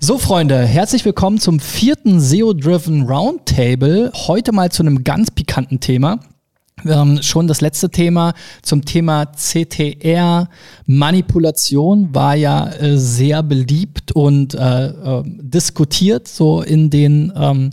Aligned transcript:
So, 0.00 0.16
Freunde, 0.16 0.64
herzlich 0.64 1.04
willkommen 1.04 1.38
zum 1.38 1.58
vierten 1.58 2.20
SEO-Driven 2.20 3.08
Roundtable. 3.08 4.12
Heute 4.14 4.52
mal 4.52 4.70
zu 4.70 4.82
einem 4.82 5.02
ganz 5.02 5.30
pikanten 5.30 5.80
Thema. 5.80 6.20
Haben 6.86 7.22
schon 7.22 7.48
das 7.48 7.60
letzte 7.60 7.90
Thema 7.90 8.34
zum 8.62 8.84
Thema 8.84 9.26
CTR 9.26 10.48
Manipulation 10.86 12.14
war 12.14 12.36
ja 12.36 12.68
äh, 12.68 12.96
sehr 12.96 13.42
beliebt 13.42 14.12
und 14.12 14.54
äh, 14.54 14.86
äh, 14.86 15.22
diskutiert 15.24 16.28
so 16.28 16.62
in 16.62 16.90
den 16.90 17.32
ähm, 17.34 17.70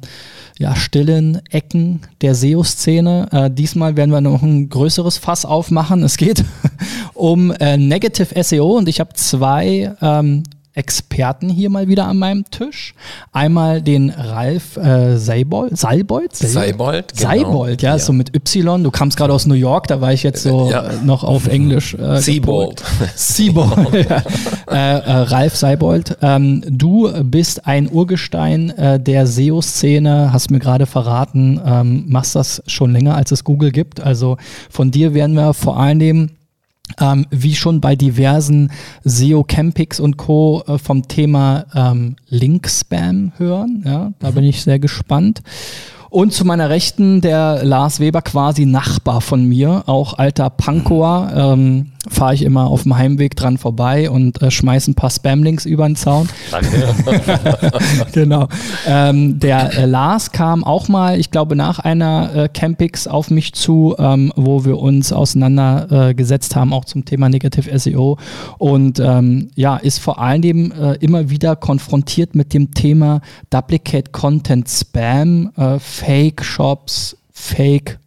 ja, 0.58 0.76
stillen 0.76 1.42
Ecken 1.52 2.02
der 2.22 2.34
SEO-Szene. 2.34 3.28
Äh, 3.32 3.52
diesmal 3.52 3.98
werden 3.98 4.12
wir 4.12 4.22
noch 4.22 4.42
ein 4.42 4.70
größeres 4.70 5.20
Fass 5.20 5.46
aufmachen. 5.46 6.02
Es 6.02 6.18
geht 6.18 6.44
um 7.14 7.52
äh, 7.52 7.78
Negative 7.78 8.44
SEO 8.44 8.78
und 8.78 8.90
ich 8.90 9.00
habe 9.00 9.14
zwei 9.14 9.96
ähm, 10.02 10.44
Experten 10.76 11.50
hier 11.50 11.70
mal 11.70 11.88
wieder 11.88 12.06
an 12.06 12.18
meinem 12.18 12.44
Tisch. 12.52 12.94
Einmal 13.32 13.82
den 13.82 14.10
Ralf 14.10 14.76
äh, 14.76 15.18
Seibold, 15.18 15.78
Seibold? 15.78 16.36
Seibold, 16.36 17.18
genau. 17.18 17.30
Seibold, 17.30 17.82
ja, 17.82 17.94
ja, 17.94 18.00
so 18.00 18.12
mit 18.12 18.36
Y. 18.36 18.84
Du 18.84 18.92
kamst 18.92 19.18
gerade 19.18 19.34
aus 19.34 19.46
New 19.46 19.56
York, 19.56 19.88
da 19.88 20.02
war 20.02 20.12
ich 20.12 20.24
jetzt 20.24 20.44
so 20.44 20.70
ja. 20.70 20.92
noch 21.04 21.24
auf 21.24 21.48
Englisch. 21.48 21.94
Äh, 21.94 22.20
Seabold. 22.20 22.84
Seabold, 23.16 23.94
ja. 24.10 24.24
äh, 24.70 25.00
äh, 25.00 25.12
Ralf 25.12 25.56
Seibold, 25.56 26.18
ähm, 26.22 26.62
du 26.68 27.10
bist 27.24 27.66
ein 27.66 27.90
Urgestein 27.90 28.70
äh, 28.72 29.00
der 29.00 29.28
SEO-Szene, 29.28 30.34
hast 30.34 30.52
mir 30.52 30.60
gerade 30.60 30.86
verraten, 30.86 31.62
ähm, 31.66 32.04
machst 32.08 32.36
das 32.36 32.62
schon 32.68 32.92
länger, 32.92 33.16
als 33.16 33.32
es 33.32 33.46
Google 33.46 33.72
gibt. 33.72 34.02
Also 34.02 34.38
von 34.70 34.92
dir 34.92 35.14
werden 35.14 35.36
wir 35.36 35.54
vor 35.54 35.80
allem 35.80 36.32
ähm, 37.00 37.26
wie 37.30 37.56
schon 37.56 37.82
bei 37.82 37.96
diversen 37.96 38.72
SEO 39.04 39.44
Campix 39.44 40.00
und 40.00 40.18
Co. 40.18 40.64
Äh, 40.68 40.78
vom 40.78 41.08
Thema 41.08 41.66
ähm, 41.74 42.16
Link-Spam 42.30 43.34
hören. 43.38 43.84
Ja, 43.86 44.14
da 44.20 44.32
bin 44.32 44.44
ich 44.44 44.64
sehr 44.64 44.80
gespannt. 44.80 45.42
Und 46.10 46.32
zu 46.32 46.46
meiner 46.46 46.70
Rechten 46.70 47.20
der 47.20 47.66
Lars 47.66 48.00
Weber, 48.00 48.22
quasi 48.22 48.66
Nachbar 48.66 49.20
von 49.20 49.44
mir, 49.44 49.84
auch 49.88 50.18
alter 50.18 50.50
Pankower. 50.50 51.32
Ähm, 51.36 51.92
Fahre 52.10 52.34
ich 52.34 52.44
immer 52.44 52.68
auf 52.68 52.84
dem 52.84 52.98
Heimweg 52.98 53.36
dran 53.36 53.58
vorbei 53.58 54.10
und 54.10 54.42
äh, 54.42 54.52
schmeiße 54.52 54.92
ein 54.92 54.96
paar 54.96 55.10
Spamlinks 55.10 55.66
über 55.66 55.86
den 55.86 55.96
Zaun. 55.96 56.30
Danke. 56.52 56.94
genau. 58.14 58.48
Ähm, 58.88 59.40
der 59.40 59.74
äh, 59.78 59.86
Lars 59.86 60.32
kam 60.32 60.64
auch 60.64 60.88
mal, 60.88 61.20
ich 61.20 61.32
glaube, 61.32 61.56
nach 61.56 61.80
einer 61.80 62.36
äh, 62.36 62.50
Campix 62.50 63.08
auf 63.08 63.32
mich 63.32 63.54
zu, 63.54 63.96
ähm, 63.98 64.32
wo 64.36 64.66
wir 64.66 64.78
uns 64.78 65.12
auseinandergesetzt 65.12 66.54
äh, 66.54 66.56
haben, 66.56 66.74
auch 66.74 66.86
zum 66.86 67.06
Thema 67.06 67.30
Negative 67.30 67.78
SEO. 67.78 68.18
Und 68.58 69.00
ähm, 69.00 69.50
ja, 69.56 69.78
ist 69.78 70.00
vor 70.00 70.20
allem 70.20 70.72
äh, 70.72 70.94
immer 70.96 71.30
wieder 71.30 71.56
konfrontiert 71.56 72.36
mit 72.36 72.54
dem 72.54 72.74
Thema 72.74 73.22
Duplicate 73.50 74.12
Content 74.12 74.70
Spam, 74.70 75.52
äh, 75.58 75.80
Fake 75.80 76.44
Shops, 76.44 77.18
Fake 77.32 78.00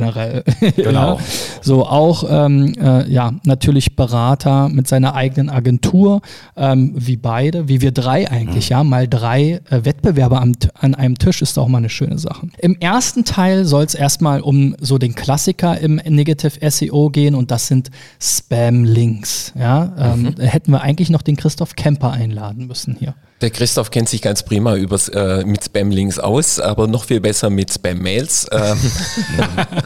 generell. 0.00 0.44
Genau. 0.76 1.18
So 1.60 1.86
auch 1.86 2.24
ähm, 2.28 2.74
äh, 2.80 3.08
ja 3.10 3.32
natürlich 3.44 3.94
Berater 3.96 4.68
mit 4.68 4.88
seiner 4.88 5.14
eigenen 5.14 5.50
Agentur, 5.50 6.22
ähm, 6.56 6.92
wie 6.94 7.16
beide, 7.16 7.68
wie 7.68 7.80
wir 7.80 7.92
drei 7.92 8.30
eigentlich, 8.30 8.70
mhm. 8.70 8.76
ja, 8.76 8.84
mal 8.84 9.08
drei 9.08 9.60
äh, 9.70 9.84
Wettbewerber 9.84 10.40
am, 10.40 10.52
an 10.74 10.94
einem 10.94 11.18
Tisch 11.18 11.42
ist 11.42 11.58
auch 11.58 11.68
mal 11.68 11.78
eine 11.78 11.88
schöne 11.88 12.18
Sache. 12.18 12.48
Im 12.58 12.76
ersten 12.80 13.24
Teil 13.24 13.64
soll 13.64 13.84
es 13.84 13.94
erstmal 13.94 14.40
um 14.40 14.74
so 14.80 14.98
den 14.98 15.14
Klassiker 15.14 15.78
im 15.78 15.96
Negative 15.96 16.70
SEO 16.70 17.10
gehen 17.10 17.34
und 17.34 17.50
das 17.50 17.66
sind 17.66 17.90
Spam-Links. 18.20 19.52
Ja, 19.58 19.92
ähm, 19.98 20.22
mhm. 20.22 20.40
hätten 20.40 20.72
wir 20.72 20.80
eigentlich 20.80 21.10
noch 21.10 21.22
den 21.22 21.36
Christoph 21.36 21.76
Kemper 21.76 22.12
einladen 22.12 22.66
müssen 22.66 22.96
hier. 22.98 23.14
Der 23.42 23.50
Christoph 23.50 23.90
kennt 23.90 24.08
sich 24.08 24.22
ganz 24.22 24.44
prima 24.44 24.76
übers, 24.76 25.08
äh, 25.08 25.44
mit 25.44 25.64
Spam-Links 25.64 26.20
aus, 26.20 26.60
aber 26.60 26.86
noch 26.86 27.04
viel 27.04 27.20
besser 27.20 27.50
mit 27.50 27.72
Spam-Mails. 27.72 28.46
Ähm, 28.52 28.78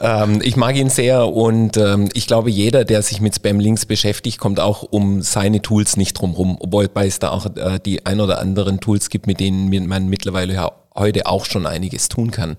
ähm, 0.00 0.40
ich 0.42 0.56
mag 0.56 0.76
ihn 0.76 0.90
sehr 0.90 1.28
und 1.28 1.76
ähm, 1.76 2.08
ich 2.14 2.26
glaube, 2.26 2.50
jeder, 2.50 2.84
der 2.84 3.02
sich 3.02 3.20
mit 3.20 3.34
Spam-Links 3.34 3.86
beschäftigt, 3.86 4.38
kommt 4.38 4.60
auch 4.60 4.82
um 4.82 5.22
seine 5.22 5.62
Tools 5.62 5.96
nicht 5.96 6.14
drumherum, 6.14 6.56
obwohl 6.60 6.88
es 6.94 7.18
da 7.18 7.30
auch 7.30 7.46
äh, 7.56 7.78
die 7.84 8.06
ein 8.06 8.20
oder 8.20 8.38
anderen 8.38 8.80
Tools 8.80 9.10
gibt, 9.10 9.26
mit 9.26 9.40
denen 9.40 9.88
man 9.88 10.08
mittlerweile 10.08 10.54
ja 10.54 10.72
heute 10.94 11.26
auch 11.26 11.44
schon 11.44 11.66
einiges 11.66 12.08
tun 12.08 12.30
kann. 12.30 12.56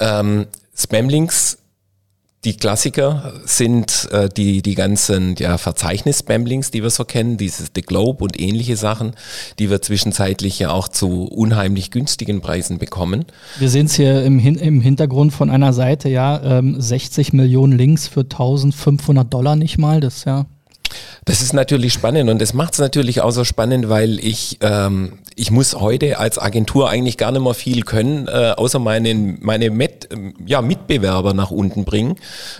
Ähm, 0.00 0.46
Spam-Links 0.76 1.58
die 2.44 2.56
Klassiker 2.56 3.32
sind 3.44 4.08
äh, 4.12 4.28
die, 4.28 4.62
die 4.62 4.74
ganzen 4.74 5.34
ja, 5.36 5.58
Verzeichnis-Spamlinks, 5.58 6.70
die 6.70 6.82
wir 6.82 6.90
so 6.90 7.04
kennen, 7.04 7.36
dieses 7.36 7.70
The 7.74 7.82
Globe 7.82 8.22
und 8.22 8.38
ähnliche 8.38 8.76
Sachen, 8.76 9.12
die 9.58 9.68
wir 9.68 9.82
zwischenzeitlich 9.82 10.58
ja 10.58 10.70
auch 10.70 10.88
zu 10.88 11.24
unheimlich 11.24 11.90
günstigen 11.90 12.40
Preisen 12.40 12.78
bekommen. 12.78 13.24
Wir 13.58 13.68
sehen 13.68 13.86
es 13.86 13.94
hier 13.94 14.22
im, 14.24 14.38
Hin 14.38 14.56
im 14.56 14.80
Hintergrund 14.80 15.32
von 15.32 15.50
einer 15.50 15.72
Seite, 15.72 16.08
ja, 16.08 16.40
ähm, 16.58 16.80
60 16.80 17.32
Millionen 17.32 17.72
Links 17.72 18.06
für 18.06 18.20
1500 18.20 19.32
Dollar 19.32 19.56
nicht 19.56 19.78
mal, 19.78 20.00
das 20.00 20.24
ja 20.24 20.46
das 21.26 21.42
ist 21.42 21.52
natürlich 21.52 21.92
spannend 21.92 22.30
und 22.30 22.40
das 22.40 22.54
macht 22.54 22.74
es 22.74 22.78
natürlich 22.78 23.20
auch 23.20 23.32
so 23.32 23.44
spannend, 23.44 23.88
weil 23.88 24.24
ich, 24.24 24.58
ähm, 24.60 25.18
ich 25.34 25.50
muss 25.50 25.74
heute 25.74 26.18
als 26.18 26.38
Agentur 26.38 26.88
eigentlich 26.88 27.16
gar 27.16 27.32
nicht 27.32 27.42
mehr 27.42 27.54
viel 27.54 27.82
können, 27.82 28.28
äh, 28.28 28.52
außer 28.56 28.78
meinen, 28.78 29.38
meine 29.40 29.70
Met, 29.70 30.08
ja, 30.46 30.62
Mitbewerber 30.62 31.34
nach 31.34 31.50
unten 31.50 31.84
bringen, 31.84 32.16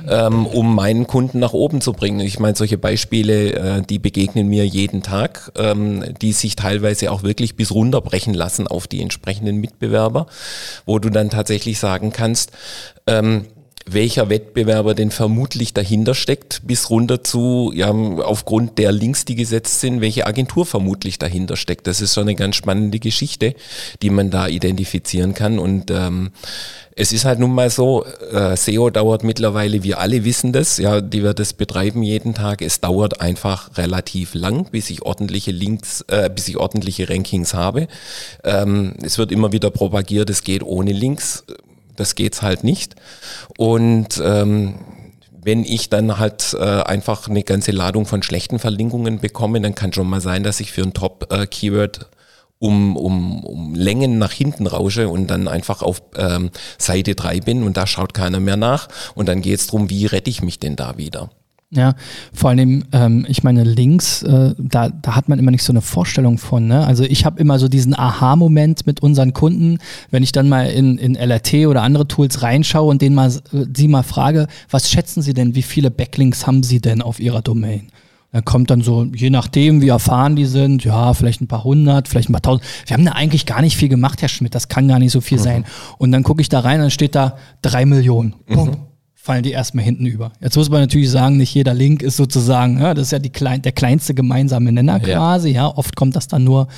ähm, 0.08 0.46
um 0.46 0.74
meinen 0.74 1.06
Kunden 1.06 1.38
nach 1.38 1.52
oben 1.52 1.80
zu 1.80 1.92
bringen. 1.92 2.20
Ich 2.20 2.40
meine, 2.40 2.56
solche 2.56 2.76
Beispiele, 2.76 3.52
äh, 3.52 3.82
die 3.82 4.00
begegnen 4.00 4.48
mir 4.48 4.66
jeden 4.66 5.02
Tag, 5.02 5.52
ähm, 5.56 6.04
die 6.20 6.32
sich 6.32 6.56
teilweise 6.56 7.12
auch 7.12 7.22
wirklich 7.22 7.54
bis 7.54 7.70
runterbrechen 7.70 8.34
lassen 8.34 8.66
auf 8.66 8.88
die 8.88 9.00
entsprechenden 9.00 9.58
Mitbewerber, 9.58 10.26
wo 10.86 10.98
du 10.98 11.10
dann 11.10 11.30
tatsächlich 11.30 11.78
sagen 11.78 12.12
kannst, 12.12 12.50
ähm, 13.06 13.46
welcher 13.88 14.28
Wettbewerber 14.28 14.94
denn 14.94 15.12
vermutlich 15.12 15.72
dahinter 15.72 16.14
steckt, 16.14 16.62
bis 16.66 16.90
runter 16.90 17.22
zu, 17.22 17.72
ja, 17.74 17.90
aufgrund 17.90 18.78
der 18.78 18.90
Links, 18.90 19.24
die 19.24 19.36
gesetzt 19.36 19.80
sind, 19.80 20.00
welche 20.00 20.26
Agentur 20.26 20.66
vermutlich 20.66 21.20
dahinter 21.20 21.56
steckt. 21.56 21.86
Das 21.86 22.00
ist 22.00 22.14
schon 22.14 22.24
eine 22.24 22.34
ganz 22.34 22.56
spannende 22.56 22.98
Geschichte, 22.98 23.54
die 24.02 24.10
man 24.10 24.30
da 24.30 24.48
identifizieren 24.48 25.34
kann. 25.34 25.60
Und 25.60 25.92
ähm, 25.92 26.32
es 26.96 27.12
ist 27.12 27.24
halt 27.24 27.38
nun 27.38 27.54
mal 27.54 27.70
so, 27.70 28.04
äh, 28.32 28.56
SEO 28.56 28.90
dauert 28.90 29.22
mittlerweile, 29.22 29.84
wir 29.84 30.00
alle 30.00 30.24
wissen 30.24 30.52
das, 30.52 30.78
ja, 30.78 31.00
die 31.00 31.22
wir 31.22 31.32
das 31.32 31.52
betreiben 31.52 32.02
jeden 32.02 32.34
Tag. 32.34 32.62
Es 32.62 32.80
dauert 32.80 33.20
einfach 33.20 33.76
relativ 33.78 34.34
lang, 34.34 34.68
bis 34.72 34.90
ich 34.90 35.02
ordentliche 35.02 35.52
Links, 35.52 36.00
äh, 36.08 36.28
bis 36.28 36.48
ich 36.48 36.56
ordentliche 36.56 37.08
Rankings 37.08 37.54
habe. 37.54 37.86
Ähm, 38.42 38.94
es 39.02 39.16
wird 39.16 39.30
immer 39.30 39.52
wieder 39.52 39.70
propagiert, 39.70 40.28
es 40.28 40.42
geht 40.42 40.64
ohne 40.64 40.92
Links 40.92 41.44
das 41.96 42.14
geht's 42.14 42.42
halt 42.42 42.64
nicht. 42.64 42.94
Und 43.56 44.20
ähm, 44.24 44.74
wenn 45.42 45.64
ich 45.64 45.90
dann 45.90 46.18
halt 46.18 46.54
äh, 46.58 46.64
einfach 46.64 47.28
eine 47.28 47.42
ganze 47.42 47.70
Ladung 47.70 48.04
von 48.04 48.22
schlechten 48.22 48.58
Verlinkungen 48.58 49.20
bekomme, 49.20 49.60
dann 49.60 49.74
kann 49.74 49.92
schon 49.92 50.08
mal 50.08 50.20
sein, 50.20 50.42
dass 50.42 50.60
ich 50.60 50.72
für 50.72 50.82
ein 50.82 50.92
Top-Keyword 50.92 51.98
äh, 51.98 52.16
um, 52.58 52.96
um, 52.96 53.44
um 53.44 53.74
Längen 53.74 54.18
nach 54.18 54.32
hinten 54.32 54.66
rausche 54.66 55.08
und 55.08 55.28
dann 55.28 55.46
einfach 55.46 55.82
auf 55.82 56.02
ähm, 56.16 56.50
Seite 56.78 57.14
3 57.14 57.40
bin 57.40 57.62
und 57.62 57.76
da 57.76 57.86
schaut 57.86 58.14
keiner 58.14 58.40
mehr 58.40 58.56
nach. 58.56 58.88
Und 59.14 59.28
dann 59.28 59.42
geht's 59.42 59.66
drum, 59.66 59.90
wie 59.90 60.06
rette 60.06 60.30
ich 60.30 60.42
mich 60.42 60.58
denn 60.58 60.74
da 60.74 60.96
wieder? 60.96 61.30
Ja, 61.76 61.94
vor 62.32 62.50
allem, 62.50 62.84
ähm, 62.92 63.26
ich 63.28 63.42
meine, 63.44 63.62
links, 63.62 64.22
äh, 64.22 64.54
da, 64.56 64.88
da 64.88 65.14
hat 65.14 65.28
man 65.28 65.38
immer 65.38 65.50
nicht 65.50 65.62
so 65.62 65.72
eine 65.72 65.82
Vorstellung 65.82 66.38
von. 66.38 66.66
Ne? 66.66 66.86
Also 66.86 67.04
ich 67.04 67.26
habe 67.26 67.38
immer 67.38 67.58
so 67.58 67.68
diesen 67.68 67.96
Aha-Moment 67.96 68.86
mit 68.86 69.00
unseren 69.00 69.34
Kunden, 69.34 69.78
wenn 70.10 70.22
ich 70.22 70.32
dann 70.32 70.48
mal 70.48 70.68
in, 70.68 70.96
in 70.96 71.16
LRT 71.16 71.66
oder 71.66 71.82
andere 71.82 72.08
Tools 72.08 72.42
reinschaue 72.42 72.88
und 72.88 73.02
denen 73.02 73.14
mal, 73.14 73.28
äh, 73.28 73.66
sie 73.76 73.88
mal 73.88 74.02
frage, 74.02 74.46
was 74.70 74.90
schätzen 74.90 75.20
sie 75.20 75.34
denn, 75.34 75.54
wie 75.54 75.62
viele 75.62 75.90
Backlinks 75.90 76.46
haben 76.46 76.62
sie 76.62 76.80
denn 76.80 77.02
auf 77.02 77.20
ihrer 77.20 77.42
Domain? 77.42 77.88
Da 78.32 78.40
kommt 78.40 78.70
dann 78.70 78.80
so, 78.80 79.04
je 79.04 79.28
nachdem, 79.28 79.82
wie 79.82 79.88
erfahren 79.88 80.34
die 80.34 80.46
sind, 80.46 80.82
ja, 80.82 81.12
vielleicht 81.12 81.42
ein 81.42 81.46
paar 81.46 81.64
hundert, 81.64 82.08
vielleicht 82.08 82.30
ein 82.30 82.32
paar 82.32 82.42
tausend. 82.42 82.66
Wir 82.86 82.96
haben 82.96 83.04
da 83.04 83.12
eigentlich 83.12 83.44
gar 83.44 83.60
nicht 83.60 83.76
viel 83.76 83.90
gemacht, 83.90 84.22
Herr 84.22 84.28
Schmidt, 84.30 84.54
das 84.54 84.68
kann 84.68 84.88
gar 84.88 84.98
nicht 84.98 85.12
so 85.12 85.20
viel 85.20 85.38
mhm. 85.38 85.42
sein. 85.42 85.64
Und 85.98 86.10
dann 86.12 86.22
gucke 86.22 86.40
ich 86.40 86.48
da 86.48 86.60
rein, 86.60 86.80
dann 86.80 86.90
steht 86.90 87.14
da 87.14 87.36
drei 87.60 87.84
Millionen. 87.84 88.34
Mhm 88.48 88.85
fallen 89.26 89.42
die 89.42 89.50
erstmal 89.50 89.84
hinten 89.84 90.06
über. 90.06 90.32
Jetzt 90.40 90.56
muss 90.56 90.70
man 90.70 90.80
natürlich 90.80 91.10
sagen, 91.10 91.36
nicht 91.36 91.52
jeder 91.52 91.74
Link 91.74 92.00
ist 92.00 92.16
sozusagen, 92.16 92.80
ja, 92.80 92.94
das 92.94 93.08
ist 93.08 93.10
ja 93.10 93.18
die 93.18 93.30
klein, 93.30 93.60
der 93.60 93.72
kleinste 93.72 94.14
gemeinsame 94.14 94.70
Nenner 94.70 95.00
quasi. 95.00 95.50
Ja. 95.50 95.62
ja. 95.68 95.76
oft 95.76 95.96
kommt 95.96 96.14
das 96.14 96.28
dann 96.28 96.44
nur 96.44 96.68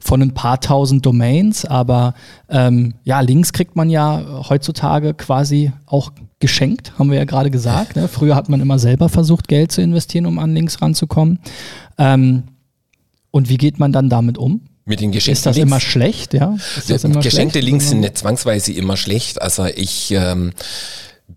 von 0.00 0.20
ein 0.20 0.34
paar 0.34 0.60
tausend 0.60 1.06
Domains, 1.06 1.64
aber 1.64 2.14
ähm, 2.50 2.94
ja, 3.04 3.20
Links 3.20 3.52
kriegt 3.52 3.76
man 3.76 3.88
ja 3.88 4.42
heutzutage 4.48 5.14
quasi 5.14 5.70
auch 5.86 6.10
geschenkt, 6.40 6.92
haben 6.98 7.08
wir 7.08 7.18
ja 7.18 7.24
gerade 7.24 7.52
gesagt. 7.52 7.94
Ne? 7.94 8.08
Früher 8.08 8.34
hat 8.34 8.48
man 8.48 8.60
immer 8.60 8.80
selber 8.80 9.08
versucht, 9.08 9.46
Geld 9.46 9.70
zu 9.70 9.80
investieren, 9.80 10.26
um 10.26 10.40
an 10.40 10.52
Links 10.52 10.82
ranzukommen. 10.82 11.38
Ähm, 11.98 12.42
und 13.30 13.48
wie 13.48 13.58
geht 13.58 13.78
man 13.78 13.92
dann 13.92 14.08
damit 14.08 14.38
um? 14.38 14.62
Mit 14.84 14.98
den 14.98 15.12
geschenkten 15.12 15.34
Ist 15.34 15.46
das 15.46 15.56
Links? 15.56 15.70
immer 15.70 15.78
schlecht, 15.80 16.34
ja? 16.34 16.56
Immer 16.88 17.20
geschenkte 17.20 17.60
schlecht? 17.60 17.64
Links 17.64 17.90
sind 17.90 18.00
nicht 18.00 18.18
zwangsweise 18.18 18.72
immer 18.72 18.96
schlecht. 18.96 19.40
Also 19.40 19.66
ich 19.66 20.10
ähm, 20.10 20.52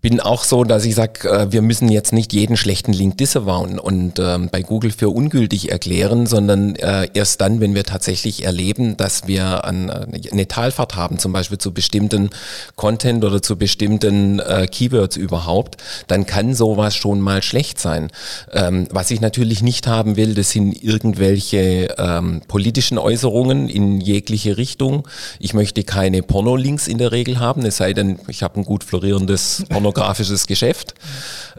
bin 0.00 0.20
auch 0.20 0.44
so, 0.44 0.64
dass 0.64 0.84
ich 0.84 0.94
sage, 0.94 1.28
äh, 1.28 1.52
wir 1.52 1.62
müssen 1.62 1.88
jetzt 1.88 2.12
nicht 2.12 2.32
jeden 2.32 2.56
schlechten 2.56 2.92
Link 2.92 3.16
disavowen 3.18 3.78
und 3.78 4.18
ähm, 4.18 4.48
bei 4.50 4.62
Google 4.62 4.90
für 4.90 5.08
ungültig 5.08 5.70
erklären, 5.70 6.26
sondern 6.26 6.76
äh, 6.76 7.08
erst 7.14 7.40
dann, 7.40 7.60
wenn 7.60 7.74
wir 7.74 7.84
tatsächlich 7.84 8.44
erleben, 8.44 8.96
dass 8.96 9.26
wir 9.26 9.64
an, 9.64 9.88
äh, 9.88 10.30
eine 10.30 10.48
Talfahrt 10.48 10.96
haben, 10.96 11.18
zum 11.18 11.32
Beispiel 11.32 11.58
zu 11.58 11.72
bestimmten 11.72 12.30
Content 12.74 13.24
oder 13.24 13.42
zu 13.42 13.56
bestimmten 13.56 14.40
äh, 14.40 14.66
Keywords 14.66 15.16
überhaupt, 15.16 15.76
dann 16.08 16.26
kann 16.26 16.54
sowas 16.54 16.94
schon 16.94 17.20
mal 17.20 17.42
schlecht 17.42 17.78
sein. 17.80 18.10
Ähm, 18.52 18.88
was 18.90 19.10
ich 19.10 19.20
natürlich 19.20 19.62
nicht 19.62 19.86
haben 19.86 20.16
will, 20.16 20.34
das 20.34 20.50
sind 20.50 20.82
irgendwelche 20.82 21.94
ähm, 21.98 22.42
politischen 22.48 22.98
Äußerungen 22.98 23.68
in 23.68 24.00
jegliche 24.00 24.56
Richtung. 24.56 25.06
Ich 25.38 25.54
möchte 25.54 25.84
keine 25.84 26.22
Porno-Links 26.22 26.88
in 26.88 26.98
der 26.98 27.12
Regel 27.12 27.38
haben, 27.38 27.64
es 27.64 27.76
sei 27.76 27.92
denn, 27.92 28.18
ich 28.28 28.42
habe 28.42 28.60
ein 28.60 28.64
gut 28.64 28.84
florierendes 28.84 29.64
pornografisches 29.86 30.46
Geschäft. 30.46 30.94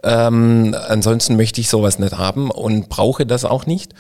Ähm, 0.04 0.76
ansonsten 0.88 1.38
möchte 1.38 1.62
ich 1.62 1.70
sowas 1.70 1.98
nicht 1.98 2.18
haben 2.18 2.52
und 2.52 2.90
brauche 2.90 3.26
das 3.26 3.46
auch 3.46 3.66
nicht. 3.66 3.94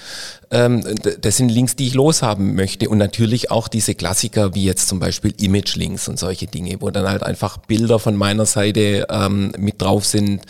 Ähm, 0.50 0.84
das 1.22 1.38
sind 1.38 1.50
Links, 1.50 1.76
die 1.76 1.88
ich 1.88 1.94
loshaben 1.94 2.56
möchte 2.56 2.90
und 2.90 2.98
natürlich 2.98 3.52
auch 3.52 3.68
diese 3.68 3.96
Klassiker 3.96 4.56
wie 4.56 4.64
jetzt 4.64 4.88
zum 4.88 5.00
Beispiel 5.00 5.34
Image-Links 5.40 6.08
und 6.08 6.18
solche 6.18 6.48
Dinge, 6.48 6.78
wo 6.80 6.90
dann 6.90 7.10
halt 7.10 7.24
einfach 7.24 7.58
Bilder 7.58 8.00
von 8.00 8.16
meiner 8.16 8.46
Seite 8.46 9.08
ähm, 9.10 9.52
mit 9.58 9.82
drauf 9.82 10.06
sind, 10.06 10.42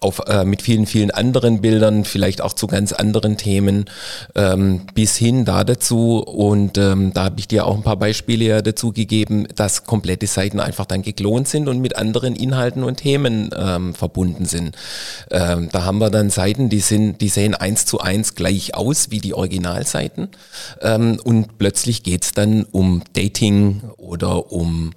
auf, 0.00 0.20
äh, 0.26 0.44
mit 0.44 0.60
vielen, 0.60 0.86
vielen 0.86 1.10
anderen 1.10 1.62
Bildern, 1.62 2.04
vielleicht 2.04 2.42
auch 2.42 2.52
zu 2.52 2.66
ganz 2.66 2.92
anderen 2.92 3.38
Themen, 3.38 3.86
ähm, 4.34 4.82
bis 4.94 5.16
hin 5.16 5.44
da 5.44 5.64
dazu 5.64 6.18
und 6.18 6.76
ähm, 6.76 7.12
da 7.14 7.24
habe 7.24 7.40
ich 7.40 7.48
dir 7.48 7.66
auch 7.66 7.76
ein 7.76 7.82
paar 7.82 7.96
Beispiele 7.96 8.44
ja 8.44 8.62
dazu 8.62 8.92
gegeben, 8.92 9.48
dass 9.54 9.84
komplette 9.84 10.26
Seiten 10.26 10.60
einfach 10.60 10.84
dann 10.84 11.02
geklont 11.02 11.48
sind 11.48 11.68
und 11.68 11.80
mit 11.80 11.96
anderen 11.96 12.36
Inhalten 12.36 12.82
und 12.82 12.96
Themen 12.96 13.50
ähm, 13.56 13.94
verbunden 13.94 14.44
sind. 14.44 14.76
Ähm, 15.30 15.68
da 15.72 15.84
haben 15.84 15.98
wir 15.98 16.10
dann 16.10 16.28
Seiten, 16.28 16.68
die 16.68 16.80
sind, 16.80 17.20
die 17.20 17.28
sehen 17.28 17.54
eins 17.54 17.86
zu 17.86 18.00
eins 18.00 18.34
gleich 18.34 18.74
aus 18.74 19.10
wie 19.10 19.20
die 19.20 19.32
Originalseiten. 19.46 20.28
Ähm, 20.82 21.20
und 21.22 21.58
plötzlich 21.58 22.02
geht's 22.02 22.32
dann 22.32 22.64
um 22.64 23.02
Dating 23.14 23.82
oder 23.96 24.50
um, 24.50 24.92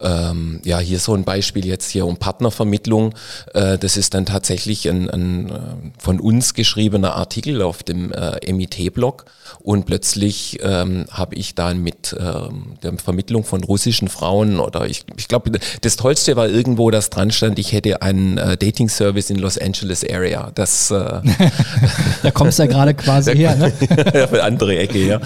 ähm, 0.00 0.60
ja, 0.64 0.78
hier 0.78 0.98
so 0.98 1.14
ein 1.14 1.24
Beispiel 1.24 1.66
jetzt 1.66 1.90
hier 1.90 2.06
um 2.06 2.16
Partnervermittlung. 2.16 3.14
Äh, 3.54 3.78
das 3.78 3.96
ist 3.96 4.14
dann 4.14 4.26
tatsächlich 4.26 4.88
ein, 4.88 5.08
ein 5.08 5.50
äh, 5.50 5.52
von 5.98 6.20
uns 6.20 6.54
geschriebener 6.54 7.14
Artikel 7.14 7.62
auf 7.62 7.82
dem 7.82 8.12
äh, 8.12 8.52
MIT-Blog. 8.52 9.24
Und 9.60 9.86
plötzlich 9.86 10.58
ähm, 10.62 11.04
habe 11.10 11.34
ich 11.36 11.54
dann 11.54 11.82
mit 11.82 12.16
ähm, 12.18 12.74
der 12.82 12.98
Vermittlung 12.98 13.44
von 13.44 13.62
russischen 13.62 14.08
Frauen 14.08 14.58
oder 14.58 14.86
ich, 14.86 15.04
ich 15.16 15.28
glaube, 15.28 15.52
das 15.80 15.96
Tollste 15.96 16.36
war 16.36 16.48
irgendwo, 16.48 16.90
dass 16.90 17.10
dran 17.10 17.30
stand, 17.30 17.58
ich 17.58 17.72
hätte 17.72 18.02
einen 18.02 18.38
äh, 18.38 18.56
Dating-Service 18.56 19.30
in 19.30 19.38
Los 19.38 19.58
Angeles 19.58 20.04
Area. 20.08 20.50
Das, 20.54 20.90
äh, 20.90 20.94
da 22.22 22.30
kommst 22.32 22.58
du 22.58 22.64
ja 22.64 22.68
gerade 22.68 22.94
quasi 22.94 23.36
her, 23.36 23.56
ne? 23.56 23.72
ja, 24.14 24.26
andere 24.42 24.78
Ecke, 24.78 24.98
ja. 24.98 25.20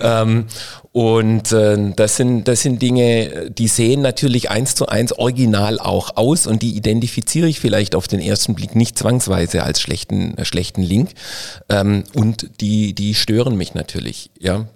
ähm, 0.00 0.46
und 0.92 1.52
äh, 1.52 1.92
das, 1.94 2.16
sind, 2.16 2.48
das 2.48 2.62
sind 2.62 2.80
Dinge, 2.82 3.50
die 3.50 3.68
sehen 3.68 4.00
natürlich 4.00 4.50
eins 4.50 4.74
zu 4.74 4.88
eins 4.88 5.12
original 5.12 5.78
auch 5.78 6.16
aus 6.16 6.46
und 6.46 6.62
die 6.62 6.76
identifiziere 6.76 7.46
ich 7.46 7.60
vielleicht 7.60 7.94
auf 7.94 8.08
den 8.08 8.20
ersten 8.20 8.54
Blick 8.54 8.74
nicht 8.74 8.98
zwangsweise 8.98 9.62
als 9.62 9.80
schlechten, 9.80 10.36
äh, 10.38 10.44
schlechten 10.44 10.82
Link. 10.82 11.10
Ähm, 11.68 12.04
und 12.14 12.50
die, 12.60 12.94
die 12.94 13.14
stören 13.14 13.56
mich 13.56 13.74
natürlich. 13.74 14.30
Ja, 14.40 14.66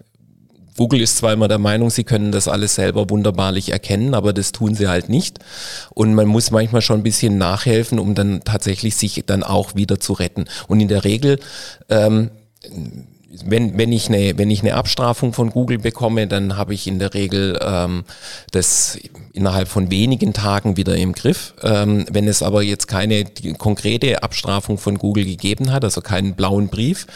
Google 0.76 1.00
ist 1.00 1.18
zwar 1.18 1.32
immer 1.32 1.48
der 1.48 1.58
Meinung, 1.58 1.90
sie 1.90 2.04
können 2.04 2.32
das 2.32 2.48
alles 2.48 2.74
selber 2.74 3.10
wunderbarlich 3.10 3.72
erkennen, 3.72 4.14
aber 4.14 4.32
das 4.32 4.52
tun 4.52 4.74
sie 4.74 4.88
halt 4.88 5.08
nicht. 5.08 5.38
Und 5.90 6.14
man 6.14 6.26
muss 6.26 6.50
manchmal 6.50 6.82
schon 6.82 7.00
ein 7.00 7.02
bisschen 7.02 7.36
nachhelfen, 7.36 7.98
um 7.98 8.14
dann 8.14 8.42
tatsächlich 8.44 8.96
sich 8.96 9.22
dann 9.26 9.42
auch 9.42 9.74
wieder 9.74 10.00
zu 10.00 10.14
retten. 10.14 10.44
Und 10.68 10.80
in 10.80 10.88
der 10.88 11.04
Regel 11.04 11.38
ähm, 11.88 12.30
wenn, 13.44 13.78
wenn, 13.78 13.92
ich 13.92 14.08
eine, 14.08 14.36
wenn 14.36 14.50
ich 14.50 14.60
eine 14.60 14.74
Abstrafung 14.74 15.32
von 15.32 15.50
Google 15.50 15.78
bekomme, 15.78 16.26
dann 16.26 16.56
habe 16.56 16.74
ich 16.74 16.86
in 16.86 16.98
der 16.98 17.14
Regel 17.14 17.58
ähm, 17.62 18.04
das 18.50 18.98
innerhalb 19.32 19.68
von 19.68 19.90
wenigen 19.90 20.32
Tagen 20.32 20.76
wieder 20.76 20.96
im 20.96 21.12
Griff. 21.12 21.54
Ähm, 21.62 22.06
wenn 22.10 22.28
es 22.28 22.42
aber 22.42 22.62
jetzt 22.62 22.86
keine 22.86 23.24
konkrete 23.58 24.22
Abstrafung 24.22 24.78
von 24.78 24.98
Google 24.98 25.24
gegeben 25.24 25.72
hat, 25.72 25.84
also 25.84 26.00
keinen 26.00 26.34
blauen 26.34 26.68
Brief, 26.68 27.06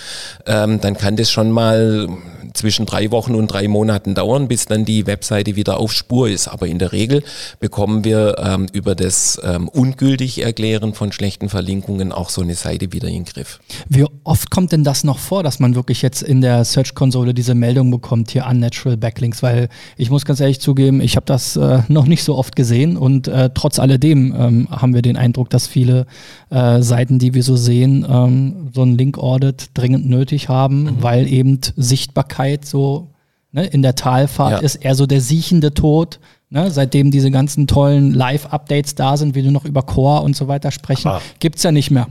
ähm, 0.46 0.80
dann 0.80 0.96
kann 0.96 1.16
das 1.16 1.30
schon 1.30 1.50
mal 1.50 2.08
zwischen 2.54 2.86
drei 2.86 3.10
Wochen 3.10 3.34
und 3.34 3.48
drei 3.48 3.68
Monaten 3.68 4.14
dauern, 4.14 4.48
bis 4.48 4.66
dann 4.66 4.84
die 4.84 5.06
Webseite 5.06 5.56
wieder 5.56 5.78
auf 5.78 5.92
Spur 5.92 6.28
ist. 6.28 6.48
Aber 6.48 6.66
in 6.66 6.78
der 6.78 6.92
Regel 6.92 7.22
bekommen 7.60 8.04
wir 8.04 8.36
ähm, 8.38 8.66
über 8.72 8.94
das 8.94 9.40
ähm, 9.44 9.68
ungültig 9.68 10.42
Erklären 10.42 10.94
von 10.94 11.12
schlechten 11.12 11.48
Verlinkungen 11.48 12.12
auch 12.12 12.30
so 12.30 12.42
eine 12.42 12.54
Seite 12.54 12.92
wieder 12.92 13.08
in 13.08 13.14
den 13.14 13.24
Griff. 13.24 13.60
Wie 13.88 14.06
oft 14.24 14.50
kommt 14.50 14.72
denn 14.72 14.84
das 14.84 15.04
noch 15.04 15.18
vor, 15.18 15.42
dass 15.42 15.58
man 15.60 15.74
wirklich 15.74 16.02
jetzt 16.02 16.22
in 16.22 16.40
der 16.40 16.64
Search-Konsole 16.64 17.34
diese 17.34 17.54
Meldung 17.54 17.90
bekommt, 17.90 18.30
hier 18.30 18.46
Unnatural 18.46 18.96
Backlinks? 18.96 19.42
Weil 19.42 19.68
ich 19.96 20.10
muss 20.10 20.24
ganz 20.24 20.40
ehrlich 20.40 20.60
zugeben, 20.60 21.00
ich 21.00 21.16
habe 21.16 21.26
das 21.26 21.56
äh, 21.56 21.80
noch 21.88 22.06
nicht 22.08 22.25
so 22.25 22.37
oft 22.37 22.56
gesehen 22.56 22.97
und 22.97 23.29
äh, 23.29 23.50
trotz 23.53 23.79
alledem 23.79 24.35
ähm, 24.37 24.69
haben 24.70 24.94
wir 24.94 25.03
den 25.03 25.17
Eindruck, 25.17 25.50
dass 25.50 25.67
viele 25.67 26.06
äh, 26.50 26.82
Seiten, 26.82 27.19
die 27.19 27.35
wir 27.35 27.43
so 27.43 27.56
sehen, 27.56 28.06
ähm, 28.08 28.69
so 28.75 28.82
ein 28.82 28.97
Link-Audit 28.97 29.70
dringend 29.75 30.08
nötig 30.08 30.49
haben, 30.49 30.85
mhm. 30.85 31.03
weil 31.03 31.32
eben 31.32 31.61
Sichtbarkeit 31.76 32.64
so 32.64 33.08
ne, 33.53 33.67
in 33.67 33.82
der 33.82 33.94
Talfahrt 33.94 34.53
ja. 34.53 34.58
ist 34.58 34.76
eher 34.76 34.94
so 34.94 35.06
der 35.06 35.20
siechende 35.20 35.75
Tod. 35.75 36.20
Ne, 36.49 36.70
seitdem 36.70 37.11
diese 37.11 37.32
ganzen 37.32 37.67
tollen 37.67 38.14
Live-Updates 38.14 38.94
da 38.94 39.17
sind, 39.17 39.35
wie 39.35 39.43
du 39.43 39.50
noch 39.50 39.64
über 39.64 39.82
Core 39.82 40.23
und 40.23 40.37
so 40.37 40.47
weiter 40.47 40.70
sprechen, 40.70 41.11
gibt 41.41 41.56
es 41.56 41.64
ja 41.64 41.73
nicht 41.73 41.91
mehr 41.91 42.06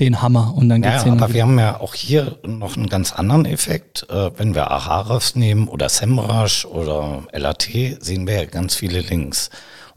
den 0.00 0.22
Hammer 0.22 0.54
und 0.54 0.68
dann 0.68 0.82
geht's 0.82 1.04
ja, 1.04 1.04
hin. 1.04 1.22
Aber 1.22 1.32
wir 1.32 1.42
haben 1.42 1.58
ja 1.58 1.80
auch 1.80 1.94
hier 1.94 2.38
noch 2.44 2.76
einen 2.76 2.88
ganz 2.88 3.12
anderen 3.12 3.46
Effekt. 3.46 4.06
Äh, 4.10 4.30
wenn 4.36 4.54
wir 4.54 4.70
Ahrefs 4.70 5.34
nehmen 5.34 5.68
oder 5.68 5.88
SEMrush 5.88 6.64
oder 6.64 7.24
LAT, 7.32 7.68
sehen 8.00 8.26
wir 8.26 8.34
ja 8.34 8.44
ganz 8.44 8.74
viele 8.74 9.00
Links. 9.00 9.50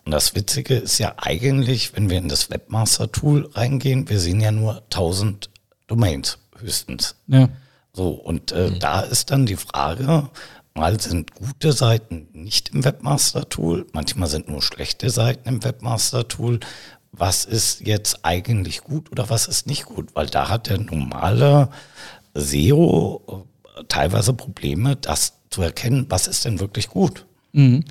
Und 0.05 0.11
das 0.11 0.35
Witzige 0.35 0.75
ist 0.75 0.97
ja 0.97 1.13
eigentlich, 1.17 1.95
wenn 1.95 2.09
wir 2.09 2.17
in 2.17 2.29
das 2.29 2.49
Webmaster-Tool 2.49 3.51
reingehen, 3.53 4.09
wir 4.09 4.19
sehen 4.19 4.39
ja 4.39 4.51
nur 4.51 4.81
1000 4.85 5.49
Domains 5.87 6.39
höchstens. 6.57 7.15
Ja. 7.27 7.49
So, 7.93 8.09
und 8.09 8.51
äh, 8.51 8.69
mhm. 8.69 8.79
da 8.79 9.01
ist 9.01 9.31
dann 9.31 9.45
die 9.45 9.55
Frage, 9.55 10.29
mal 10.73 10.99
sind 10.99 11.35
gute 11.35 11.73
Seiten 11.73 12.27
nicht 12.33 12.69
im 12.69 12.85
Webmaster-Tool, 12.85 13.87
manchmal 13.91 14.29
sind 14.29 14.47
nur 14.47 14.61
schlechte 14.61 15.09
Seiten 15.09 15.49
im 15.49 15.63
Webmaster-Tool 15.63 16.59
was 17.11 17.45
ist 17.45 17.81
jetzt 17.81 18.23
eigentlich 18.23 18.81
gut 18.81 19.11
oder 19.11 19.29
was 19.29 19.47
ist 19.47 19.67
nicht 19.67 19.85
gut, 19.85 20.15
weil 20.15 20.27
da 20.27 20.49
hat 20.49 20.69
der 20.69 20.77
normale 20.77 21.69
SEO 22.33 23.45
äh, 23.77 23.83
teilweise 23.87 24.33
Probleme, 24.33 24.95
das 24.95 25.33
zu 25.49 25.61
erkennen, 25.61 26.05
was 26.09 26.27
ist 26.27 26.45
denn 26.45 26.59
wirklich 26.59 26.87
gut. 26.87 27.25
Mhm. 27.53 27.83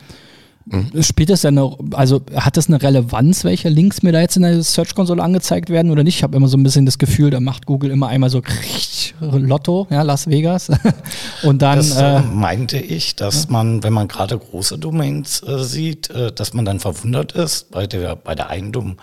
Mhm. 0.71 1.03
Spielt 1.03 1.31
das 1.31 1.43
denn 1.43 1.59
also 1.93 2.21
hat 2.35 2.57
das 2.57 2.69
eine 2.69 2.83
Relevanz, 2.83 3.45
welche 3.45 3.69
Links 3.69 4.03
mir 4.03 4.13
da 4.13 4.21
jetzt 4.21 4.37
in 4.37 4.43
der 4.43 4.63
Search-Konsole 4.63 5.23
angezeigt 5.23 5.71
werden 5.71 5.91
oder 5.91 6.05
nicht? 6.05 6.17
Ich 6.17 6.23
habe 6.23 6.37
immer 6.37 6.49
so 6.49 6.57
ein 6.57 6.63
bisschen 6.63 6.87
das 6.87 6.99
Gefühl, 6.99 7.31
da 7.31 7.41
macht 7.41 7.67
Google 7.67 7.91
immer 7.91 8.09
einmal 8.09 8.31
so 8.31 8.43
Lotto, 9.21 9.87
ja, 9.91 10.03
Las 10.03 10.29
Vegas. 10.29 10.71
Und 11.43 11.63
dann. 11.63 11.79
Das 11.79 11.97
äh, 11.97 12.17
äh, 12.17 12.21
meinte 12.21 12.79
ich, 12.79 13.17
dass 13.17 13.45
ja. 13.45 13.51
man, 13.51 13.83
wenn 13.83 13.93
man 13.93 14.09
gerade 14.09 14.39
große 14.39 14.79
Domains 14.79 15.43
äh, 15.43 15.63
sieht, 15.65 16.11
äh, 16.11 16.33
dass 16.33 16.55
man 16.55 16.65
dann 16.65 16.81
verwundert 16.81 17.33
ist. 17.33 17.71
Bei 17.71 17.87
der, 17.87 18.17
bei 18.17 18.35
der 18.35 18.49
einen 18.49 18.73
Dom 18.73 18.97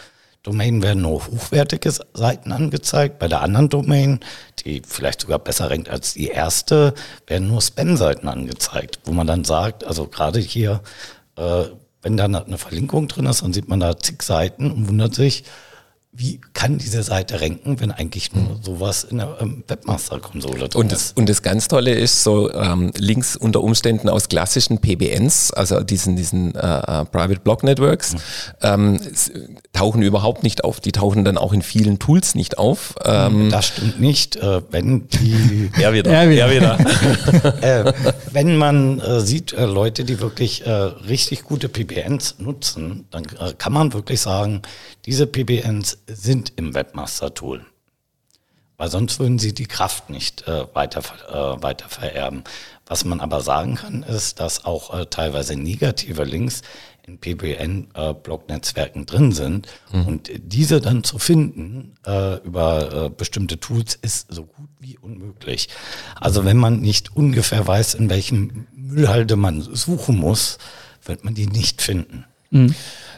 Domain 0.45 0.84
werden 0.84 1.01
nur 1.01 1.25
hochwertige 1.25 1.91
Seiten 2.13 2.51
angezeigt. 2.51 3.17
Bei 3.17 3.27
der 3.27 3.41
anderen 3.41 3.67
Domain, 3.67 4.19
die 4.63 4.84
vielleicht 4.86 5.22
sogar 5.22 5.39
besser 5.39 5.72
rankt 5.72 5.89
als 5.89 6.13
die 6.13 6.27
erste, 6.27 6.93
werden 7.25 7.48
nur 7.48 7.62
Spam-Seiten 7.62 8.27
angezeigt, 8.27 9.00
wo 9.05 9.12
man 9.12 9.25
dann 9.25 9.43
sagt, 9.43 9.84
also 9.84 10.05
gerade 10.05 10.39
hier 10.39 10.81
wenn 11.36 12.18
da 12.18 12.25
eine 12.25 12.58
Verlinkung 12.58 13.08
drin 13.08 13.25
ist, 13.25 13.42
dann 13.42 13.54
sieht 13.54 13.68
man 13.68 13.80
da 13.80 13.98
zig 13.98 14.22
Seiten 14.22 14.72
und 14.72 14.88
wundert 14.88 15.15
sich, 15.15 15.44
wie 16.17 16.39
kann 16.53 16.77
diese 16.77 17.03
Seite 17.03 17.41
ranken, 17.41 17.79
wenn 17.81 17.91
eigentlich 17.91 18.34
nur 18.34 18.57
sowas 18.62 19.03
in 19.03 19.17
der 19.17 19.36
ähm, 19.41 19.63
Webmaster-Konsole 19.67 20.69
drin 20.69 20.81
und 20.81 20.91
das, 20.91 21.07
ist? 21.07 21.17
Und 21.17 21.27
das 21.27 21.41
ganz 21.41 21.67
Tolle 21.67 21.93
ist, 21.93 22.24
so 22.24 22.51
ähm, 22.53 22.91
Links 22.98 23.36
unter 23.36 23.62
Umständen 23.62 24.07
aus 24.07 24.29
klassischen 24.29 24.79
PBNs, 24.79 25.51
also 25.51 25.81
diesen, 25.81 26.15
diesen 26.15 26.55
äh, 26.55 26.60
äh, 26.60 27.05
Private 27.05 27.41
Block 27.41 27.63
Networks, 27.63 28.13
mhm. 28.13 28.19
ähm, 28.62 29.00
tauchen 29.74 30.01
überhaupt 30.03 30.43
nicht 30.43 30.63
auf. 30.63 30.79
Die 30.79 30.93
tauchen 30.93 31.25
dann 31.25 31.38
auch 31.38 31.51
in 31.51 31.62
vielen 31.62 32.00
Tools 32.00 32.34
nicht 32.34 32.57
auf. 32.57 32.95
Ähm, 33.03 33.50
das 33.50 33.67
stimmt 33.67 34.00
nicht. 34.00 34.38
Äh, 34.38 34.62
wenn 34.72 35.07
die 35.10 35.69
ja 35.77 35.93
wieder, 35.93 36.12
ja 36.12 36.29
wieder. 36.29 36.48
Ja, 36.48 36.50
wieder. 36.50 37.62
äh, 37.89 37.93
wenn 38.31 38.55
man 38.55 39.00
äh, 39.00 39.19
sieht, 39.19 39.51
äh, 39.51 39.65
Leute, 39.65 40.05
die 40.05 40.22
wirklich 40.22 40.65
äh, 40.65 40.72
richtig 40.72 41.43
gute 41.43 41.67
PBNs 41.67 42.36
nutzen, 42.39 43.05
dann 43.12 43.25
äh, 43.25 43.53
kann 43.57 43.74
man 43.74 43.91
wirklich 43.93 44.22
sagen, 44.22 44.62
diese 45.05 45.27
PBNs 45.27 45.98
sind 46.07 46.53
im 46.55 46.74
Webmaster-Tool. 46.74 47.65
Weil 48.77 48.89
sonst 48.89 49.19
würden 49.19 49.39
sie 49.39 49.53
die 49.53 49.67
Kraft 49.67 50.09
nicht 50.09 50.47
äh, 50.47 50.65
weiter, 50.74 51.01
äh, 51.29 51.63
weiter 51.63 51.88
vererben. 51.88 52.43
Was 52.85 53.05
man 53.05 53.21
aber 53.21 53.39
sagen 53.41 53.75
kann, 53.75 54.03
ist, 54.03 54.39
dass 54.41 54.65
auch 54.65 54.93
äh, 54.93 55.05
teilweise 55.05 55.55
negative 55.55 56.25
Links 56.25 56.62
in 57.07 57.19
PBN-Block-Netzwerken 57.19 59.03
äh, 59.03 59.05
drin 59.05 59.31
sind. 59.31 59.67
Mhm. 59.93 60.07
Und 60.07 60.31
diese 60.38 60.81
dann 60.81 61.03
zu 61.03 61.19
finden 61.19 61.95
äh, 62.05 62.38
über 62.43 63.05
äh, 63.05 63.09
bestimmte 63.09 63.59
Tools 63.59 63.95
ist 64.01 64.33
so 64.33 64.43
gut 64.43 64.69
wie 64.79 64.97
unmöglich. 64.97 65.69
Also 66.15 66.43
wenn 66.45 66.57
man 66.57 66.81
nicht 66.81 67.15
ungefähr 67.15 67.65
weiß, 67.65 67.93
in 67.93 68.09
welchem 68.09 68.67
Müllhalde 68.75 69.35
man 69.35 69.62
suchen 69.62 70.17
muss, 70.17 70.57
wird 71.05 71.24
man 71.24 71.33
die 71.33 71.47
nicht 71.47 71.81
finden. 71.81 72.25
Mhm. 72.50 72.75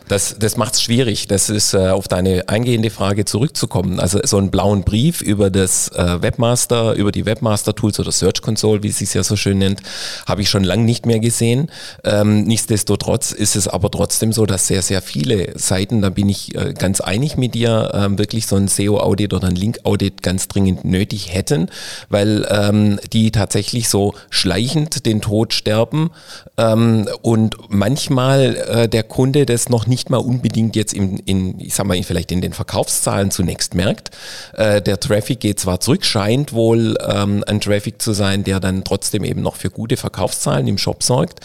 Das, 0.08 0.38
das 0.40 0.58
macht 0.58 0.76
es 0.76 0.82
schwierig. 0.82 1.28
Das 1.28 1.50
ist 1.50 1.74
äh, 1.74 1.90
auf 1.90 2.08
deine 2.08 2.48
eingehende 2.48 2.90
Frage 2.90 3.26
zurückzukommen. 3.26 4.00
Also 4.00 4.20
so 4.24 4.38
einen 4.38 4.52
blauen 4.52 4.84
Brief 4.84 5.22
über 5.22 5.50
das 5.50 5.90
äh, 5.90 6.22
Webmaster, 6.22 6.94
über 6.94 7.12
die 7.12 7.26
Webmaster-Tools 7.26 8.00
oder 8.00 8.12
Search 8.12 8.42
Console, 8.42 8.84
wie 8.84 8.90
es 8.90 9.00
sich 9.00 9.14
ja 9.14 9.24
so 9.24 9.36
schön 9.36 9.58
nennt, 9.58 9.82
habe 10.26 10.42
ich 10.42 10.50
schon 10.50 10.64
lange 10.64 10.84
nicht 10.84 11.06
mehr 11.06 11.20
gesehen. 11.20 11.70
Ähm, 12.04 12.44
nichtsdestotrotz 12.44 13.32
ist 13.32 13.56
es 13.56 13.68
aber 13.68 13.92
trotzdem 13.92 14.32
so, 14.32 14.46
dass 14.46 14.68
sehr, 14.68 14.82
sehr 14.82 15.02
viele 15.02 15.58
Seiten, 15.58 16.02
da 16.02 16.10
bin 16.10 16.30
ich 16.30 16.56
äh, 16.56 16.74
ganz 16.74 17.02
einig 17.02 17.38
mit 17.38 17.54
dir, 17.54 17.92
ähm, 17.94 18.18
wirklich 18.18 18.48
so 18.48 18.56
ein 18.56 18.68
SEO-Audit 18.68 19.34
oder 19.34 19.48
ein 19.48 19.56
Link-Audit 19.56 20.24
ganz 20.24 20.48
dringend 20.48 20.86
nötig 20.86 21.34
hätten, 21.34 21.70
weil 22.10 22.48
ähm, 22.50 23.00
die 23.12 23.32
tatsächlich 23.32 23.90
so 23.90 24.14
schleichend 24.30 25.06
den 25.06 25.22
Tod 25.22 25.54
sterben 25.54 26.12
ähm, 26.58 27.10
und 27.22 27.58
manchmal 27.70 28.56
äh, 28.56 28.90
der 28.90 29.04
Kunde 29.04 29.46
das 29.46 29.70
noch 29.70 29.88
nicht 29.88 29.97
nicht 29.98 30.12
mal 30.12 30.18
unbedingt 30.18 30.76
jetzt 30.76 30.94
in, 30.94 31.18
in 31.26 31.60
ich 31.60 31.74
sag 31.74 31.88
mal, 31.88 32.02
vielleicht 32.04 32.32
in 32.32 32.40
den 32.40 32.54
Verkaufszahlen 32.54 33.32
zunächst 33.32 33.74
merkt. 33.74 34.12
Äh, 34.54 34.80
der 34.80 35.00
Traffic 35.00 35.40
geht 35.40 35.60
zwar 35.60 35.80
zurück, 35.80 36.06
scheint 36.06 36.54
wohl 36.54 36.96
ähm, 37.04 37.44
ein 37.48 37.60
Traffic 37.60 38.00
zu 38.00 38.14
sein, 38.14 38.44
der 38.44 38.60
dann 38.60 38.84
trotzdem 38.84 39.24
eben 39.24 39.42
noch 39.42 39.56
für 39.56 39.72
gute 39.72 39.98
Verkaufszahlen 39.98 40.68
im 40.68 40.78
Shop 40.78 41.02
sorgt. 41.02 41.40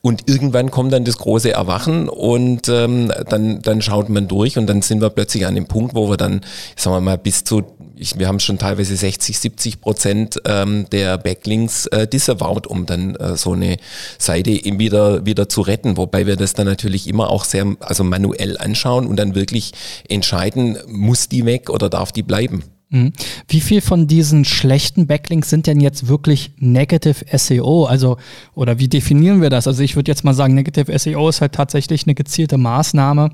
Und 0.00 0.22
irgendwann 0.26 0.70
kommt 0.70 0.94
dann 0.94 1.04
das 1.04 1.18
große 1.18 1.52
Erwachen 1.52 2.08
und 2.08 2.70
ähm, 2.70 3.12
dann, 3.28 3.60
dann 3.60 3.82
schaut 3.82 4.08
man 4.08 4.26
durch 4.26 4.56
und 4.56 4.66
dann 4.66 4.80
sind 4.80 5.02
wir 5.02 5.10
plötzlich 5.10 5.44
an 5.44 5.54
dem 5.54 5.66
Punkt, 5.66 5.94
wo 5.94 6.08
wir 6.08 6.16
dann, 6.16 6.40
sagen 6.76 6.96
wir 6.96 7.02
mal, 7.02 7.18
bis 7.18 7.44
zu 7.44 7.62
ich, 7.98 8.18
wir 8.18 8.28
haben 8.28 8.40
schon 8.40 8.58
teilweise 8.58 8.96
60, 8.96 9.38
70 9.38 9.80
Prozent 9.80 10.40
ähm, 10.44 10.86
der 10.90 11.18
Backlinks 11.18 11.86
äh, 11.86 12.06
disavowed, 12.06 12.66
um 12.66 12.86
dann 12.86 13.16
äh, 13.16 13.36
so 13.36 13.52
eine 13.52 13.76
Seite 14.18 14.50
wieder, 14.50 15.26
wieder 15.26 15.48
zu 15.48 15.62
retten. 15.62 15.96
Wobei 15.96 16.26
wir 16.26 16.36
das 16.36 16.54
dann 16.54 16.66
natürlich 16.66 17.08
immer 17.08 17.30
auch 17.30 17.44
sehr 17.44 17.66
also 17.80 17.97
manuell 18.04 18.58
anschauen 18.58 19.06
und 19.06 19.16
dann 19.16 19.34
wirklich 19.34 19.72
entscheiden, 20.08 20.78
muss 20.88 21.28
die 21.28 21.44
weg 21.44 21.70
oder 21.70 21.88
darf 21.88 22.12
die 22.12 22.22
bleiben. 22.22 22.62
Mhm. 22.90 23.12
Wie 23.48 23.60
viel 23.60 23.80
von 23.80 24.06
diesen 24.06 24.44
schlechten 24.44 25.06
Backlinks 25.06 25.50
sind 25.50 25.66
denn 25.66 25.80
jetzt 25.80 26.08
wirklich 26.08 26.52
Negative 26.58 27.24
SEO? 27.36 27.84
Also, 27.84 28.16
oder 28.54 28.78
wie 28.78 28.88
definieren 28.88 29.42
wir 29.42 29.50
das? 29.50 29.66
Also 29.66 29.82
ich 29.82 29.94
würde 29.94 30.10
jetzt 30.10 30.24
mal 30.24 30.34
sagen, 30.34 30.54
Negative 30.54 30.98
SEO 30.98 31.28
ist 31.28 31.40
halt 31.40 31.52
tatsächlich 31.52 32.06
eine 32.06 32.14
gezielte 32.14 32.56
Maßnahme, 32.56 33.30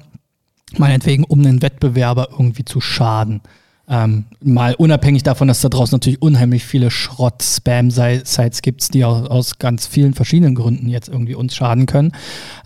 meinetwegen, 0.77 1.25
um 1.25 1.41
einen 1.41 1.63
Wettbewerber 1.63 2.29
irgendwie 2.33 2.65
zu 2.65 2.81
schaden. 2.81 3.43
Ähm, 3.89 4.25
mal 4.43 4.75
unabhängig 4.75 5.23
davon, 5.25 5.49
dass 5.49 5.61
da 5.61 5.69
draußen 5.69 5.95
natürlich 5.95 6.23
unheimlich 6.23 6.65
viele 6.65 6.91
Schrott-Spam-Sites 6.91 8.63
gibt, 8.63 8.95
die 8.95 9.05
auch 9.05 9.29
aus 9.29 9.59
ganz 9.59 9.87
vielen 9.87 10.15
verschiedenen 10.15 10.55
Gründen 10.55 10.89
jetzt 10.89 11.09
irgendwie 11.09 11.35
uns 11.35 11.55
schaden 11.55 11.87
können. 11.87 12.13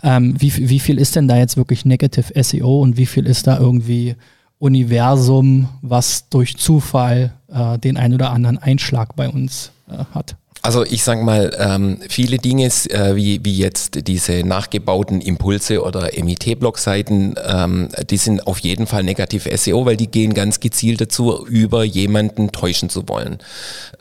Ähm, 0.01 0.35
wie, 0.39 0.69
wie 0.69 0.79
viel 0.79 0.97
ist 0.97 1.15
denn 1.15 1.27
da 1.27 1.37
jetzt 1.37 1.57
wirklich 1.57 1.83
Negative 1.83 2.41
SEO 2.41 2.81
und 2.81 2.95
wie 2.95 3.05
viel 3.05 3.25
ist 3.25 3.47
da 3.47 3.59
irgendwie 3.59 4.15
Universum, 4.59 5.69
was 5.81 6.29
durch 6.29 6.57
Zufall 6.57 7.33
äh, 7.49 7.77
den 7.79 7.97
ein 7.97 8.13
oder 8.13 8.31
anderen 8.31 8.57
Einschlag 8.57 9.15
bei 9.15 9.27
uns 9.27 9.71
äh, 9.89 10.05
hat? 10.13 10.35
Also 10.61 10.83
ich 10.83 11.05
sage 11.05 11.23
mal, 11.23 11.55
ähm, 11.57 11.99
viele 12.09 12.37
Dinge, 12.37 12.65
äh, 12.65 13.15
wie, 13.15 13.39
wie 13.45 13.57
jetzt 13.57 14.07
diese 14.07 14.43
nachgebauten 14.43 15.21
Impulse 15.21 15.81
oder 15.81 16.09
MIT-Blog-Seiten, 16.21 17.35
ähm, 17.47 17.87
die 18.09 18.17
sind 18.17 18.45
auf 18.45 18.59
jeden 18.59 18.85
Fall 18.85 19.03
negativ 19.03 19.47
SEO, 19.55 19.85
weil 19.85 19.95
die 19.95 20.07
gehen 20.07 20.33
ganz 20.33 20.59
gezielt 20.59 20.99
dazu, 20.99 21.45
über 21.45 21.85
jemanden 21.85 22.51
täuschen 22.51 22.89
zu 22.89 23.07
wollen. 23.07 23.37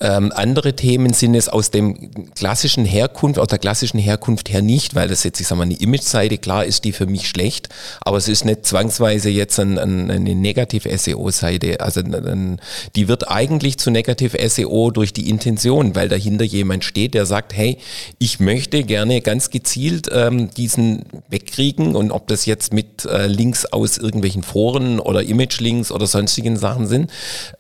Ähm, 0.01 0.33
andere 0.35 0.75
Themen 0.75 1.13
sind 1.13 1.37
es 1.37 1.49
aus 1.49 1.71
dem 1.71 2.11
klassischen 2.35 2.85
Herkunft, 2.85 3.39
aus 3.39 3.49
der 3.49 3.59
klassischen 3.59 3.99
Herkunft 4.01 4.51
her 4.51 4.63
nicht, 4.63 4.97
weil 4.97 5.07
das 5.07 5.23
jetzt, 5.23 5.41
ich 5.41 5.47
sage 5.47 5.61
mal, 5.61 5.65
eine 5.65 5.79
Image-Seite, 5.79 6.39
klar 6.39 6.65
ist 6.65 6.83
die 6.85 6.93
für 6.93 7.07
mich 7.07 7.29
schlecht, 7.29 7.69
aber 8.01 8.17
es 8.17 8.27
ist 8.27 8.45
nicht 8.45 8.67
zwangsweise 8.67 9.31
jetzt 9.31 9.61
ein, 9.61 9.79
ein, 9.79 10.11
eine 10.11 10.35
Negativ-SEO-Seite. 10.35 11.81
Also 11.81 12.01
ein, 12.01 12.61
die 12.97 13.07
wird 13.07 13.31
eigentlich 13.31 13.79
zu 13.79 13.93
Negativ-SEO 13.93 14.91
durch 14.91 15.13
die 15.13 15.31
Intention, 15.31 15.95
weil 15.95 16.09
dahinter 16.09 16.48
jemand 16.49 16.85
steht, 16.85 17.15
der 17.15 17.27
sagt, 17.27 17.55
hey, 17.55 17.79
ich 18.19 18.41
möchte 18.41 18.83
gerne 18.85 19.21
ganz 19.21 19.51
gezielt 19.51 20.09
ähm, 20.13 20.51
diesen 20.51 21.05
wegkriegen 21.29 21.95
und 21.95 22.11
ob 22.11 22.27
das 22.29 22.47
jetzt 22.47 22.73
mit 22.73 23.05
äh, 23.05 23.27
Links 23.27 23.67
aus 23.67 23.99
irgendwelchen 23.99 24.43
Foren 24.43 24.99
oder 24.99 25.23
Image-Links 25.23 25.93
oder 25.93 26.07
sonstigen 26.07 26.57
Sachen 26.57 26.87
sind, 26.87 27.11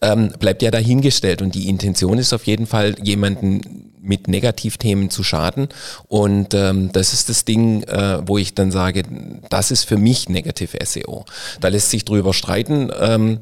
ähm, 0.02 0.32
bleibt 0.38 0.62
ja 0.62 0.70
dahingestellt 0.70 1.42
und 1.42 1.54
die 1.54 1.68
Intention 1.68 2.18
ist 2.18 2.32
auf 2.32 2.46
jeden 2.46 2.66
Fall 2.66 2.96
jemanden 3.02 3.88
mit 4.08 4.26
Negativthemen 4.28 5.10
zu 5.10 5.22
schaden. 5.22 5.68
Und 6.08 6.54
ähm, 6.54 6.90
das 6.92 7.12
ist 7.12 7.28
das 7.28 7.44
Ding, 7.44 7.82
äh, 7.84 8.20
wo 8.26 8.38
ich 8.38 8.54
dann 8.54 8.70
sage, 8.70 9.02
das 9.50 9.70
ist 9.70 9.84
für 9.84 9.96
mich 9.96 10.28
Negative 10.28 10.78
SEO. 10.84 11.24
Da 11.60 11.68
lässt 11.68 11.90
sich 11.90 12.04
drüber 12.04 12.32
streiten. 12.34 12.90
Ähm, 12.98 13.40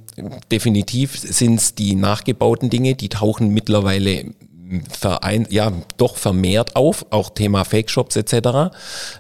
definitiv 0.51 1.19
sind 1.19 1.55
es 1.61 1.75
die 1.75 1.95
nachgebauten 1.95 2.69
Dinge, 2.69 2.95
die 2.95 3.09
tauchen 3.09 3.55
mittlerweile 3.55 4.35
verein, 4.91 5.47
ja, 5.51 5.73
doch 5.97 6.17
vermehrt 6.17 6.77
auf, 6.77 7.07
auch 7.11 7.31
Thema 7.31 7.65
Fake 7.65 7.91
Shops 7.91 8.17
etc., 8.17 8.75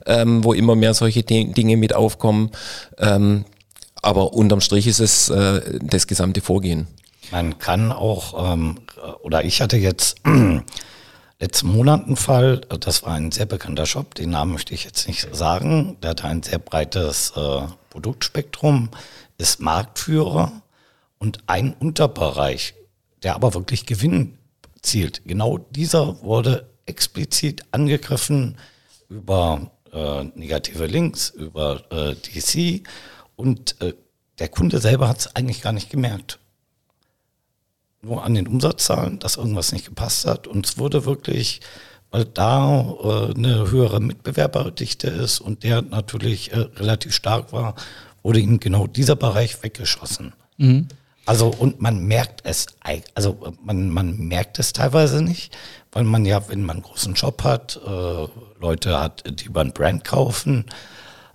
ähm, 0.07 0.45
wo 0.45 0.53
immer 0.53 0.75
mehr 0.75 0.95
solche 0.95 1.23
Dinge 1.23 1.77
mit 1.77 1.95
aufkommen. 1.95 2.51
Ähm, 2.99 3.45
aber 4.03 4.35
unterm 4.35 4.61
Strich 4.61 4.87
ist 4.87 5.01
es 5.01 5.29
äh, 5.31 5.79
das 5.81 6.07
gesamte 6.07 6.41
Vorgehen. 6.41 6.87
Man 7.31 7.59
kann 7.59 7.93
auch, 7.93 8.53
ähm, 8.53 8.79
oder 9.23 9.45
ich 9.45 9.61
hatte 9.61 9.77
jetzt 9.77 10.17
letzten 11.41 11.69
Monat 11.69 12.07
einen 12.07 12.17
Fall, 12.17 12.61
das 12.81 13.03
war 13.03 13.15
ein 13.15 13.33
sehr 13.33 13.47
bekannter 13.47 13.87
Shop, 13.87 14.15
den 14.15 14.31
Namen 14.31 14.53
möchte 14.53 14.75
ich 14.75 14.85
jetzt 14.85 15.09
nicht 15.09 15.35
sagen, 15.35 15.97
der 16.03 16.11
hatte 16.11 16.25
ein 16.25 16.43
sehr 16.43 16.59
breites 16.59 17.33
äh, 17.37 17.63
Produktspektrum, 17.91 18.91
ist 19.39 19.61
Marktführer 19.61 20.53
und 21.19 21.41
ein 21.47 21.75
Unterbereich, 21.75 22.75
der 23.23 23.35
aber 23.35 23.55
wirklich 23.55 23.87
Gewinn 23.87 24.39
zielt. 24.87 25.23
Genau 25.25 25.59
dieser 25.59 26.23
wurde 26.23 26.69
explizit 26.87 27.65
angegriffen 27.73 28.57
über 29.09 29.71
äh, 29.93 30.25
negative 30.35 30.87
Links, 30.87 31.31
über 31.31 31.83
äh, 31.91 32.15
DC 32.15 32.87
und 33.37 33.81
äh, 33.81 33.95
der 34.39 34.49
Kunde 34.49 34.79
selber 34.79 35.09
hat 35.09 35.19
es 35.19 35.37
eigentlich 35.37 35.63
gar 35.63 35.73
nicht 35.73 35.91
gemerkt. 35.91 36.39
Nur 38.03 38.25
an 38.25 38.35
den 38.35 38.47
Umsatzzahlen, 38.47 39.19
dass 39.19 39.37
irgendwas 39.37 39.73
nicht 39.73 39.87
gepasst 39.87 40.27
hat 40.27 40.47
und 40.47 40.67
es 40.67 40.79
wurde 40.79 41.05
wirklich, 41.07 41.61
weil 42.11 42.25
da 42.25 42.81
äh, 42.81 43.35
eine 43.35 43.71
höhere 43.71 44.01
Mitbewerberdichte 44.01 45.09
ist 45.09 45.41
und 45.41 45.65
der 45.65 45.83
natürlich 45.83 46.53
äh, 46.53 46.59
relativ 46.77 47.15
stark 47.15 47.53
war, 47.53 47.75
wurde 48.23 48.41
ihm 48.41 48.61
genau 48.61 48.87
dieser 48.87 49.17
Bereich 49.17 49.63
weggeschossen. 49.63 50.35
Mhm. 50.59 50.89
Also 51.27 51.49
und 51.49 51.83
man 51.83 52.07
merkt 52.07 52.43
es, 52.45 52.67
also 53.15 53.53
man, 53.63 53.91
man 53.91 54.17
merkt 54.17 54.61
es 54.61 54.73
teilweise 54.73 55.23
nicht, 55.23 55.57
weil 55.91 56.05
man 56.05 56.25
ja, 56.25 56.49
wenn 56.49 56.63
man 56.63 56.77
einen 56.77 56.85
großen 56.85 57.17
Shop 57.17 57.43
hat, 57.43 57.81
äh, 57.85 58.27
Leute 58.61 59.01
hat, 59.01 59.25
die 59.29 59.47
über 59.47 59.61
ein 59.61 59.73
Brand 59.73 60.05
kaufen, 60.05 60.67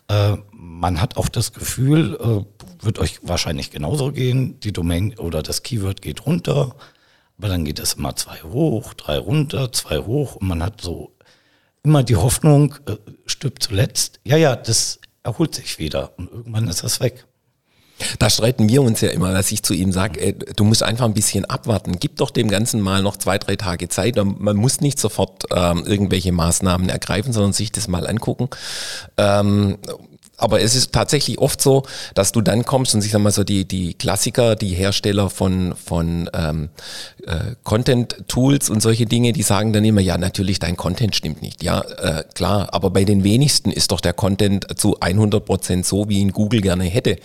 äh, 0.08 0.38
man 0.54 1.02
hat 1.02 1.18
auch 1.18 1.28
das 1.28 1.52
Gefühl, 1.52 2.18
äh, 2.22 2.86
wird 2.86 3.00
euch 3.00 3.20
wahrscheinlich 3.22 3.70
genauso 3.70 4.14
gehen, 4.14 4.60
die 4.62 4.72
Domain 4.72 5.18
oder 5.18 5.44
das 5.44 5.62
Keyword 5.62 6.02
geht 6.02 6.26
runter, 6.26 6.74
aber 7.38 7.50
dann 7.50 7.66
geht 7.66 7.80
es 7.80 7.94
immer 7.94 8.16
zwei 8.16 8.42
hoch, 8.44 8.94
drei 8.94 9.18
runter, 9.18 9.74
zwei 9.74 9.98
hoch 9.98 10.38
und 10.38 10.48
man 10.48 10.64
hat 10.64 10.80
so 10.80 11.12
immer 11.84 12.04
die 12.04 12.16
Hoffnung, 12.16 12.76
äh, 12.88 12.96
stirbt 13.26 13.62
zuletzt, 13.62 14.22
ja, 14.24 14.38
ja, 14.38 14.56
das 14.56 15.00
erholt 15.24 15.54
sich 15.54 15.80
wieder 15.80 16.18
und 16.18 16.32
irgendwann 16.32 16.70
ist 16.70 16.84
das 16.84 17.02
weg. 17.02 17.26
Da 18.20 18.30
streiten 18.30 18.70
wir 18.70 18.82
uns 18.82 19.02
ja 19.02 19.10
immer, 19.10 19.34
dass 19.34 19.52
ich 19.52 19.64
zu 19.64 19.74
ihm 19.74 19.92
sage, 19.92 20.34
du 20.56 20.64
musst 20.64 20.84
einfach 20.84 21.06
ein 21.06 21.14
bisschen 21.14 21.46
abwarten. 21.46 21.98
Gib 22.00 22.18
doch 22.18 22.32
dem 22.32 22.50
Ganzen 22.50 22.82
mal 22.82 23.02
noch 23.02 23.18
zwei, 23.18 23.38
drei 23.38 23.56
Tage 23.56 23.90
Zeit. 23.90 24.16
Man 24.18 24.58
muss 24.58 24.82
nicht 24.82 25.00
sofort 25.00 25.46
ähm, 25.52 25.84
irgendwelche 25.86 26.32
Maßnahmen 26.32 26.90
ergreifen, 26.90 27.34
sondern 27.34 27.54
sich 27.54 27.72
das 27.72 27.88
mal 27.88 28.08
angucken. 28.08 28.50
Ähm, 29.18 29.78
aber 30.42 30.62
es 30.62 30.76
ist 30.76 30.92
tatsächlich 30.92 31.40
oft 31.40 31.62
so, 31.62 31.84
dass 32.16 32.32
du 32.32 32.42
dann 32.42 32.66
kommst 32.66 32.96
und 32.96 33.06
ich 33.06 33.12
sag 33.12 33.22
mal 33.22 33.32
so 33.32 33.44
die, 33.44 33.66
die 33.66 33.94
Klassiker, 33.94 34.56
die 34.56 34.70
Hersteller 34.70 35.30
von, 35.30 35.76
von 35.76 36.30
ähm, 36.34 36.70
äh, 37.26 37.56
Content-Tools 37.64 38.70
und 38.70 38.82
solche 38.82 39.06
Dinge, 39.06 39.34
die 39.34 39.44
sagen 39.44 39.72
dann 39.72 39.86
immer, 39.86 40.02
ja, 40.02 40.18
natürlich, 40.18 40.60
dein 40.60 40.78
Content 40.78 41.16
stimmt 41.16 41.42
nicht. 41.42 41.64
Ja, 41.64 41.82
äh, 41.82 42.24
klar, 42.34 42.70
aber 42.72 42.90
bei 42.90 43.04
den 43.04 43.24
wenigsten 43.24 43.72
ist 43.72 43.92
doch 43.92 44.02
der 44.02 44.14
Content 44.14 44.80
zu 44.80 45.00
100 45.00 45.46
Prozent 45.46 45.86
so, 45.86 46.10
wie 46.10 46.20
ihn 46.20 46.32
Google 46.32 46.62
gerne 46.62 46.86
hätte. 46.86 47.18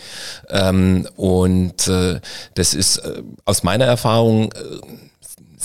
Ähm, 0.51 1.09
und 1.17 1.89
äh, 1.89 2.21
das 2.55 2.75
ist 2.75 2.99
äh, 2.99 3.23
aus 3.45 3.63
meiner 3.63 3.87
Erfahrung 3.87 4.53
äh, 4.53 5.06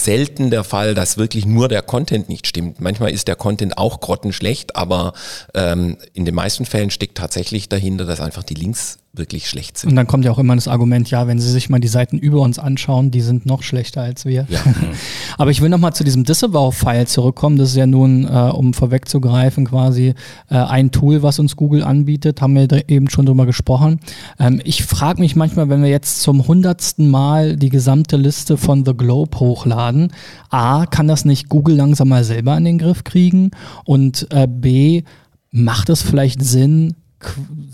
selten 0.03 0.49
der 0.49 0.63
Fall, 0.63 0.95
dass 0.95 1.17
wirklich 1.17 1.45
nur 1.45 1.67
der 1.67 1.81
Content 1.81 2.29
nicht 2.29 2.47
stimmt. 2.47 2.79
Manchmal 2.79 3.11
ist 3.11 3.27
der 3.27 3.35
Content 3.35 3.77
auch 3.77 3.99
grottenschlecht, 3.99 4.75
aber 4.75 5.13
ähm, 5.53 5.97
in 6.13 6.25
den 6.25 6.35
meisten 6.35 6.65
Fällen 6.65 6.91
steckt 6.91 7.17
tatsächlich 7.17 7.69
dahinter, 7.69 8.05
dass 8.05 8.21
einfach 8.21 8.43
die 8.43 8.55
Links 8.55 9.00
wirklich 9.13 9.49
schlecht 9.49 9.77
sind. 9.77 9.89
Und 9.89 9.95
dann 9.97 10.07
kommt 10.07 10.23
ja 10.23 10.31
auch 10.31 10.39
immer 10.39 10.55
das 10.55 10.69
Argument, 10.69 11.09
ja, 11.11 11.27
wenn 11.27 11.37
Sie 11.37 11.51
sich 11.51 11.69
mal 11.69 11.79
die 11.79 11.89
Seiten 11.89 12.17
über 12.17 12.39
uns 12.39 12.59
anschauen, 12.59 13.11
die 13.11 13.19
sind 13.19 13.45
noch 13.45 13.61
schlechter 13.61 14.01
als 14.01 14.25
wir. 14.25 14.47
Ja. 14.47 14.59
Aber 15.37 15.51
ich 15.51 15.61
will 15.61 15.67
nochmal 15.67 15.93
zu 15.93 16.05
diesem 16.05 16.23
Disavow-File 16.23 17.07
zurückkommen. 17.07 17.57
Das 17.57 17.69
ist 17.69 17.75
ja 17.75 17.87
nun, 17.87 18.23
äh, 18.23 18.51
um 18.53 18.73
vorwegzugreifen, 18.73 19.65
quasi 19.65 20.13
äh, 20.49 20.55
ein 20.55 20.91
Tool, 20.91 21.23
was 21.23 21.39
uns 21.39 21.57
Google 21.57 21.83
anbietet. 21.83 22.41
Haben 22.41 22.55
wir 22.55 22.89
eben 22.89 23.09
schon 23.09 23.25
drüber 23.25 23.45
gesprochen. 23.45 23.99
Ähm, 24.39 24.61
ich 24.63 24.83
frage 24.83 25.19
mich 25.19 25.35
manchmal, 25.35 25.67
wenn 25.67 25.83
wir 25.83 25.89
jetzt 25.89 26.21
zum 26.21 26.47
hundertsten 26.47 27.09
Mal 27.09 27.57
die 27.57 27.69
gesamte 27.69 28.15
Liste 28.15 28.55
von 28.55 28.85
The 28.85 28.95
Globe 28.95 29.39
hochladen, 29.39 30.13
A, 30.49 30.85
kann 30.85 31.09
das 31.09 31.25
nicht 31.25 31.49
Google 31.49 31.75
langsam 31.75 32.07
mal 32.07 32.23
selber 32.23 32.57
in 32.57 32.63
den 32.63 32.77
Griff 32.77 33.03
kriegen? 33.03 33.51
Und 33.83 34.27
äh, 34.31 34.47
B, 34.47 35.03
macht 35.51 35.89
es 35.89 36.01
vielleicht 36.01 36.41
Sinn, 36.41 36.95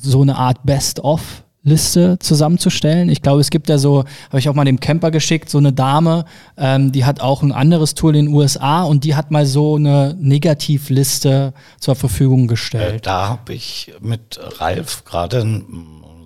so 0.01 0.21
eine 0.21 0.35
Art 0.35 0.65
Best-of 0.65 1.43
Liste 1.67 2.17
zusammenzustellen. 2.19 3.09
Ich 3.09 3.21
glaube, 3.21 3.41
es 3.41 3.49
gibt 3.49 3.67
ja 3.69 3.77
so, 3.77 4.05
habe 4.29 4.39
ich 4.39 4.47
auch 4.47 4.53
mal 4.53 4.63
dem 4.63 4.79
Camper 4.79 5.11
geschickt, 5.11 5.49
so 5.49 5.57
eine 5.57 5.73
Dame, 5.73 6.25
ähm, 6.57 6.91
die 6.93 7.03
hat 7.03 7.19
auch 7.19 7.43
ein 7.43 7.51
anderes 7.51 7.93
Tool 7.93 8.15
in 8.15 8.27
den 8.27 8.33
USA 8.33 8.83
und 8.83 9.03
die 9.03 9.15
hat 9.15 9.31
mal 9.31 9.45
so 9.45 9.75
eine 9.75 10.15
Negativliste 10.19 11.53
zur 11.79 11.95
Verfügung 11.95 12.47
gestellt. 12.47 12.95
Äh, 12.95 13.01
da 13.01 13.27
habe 13.27 13.53
ich 13.53 13.93
mit 13.99 14.39
Ralf 14.59 15.03
gerade 15.03 15.41
ein 15.41 15.65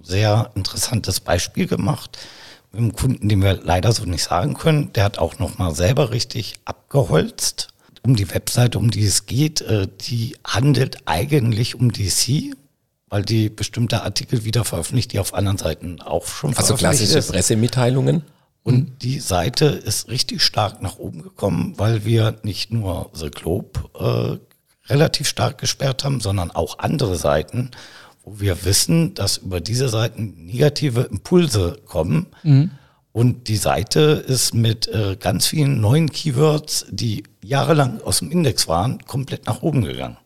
sehr 0.03 0.51
interessantes 0.55 1.19
Beispiel 1.19 1.67
gemacht. 1.67 2.19
Mit 2.71 2.81
einem 2.81 2.93
Kunden, 2.93 3.27
den 3.27 3.41
wir 3.41 3.59
leider 3.63 3.91
so 3.91 4.05
nicht 4.05 4.23
sagen 4.23 4.53
können, 4.53 4.93
der 4.93 5.03
hat 5.03 5.17
auch 5.17 5.39
noch 5.39 5.57
mal 5.57 5.73
selber 5.73 6.11
richtig 6.11 6.55
abgeholzt. 6.65 7.69
Um 8.03 8.15
die 8.15 8.31
Webseite, 8.33 8.79
um 8.79 8.89
die 8.89 9.05
es 9.05 9.25
geht, 9.25 9.61
äh, 9.61 9.87
die 10.01 10.35
handelt 10.43 10.99
eigentlich 11.05 11.75
um 11.75 11.91
DC, 11.91 12.55
weil 13.11 13.23
die 13.23 13.49
bestimmte 13.49 14.01
Artikel 14.03 14.45
wieder 14.45 14.63
veröffentlicht, 14.63 15.11
die 15.11 15.19
auf 15.19 15.35
anderen 15.35 15.57
Seiten 15.57 16.01
auch 16.01 16.25
schon 16.25 16.51
also 16.55 16.77
veröffentlicht 16.77 17.01
Also 17.01 17.05
klassische 17.11 17.31
Pressemitteilungen? 17.31 18.23
Und 18.63 18.75
mhm. 18.75 18.97
die 18.99 19.19
Seite 19.19 19.65
ist 19.65 20.07
richtig 20.07 20.41
stark 20.41 20.81
nach 20.81 20.97
oben 20.97 21.21
gekommen, 21.21 21.73
weil 21.77 22.05
wir 22.05 22.37
nicht 22.43 22.71
nur 22.71 23.09
The 23.13 23.29
Globe 23.29 24.39
äh, 24.87 24.89
relativ 24.91 25.27
stark 25.27 25.57
gesperrt 25.57 26.05
haben, 26.05 26.21
sondern 26.21 26.51
auch 26.51 26.79
andere 26.79 27.17
Seiten, 27.17 27.71
wo 28.23 28.39
wir 28.39 28.63
wissen, 28.63 29.13
dass 29.13 29.37
über 29.37 29.59
diese 29.59 29.89
Seiten 29.89 30.45
negative 30.45 31.01
Impulse 31.01 31.79
kommen. 31.85 32.27
Mhm. 32.43 32.71
Und 33.11 33.49
die 33.49 33.57
Seite 33.57 34.23
ist 34.25 34.53
mit 34.53 34.87
äh, 34.87 35.17
ganz 35.19 35.47
vielen 35.47 35.81
neuen 35.81 36.09
Keywords, 36.09 36.85
die 36.89 37.23
jahrelang 37.43 37.99
aus 38.01 38.19
dem 38.19 38.31
Index 38.31 38.69
waren, 38.69 38.99
komplett 39.05 39.47
nach 39.47 39.63
oben 39.63 39.83
gegangen. 39.83 40.17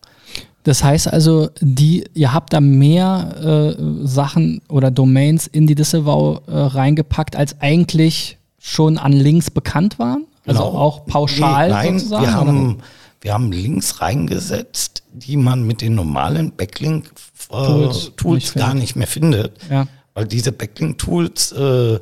Das 0.66 0.82
heißt 0.82 1.12
also, 1.12 1.48
die, 1.60 2.06
ihr 2.14 2.32
habt 2.32 2.52
da 2.52 2.60
mehr 2.60 3.76
äh, 3.78 4.04
Sachen 4.04 4.62
oder 4.68 4.90
Domains 4.90 5.46
in 5.46 5.68
die 5.68 5.76
Disavow 5.76 6.40
äh, 6.48 6.52
reingepackt, 6.52 7.36
als 7.36 7.60
eigentlich 7.60 8.36
schon 8.58 8.98
an 8.98 9.12
Links 9.12 9.48
bekannt 9.48 10.00
waren? 10.00 10.24
Also 10.44 10.64
genau. 10.64 10.76
auch 10.76 11.06
pauschal 11.06 11.68
nee, 11.68 11.72
nein, 11.72 11.98
sozusagen? 12.00 12.24
Wir 12.24 12.34
haben, 12.34 12.78
wir 13.20 13.34
haben 13.34 13.52
Links 13.52 14.00
reingesetzt, 14.00 15.04
die 15.12 15.36
man 15.36 15.64
mit 15.64 15.82
den 15.82 15.94
normalen 15.94 16.50
Backlink-Tools 16.50 18.08
äh, 18.08 18.10
Tools 18.16 18.54
gar 18.54 18.74
nicht 18.74 18.96
mehr 18.96 19.06
findet. 19.06 19.52
Ja. 19.70 19.86
Weil 20.14 20.26
diese 20.26 20.50
Backlink-Tools 20.50 21.52
äh, 21.52 22.00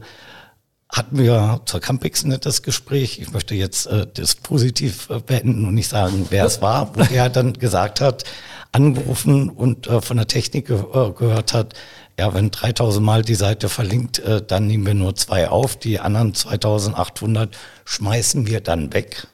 hatten 0.88 1.18
wir 1.18 1.60
zur 1.66 1.80
Campix 1.80 2.24
das 2.40 2.62
Gespräch. 2.62 3.18
Ich 3.20 3.30
möchte 3.30 3.54
jetzt 3.54 3.88
äh, 3.88 4.06
das 4.14 4.36
positiv 4.36 5.10
äh, 5.10 5.18
beenden 5.18 5.66
und 5.66 5.74
nicht 5.74 5.88
sagen, 5.88 6.28
wer 6.30 6.46
es 6.46 6.62
war, 6.62 6.96
wo 6.96 7.00
er 7.14 7.28
dann 7.28 7.52
gesagt 7.52 8.00
hat, 8.00 8.24
angerufen 8.74 9.48
und 9.48 9.86
äh, 9.86 10.00
von 10.00 10.16
der 10.16 10.26
Technik 10.26 10.66
ge 10.66 10.78
äh, 10.78 11.12
gehört 11.12 11.54
hat, 11.54 11.74
ja, 12.18 12.34
wenn 12.34 12.50
3000 12.50 13.04
Mal 13.04 13.22
die 13.22 13.34
Seite 13.34 13.68
verlinkt, 13.68 14.18
äh, 14.18 14.42
dann 14.42 14.66
nehmen 14.66 14.86
wir 14.86 14.94
nur 14.94 15.14
zwei 15.14 15.48
auf, 15.48 15.76
die 15.76 16.00
anderen 16.00 16.34
2800 16.34 17.56
schmeißen 17.84 18.46
wir 18.46 18.60
dann 18.60 18.92
weg. 18.92 19.28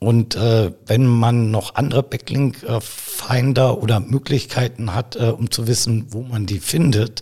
Und 0.00 0.34
äh, 0.34 0.72
wenn 0.86 1.06
man 1.06 1.50
noch 1.50 1.74
andere 1.74 2.02
Backlink-Finder 2.02 3.82
oder 3.82 4.00
Möglichkeiten 4.00 4.94
hat, 4.94 5.14
äh, 5.16 5.26
um 5.26 5.50
zu 5.50 5.66
wissen, 5.66 6.06
wo 6.10 6.22
man 6.22 6.46
die 6.46 6.58
findet, 6.58 7.20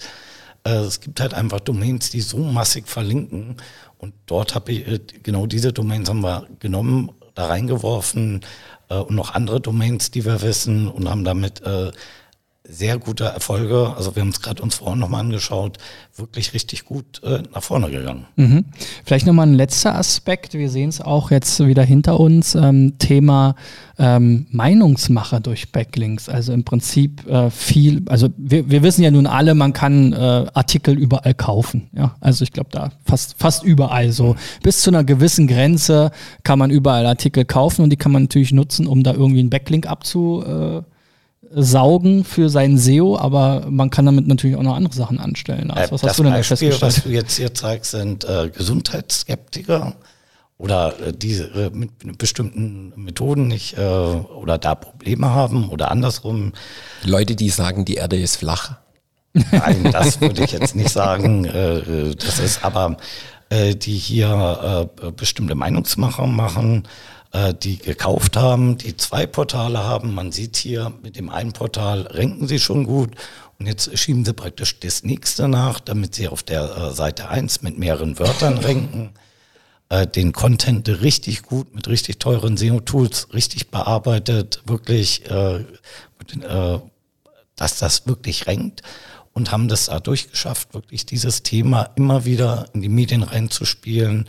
äh, 0.64 0.70
es 0.70 1.00
gibt 1.00 1.20
halt 1.20 1.34
einfach 1.34 1.60
Domains, 1.60 2.10
die 2.10 2.20
so 2.20 2.38
massig 2.38 2.88
verlinken. 2.88 3.56
Und 3.98 4.14
dort 4.26 4.54
habe 4.54 4.72
ich, 4.72 4.86
äh, 4.86 5.00
genau 5.22 5.46
diese 5.46 5.72
Domains 5.72 6.08
haben 6.08 6.22
wir 6.22 6.46
genommen, 6.60 7.10
da 7.34 7.46
reingeworfen, 7.46 8.40
und 8.96 9.14
noch 9.14 9.35
andere 9.35 9.61
Domains, 9.61 10.11
die 10.11 10.24
wir 10.24 10.42
wissen 10.42 10.88
und 10.88 11.09
haben 11.09 11.24
damit 11.24 11.62
äh, 11.62 11.90
sehr 12.70 12.98
gute 12.98 13.24
Erfolge. 13.24 13.94
Also 13.96 14.14
wir 14.14 14.20
haben 14.20 14.28
es 14.28 14.42
gerade 14.42 14.62
uns 14.62 14.76
vorhin 14.76 14.98
nochmal 14.98 15.22
angeschaut, 15.22 15.78
wirklich 16.16 16.52
richtig 16.52 16.85
gut 16.85 17.22
äh, 17.24 17.42
nach 17.54 17.62
vorne 17.62 17.90
gegangen. 17.90 18.26
Mhm. 18.37 18.66
Vielleicht 19.04 19.26
nochmal 19.26 19.46
ein 19.46 19.54
letzter 19.54 19.94
Aspekt. 19.94 20.52
Wir 20.52 20.68
sehen 20.68 20.90
es 20.90 21.00
auch 21.00 21.31
jetzt 21.31 21.59
wieder 21.66 21.83
hinter 21.83 22.20
uns. 22.20 22.54
Ähm, 22.54 22.98
Thema 22.98 23.54
ähm, 23.98 24.46
Meinungsmacher 24.50 25.40
durch 25.40 25.72
Backlinks. 25.72 26.28
Also 26.28 26.52
im 26.52 26.64
Prinzip 26.64 27.26
äh, 27.26 27.50
viel, 27.50 28.02
also 28.07 28.28
wir, 28.37 28.68
wir 28.70 28.83
wissen 28.83 29.02
ja 29.02 29.11
nun 29.11 29.26
alle, 29.26 29.54
man 29.54 29.72
kann 29.72 30.12
äh, 30.12 30.16
Artikel 30.52 30.98
überall 30.98 31.33
kaufen. 31.33 31.88
Ja? 31.94 32.16
Also 32.20 32.44
ich 32.44 32.52
glaube 32.52 32.68
da 32.70 32.92
fast, 33.04 33.37
fast 33.38 33.64
überall 33.64 34.12
so. 34.12 34.37
Bis 34.62 34.83
zu 34.83 34.90
einer 34.90 35.04
gewissen 35.04 35.46
Grenze 35.46 36.11
kann 36.42 36.59
man 36.59 36.70
überall 36.70 37.07
Artikel 37.07 37.46
kaufen 37.46 37.83
und 37.83 37.90
die 37.90 37.96
kann 37.96 38.12
man 38.12 38.24
natürlich 38.24 38.52
nutzen, 38.52 38.87
um 38.87 39.02
da 39.02 39.14
irgendwie 39.14 39.40
einen 39.40 39.50
Backlink 39.50 39.87
abzu 39.87 40.44
äh, 40.46 40.83
saugen 41.50 42.24
für 42.24 42.48
sein 42.48 42.78
SEO, 42.78 43.18
aber 43.18 43.66
man 43.68 43.90
kann 43.90 44.06
damit 44.06 44.26
natürlich 44.26 44.56
auch 44.56 44.62
noch 44.62 44.76
andere 44.76 44.94
Sachen 44.94 45.18
anstellen. 45.18 45.70
Also, 45.70 45.92
was 45.92 46.00
das 46.00 46.11
hast 46.11 46.18
du 46.18 46.22
denn 46.24 46.32
Beispiel, 46.32 46.76
was 46.80 47.02
du 47.02 47.08
jetzt 47.11 47.37
hier 47.37 47.54
zeigst, 47.54 47.92
sind 47.92 48.24
äh, 48.24 48.50
Gesundheitsskeptiker 48.50 49.96
oder 50.58 50.94
äh, 51.00 51.12
diese 51.12 51.44
äh, 51.44 51.70
mit 51.70 52.18
bestimmten 52.18 52.92
Methoden 52.96 53.46
nicht 53.46 53.78
äh, 53.78 53.80
oder 53.80 54.58
da 54.58 54.74
Probleme 54.74 55.30
haben 55.30 55.68
oder 55.70 55.90
andersrum. 55.90 56.52
Leute, 57.04 57.37
die 57.37 57.48
sagen, 57.48 57.84
die 57.84 57.94
Erde 57.94 58.16
ist 58.16 58.37
flach. 58.37 58.76
Nein, 59.32 59.90
das 59.92 60.20
würde 60.20 60.44
ich 60.44 60.52
jetzt 60.52 60.74
nicht 60.74 60.90
sagen. 60.90 61.44
Äh, 61.44 61.78
äh, 61.78 62.14
das 62.14 62.38
ist 62.40 62.64
aber, 62.64 62.96
äh, 63.50 63.74
die 63.74 63.96
hier 63.96 64.90
äh, 65.00 65.11
bestimmte 65.12 65.54
Meinungsmacher 65.54 66.26
machen 66.26 66.88
äh, 67.32 67.54
die 67.54 67.78
gekauft 67.78 68.36
haben, 68.36 68.78
die 68.78 68.96
zwei 68.96 69.26
Portale 69.26 69.80
haben. 69.80 70.14
Man 70.14 70.32
sieht 70.32 70.56
hier, 70.56 70.92
mit 71.02 71.16
dem 71.16 71.30
einen 71.30 71.52
Portal 71.52 72.02
renken 72.02 72.48
sie 72.48 72.58
schon 72.58 72.84
gut 72.84 73.14
und 73.58 73.66
jetzt 73.66 73.96
schieben 73.98 74.24
sie 74.24 74.32
praktisch 74.32 74.80
das 74.80 75.02
nächste 75.02 75.48
nach, 75.48 75.80
damit 75.80 76.14
sie 76.14 76.28
auf 76.28 76.42
der 76.42 76.76
äh, 76.76 76.90
Seite 76.92 77.28
1 77.28 77.62
mit 77.62 77.78
mehreren 77.78 78.18
Wörtern 78.18 78.58
renken. 78.58 79.10
Äh, 79.90 80.06
den 80.06 80.32
Content 80.32 80.88
richtig 80.88 81.42
gut 81.42 81.74
mit 81.74 81.88
richtig 81.88 82.18
teuren 82.18 82.56
SEO-Tools 82.56 83.28
richtig 83.32 83.70
bearbeitet, 83.70 84.62
wirklich, 84.66 85.28
äh, 85.30 85.64
dass 87.56 87.78
das 87.78 88.06
wirklich 88.06 88.46
renkt 88.46 88.82
und 89.32 89.50
haben 89.50 89.68
das 89.68 89.86
dadurch 89.86 90.30
geschafft, 90.30 90.74
wirklich 90.74 91.06
dieses 91.06 91.42
Thema 91.42 91.90
immer 91.96 92.24
wieder 92.24 92.66
in 92.74 92.82
die 92.82 92.88
Medien 92.88 93.22
reinzuspielen 93.22 94.28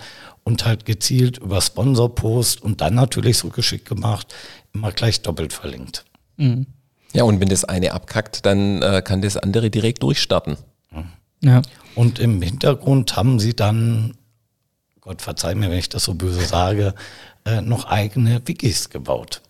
und 0.49 0.65
halt 0.65 0.85
gezielt 0.85 1.37
über 1.37 1.61
Sponsorpost 1.61 2.61
und 2.63 2.81
dann 2.81 2.95
natürlich 2.95 3.37
so 3.37 3.49
geschickt 3.49 3.87
gemacht, 3.87 4.33
immer 4.73 4.91
gleich 4.91 5.21
doppelt 5.21 5.53
verlinkt. 5.53 6.05
Mhm. 6.37 6.65
Ja, 7.13 7.23
und 7.23 7.39
wenn 7.39 7.49
das 7.49 7.65
eine 7.65 7.93
abkackt, 7.93 8.45
dann 8.47 8.81
äh, 8.81 9.03
kann 9.03 9.21
das 9.21 9.37
andere 9.37 9.69
direkt 9.69 10.01
durchstarten. 10.01 10.57
Ja. 11.41 11.61
Und 11.95 12.19
im 12.19 12.41
Hintergrund 12.41 13.15
haben 13.15 13.39
sie 13.39 13.55
dann, 13.55 14.15
Gott 15.01 15.21
verzeih 15.21 15.55
mir, 15.55 15.69
wenn 15.69 15.77
ich 15.77 15.89
das 15.89 16.03
so 16.03 16.13
böse 16.13 16.41
sage, 16.41 16.93
äh, 17.45 17.61
noch 17.61 17.85
eigene 17.85 18.41
Wikis 18.45 18.89
gebaut. 18.89 19.41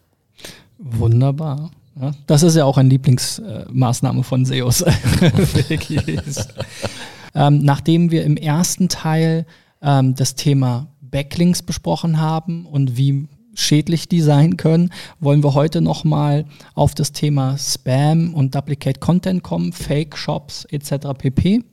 Wunderbar. 0.77 1.71
Ja, 1.99 2.11
das 2.27 2.43
ist 2.43 2.55
ja 2.55 2.65
auch 2.65 2.77
eine 2.77 2.89
Lieblingsmaßnahme 2.89 4.23
von 4.23 4.45
SEOs. 4.45 4.85
ähm, 7.35 7.63
nachdem 7.63 8.11
wir 8.11 8.23
im 8.23 8.37
ersten 8.37 8.87
Teil 8.87 9.45
ähm, 9.81 10.15
das 10.15 10.35
Thema 10.35 10.87
Backlinks 11.01 11.61
besprochen 11.61 12.19
haben 12.19 12.65
und 12.65 12.97
wie 12.97 13.27
schädlich 13.55 14.07
die 14.07 14.21
sein 14.21 14.57
können, 14.57 14.91
wollen 15.19 15.43
wir 15.43 15.53
heute 15.53 15.81
nochmal 15.81 16.45
auf 16.75 16.95
das 16.95 17.11
Thema 17.11 17.57
Spam 17.57 18.33
und 18.33 18.55
Duplicate 18.55 18.99
Content 18.99 19.43
kommen, 19.43 19.73
Fake 19.73 20.17
Shops 20.17 20.65
etc. 20.65 21.07
pp. 21.17 21.63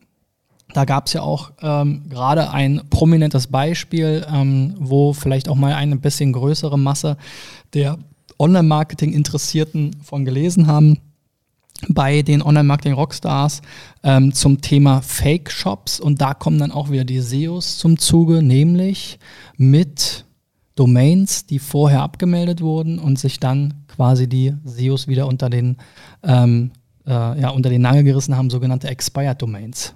Da 0.75 0.85
gab 0.85 1.07
es 1.07 1.13
ja 1.13 1.23
auch 1.23 1.53
ähm, 1.63 2.09
gerade 2.09 2.51
ein 2.51 2.83
prominentes 2.91 3.47
Beispiel, 3.47 4.27
ähm, 4.33 4.75
wo 4.79 5.13
vielleicht 5.13 5.49
auch 5.49 5.55
mal 5.55 5.75
eine 5.75 5.97
bisschen 5.97 6.33
größere 6.33 6.79
Masse 6.79 7.17
der 7.73 7.99
Online-Marketing-Interessierten 8.39 9.97
von 10.03 10.25
gelesen 10.25 10.67
haben 10.67 10.99
bei 11.89 12.23
den 12.23 12.43
Online-Marketing-Rockstars 12.43 13.63
ähm, 14.03 14.33
zum 14.33 14.61
Thema 14.61 15.03
Fake-Shops 15.03 16.01
und 16.01 16.21
da 16.21 16.35
kommen 16.35 16.59
dann 16.59 16.73
auch 16.73 16.91
wieder 16.91 17.05
die 17.05 17.21
SEOs 17.21 17.79
zum 17.79 17.99
Zuge, 17.99 18.43
nämlich 18.43 19.19
mit 19.57 20.25
Domains, 20.75 21.47
die 21.47 21.59
vorher 21.59 22.03
abgemeldet 22.03 22.61
wurden 22.61 22.99
und 22.99 23.19
sich 23.19 23.41
dann 23.41 23.85
quasi 23.89 24.29
die 24.29 24.55
SEOs 24.65 25.09
wieder 25.09 25.27
unter 25.27 25.49
den, 25.49 25.79
ähm, 26.23 26.73
äh, 27.07 27.11
ja, 27.11 27.49
unter 27.51 27.71
den 27.71 27.83
Nagel 27.83 28.05
gerissen 28.05 28.37
haben, 28.37 28.51
sogenannte 28.51 28.89
Expired 28.89 29.41
Domains. 29.41 29.95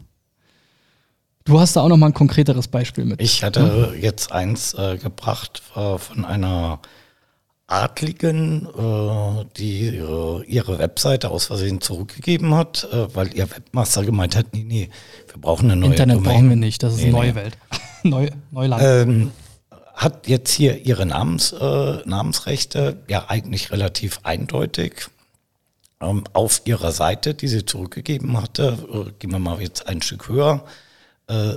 Du 1.44 1.58
hast 1.58 1.76
da 1.76 1.82
auch 1.82 1.88
noch 1.88 1.96
mal 1.96 2.06
ein 2.06 2.14
konkreteres 2.14 2.68
Beispiel 2.68 3.04
mit. 3.04 3.20
Ich 3.20 3.42
hatte 3.42 3.94
jetzt 4.00 4.32
eins 4.32 4.74
äh, 4.74 4.98
gebracht 4.98 5.62
äh, 5.74 5.98
von 5.98 6.24
einer 6.24 6.80
Adligen, 7.70 8.66
äh, 8.66 9.44
die 9.56 9.96
ihre, 9.96 10.44
ihre 10.44 10.78
Webseite 10.80 11.30
aus 11.30 11.46
Versehen 11.46 11.80
zurückgegeben 11.80 12.54
hat, 12.54 12.88
äh, 12.92 13.14
weil 13.14 13.32
ihr 13.34 13.48
Webmaster 13.48 14.04
gemeint 14.04 14.34
hat, 14.34 14.46
nee, 14.52 14.64
nee, 14.64 14.90
wir 15.32 15.40
brauchen 15.40 15.70
eine 15.70 15.80
neue 15.80 15.90
Internet 15.90 16.16
Domain. 16.16 16.32
brauchen 16.32 16.48
wir 16.48 16.56
nicht, 16.56 16.82
das 16.82 16.94
ist 16.94 17.04
Nee, 17.04 17.10
neue 17.10 17.28
nee. 17.28 17.34
Welt. 17.36 17.58
Neu, 18.02 18.28
Neuland. 18.50 18.82
Ähm, 18.84 19.30
hat 19.94 20.26
jetzt 20.26 20.50
hier 20.52 20.84
ihre 20.84 21.06
Namens, 21.06 21.52
äh, 21.52 21.98
Namensrechte 22.06 22.96
ja 23.08 23.26
eigentlich 23.28 23.70
relativ 23.70 24.20
eindeutig 24.24 25.08
ähm, 26.00 26.24
auf 26.32 26.62
ihrer 26.64 26.90
Seite, 26.90 27.34
die 27.34 27.48
sie 27.48 27.66
zurückgegeben 27.66 28.40
hatte. 28.40 28.78
Äh, 28.92 29.12
gehen 29.18 29.30
wir 29.30 29.38
mal 29.38 29.60
jetzt 29.60 29.86
ein 29.86 30.02
Stück 30.02 30.28
höher. 30.28 30.64
Äh, 31.28 31.56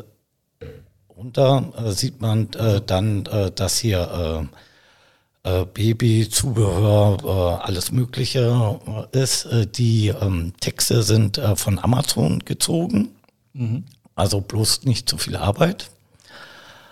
runter 1.09 1.71
äh, 1.77 1.91
sieht 1.91 2.21
man 2.21 2.51
äh, 2.53 2.81
dann, 2.85 3.25
äh, 3.25 3.49
dass 3.49 3.79
hier 3.79 4.47
äh, 5.43 5.65
Baby, 5.65 6.29
Zubehör, 6.29 7.17
äh, 7.23 7.63
alles 7.65 7.91
Mögliche 7.91 8.79
äh, 9.13 9.17
ist. 9.17 9.47
Die 9.77 10.07
ähm, 10.07 10.53
Texte 10.59 11.03
sind 11.03 11.37
äh, 11.37 11.55
von 11.55 11.79
Amazon 11.79 12.39
gezogen. 12.39 13.09
Also 14.15 14.41
bloß 14.41 14.83
nicht 14.85 15.07
zu 15.07 15.17
viel 15.17 15.35
Arbeit. 15.35 15.89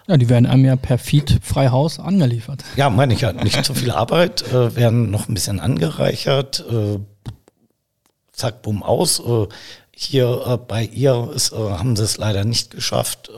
ja, 0.08 0.18
die 0.18 0.30
werden 0.30 0.46
einem 0.46 0.66
ja 0.66 0.76
per 0.76 0.98
Feed 0.98 1.40
frei 1.42 1.70
Haus 1.70 2.00
angeliefert. 2.00 2.64
Ja, 2.76 2.90
meine 2.90 3.14
ich 3.16 3.22
ja, 3.22 3.32
nicht 3.34 3.66
zu 3.66 3.74
viel 3.74 3.90
Arbeit, 3.92 4.44
äh, 4.52 4.76
werden 4.76 5.10
noch 5.10 5.28
ein 5.28 5.34
bisschen 5.34 5.60
angereichert, 5.60 6.64
äh, 6.70 7.00
zack, 8.32 8.62
bumm, 8.62 8.84
aus. 8.84 9.20
Äh, 9.20 9.48
hier 9.92 10.60
bei 10.68 10.84
ihr 10.86 11.32
ist, 11.34 11.52
haben 11.52 11.96
sie 11.96 12.04
es 12.04 12.18
leider 12.18 12.44
nicht 12.44 12.72
geschafft. 12.72 13.32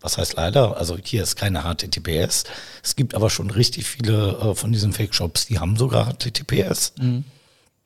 Was 0.00 0.16
heißt 0.16 0.34
leider? 0.36 0.76
Also 0.76 0.96
hier 1.02 1.22
ist 1.22 1.36
keine 1.36 1.62
HTTPS. 1.62 2.44
Es 2.82 2.94
gibt 2.96 3.14
aber 3.14 3.30
schon 3.30 3.50
richtig 3.50 3.86
viele 3.86 4.38
äh, 4.38 4.54
von 4.54 4.72
diesen 4.72 4.92
Fake-Shops, 4.92 5.46
die 5.46 5.58
haben 5.58 5.76
sogar 5.76 6.12
HTTPS. 6.12 6.94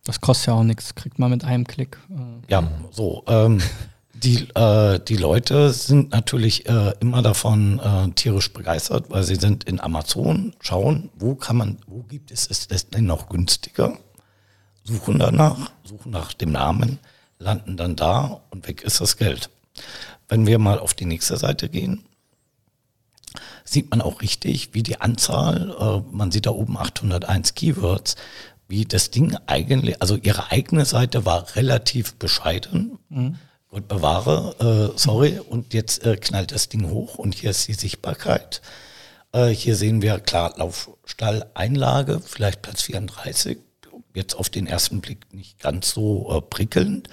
Das 0.04 0.20
kostet 0.20 0.48
ja 0.48 0.54
auch 0.54 0.62
nichts, 0.62 0.94
kriegt 0.94 1.18
man 1.18 1.30
mit 1.30 1.44
einem 1.44 1.66
Klick. 1.66 1.96
Äh, 2.10 2.52
Ja, 2.52 2.70
so. 2.90 3.24
Ähm, 3.28 3.62
die, 4.14 4.48
äh, 4.54 5.00
die 5.00 5.16
Leute 5.16 5.72
sind 5.72 6.12
natürlich 6.12 6.68
äh, 6.68 6.92
immer 7.00 7.22
davon 7.22 7.80
äh, 7.80 8.10
tierisch 8.10 8.52
begeistert, 8.52 9.06
weil 9.10 9.22
sie 9.24 9.36
sind 9.36 9.64
in 9.64 9.80
Amazon, 9.80 10.54
schauen, 10.60 11.10
wo 11.18 11.34
kann 11.34 11.56
man, 11.56 11.78
wo 11.86 12.02
gibt 12.02 12.30
es 12.30 12.48
es 12.48 12.88
denn 12.90 13.06
noch 13.06 13.28
günstiger, 13.28 13.96
suchen 14.84 15.18
danach, 15.18 15.70
suchen 15.82 16.12
nach 16.12 16.34
dem 16.34 16.52
Namen, 16.52 16.98
landen 17.38 17.76
dann 17.76 17.96
da 17.96 18.42
und 18.50 18.68
weg 18.68 18.82
ist 18.82 19.00
das 19.00 19.16
Geld. 19.16 19.50
Wenn 20.32 20.46
wir 20.46 20.58
mal 20.58 20.78
auf 20.78 20.94
die 20.94 21.04
nächste 21.04 21.36
Seite 21.36 21.68
gehen, 21.68 22.06
sieht 23.66 23.90
man 23.90 24.00
auch 24.00 24.22
richtig, 24.22 24.70
wie 24.72 24.82
die 24.82 24.98
Anzahl, 24.98 25.76
äh, 25.78 26.10
man 26.10 26.32
sieht 26.32 26.46
da 26.46 26.52
oben 26.52 26.78
801 26.78 27.54
Keywords, 27.54 28.16
wie 28.66 28.86
das 28.86 29.10
Ding 29.10 29.36
eigentlich, 29.44 30.00
also 30.00 30.16
ihre 30.16 30.50
eigene 30.50 30.86
Seite 30.86 31.26
war 31.26 31.54
relativ 31.54 32.14
bescheiden. 32.14 32.98
Gott 33.68 33.88
bewahre, 33.88 34.92
äh, 34.94 34.98
sorry, 34.98 35.38
und 35.38 35.74
jetzt 35.74 36.02
äh, 36.06 36.16
knallt 36.16 36.52
das 36.52 36.70
Ding 36.70 36.88
hoch 36.88 37.16
und 37.16 37.34
hier 37.34 37.50
ist 37.50 37.68
die 37.68 37.74
Sichtbarkeit. 37.74 38.62
Äh, 39.32 39.48
hier 39.48 39.76
sehen 39.76 40.00
wir 40.00 40.18
klar 40.18 40.54
Laufstall-Einlage, 40.56 42.22
vielleicht 42.24 42.62
Platz 42.62 42.80
34. 42.80 43.58
Jetzt 44.14 44.34
auf 44.34 44.48
den 44.48 44.66
ersten 44.66 45.02
Blick 45.02 45.34
nicht 45.34 45.60
ganz 45.60 45.90
so 45.90 46.34
äh, 46.34 46.40
prickelnd. 46.40 47.10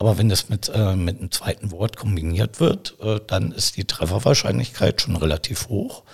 Aber 0.00 0.16
wenn 0.16 0.30
das 0.30 0.48
mit, 0.48 0.70
äh, 0.74 0.96
mit 0.96 1.18
einem 1.18 1.30
zweiten 1.30 1.70
Wort 1.72 1.98
kombiniert 1.98 2.58
wird, 2.58 2.96
äh, 3.02 3.20
dann 3.26 3.52
ist 3.52 3.76
die 3.76 3.84
Trefferwahrscheinlichkeit 3.84 5.02
schon 5.02 5.14
relativ 5.14 5.68
hoch. 5.68 6.04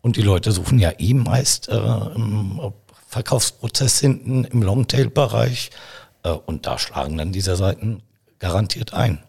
Und 0.00 0.16
die 0.16 0.22
Leute 0.22 0.50
suchen 0.50 0.80
ja 0.80 0.92
eh 0.98 1.14
meist 1.14 1.68
äh, 1.68 1.76
im 1.76 2.60
Verkaufsprozess 3.06 4.00
hinten 4.00 4.42
im 4.44 4.64
Longtail-Bereich. 4.64 5.70
Äh, 6.24 6.30
und 6.30 6.66
da 6.66 6.76
schlagen 6.76 7.16
dann 7.18 7.30
diese 7.30 7.54
Seiten 7.54 8.02
garantiert 8.40 8.94
ein. 8.94 9.20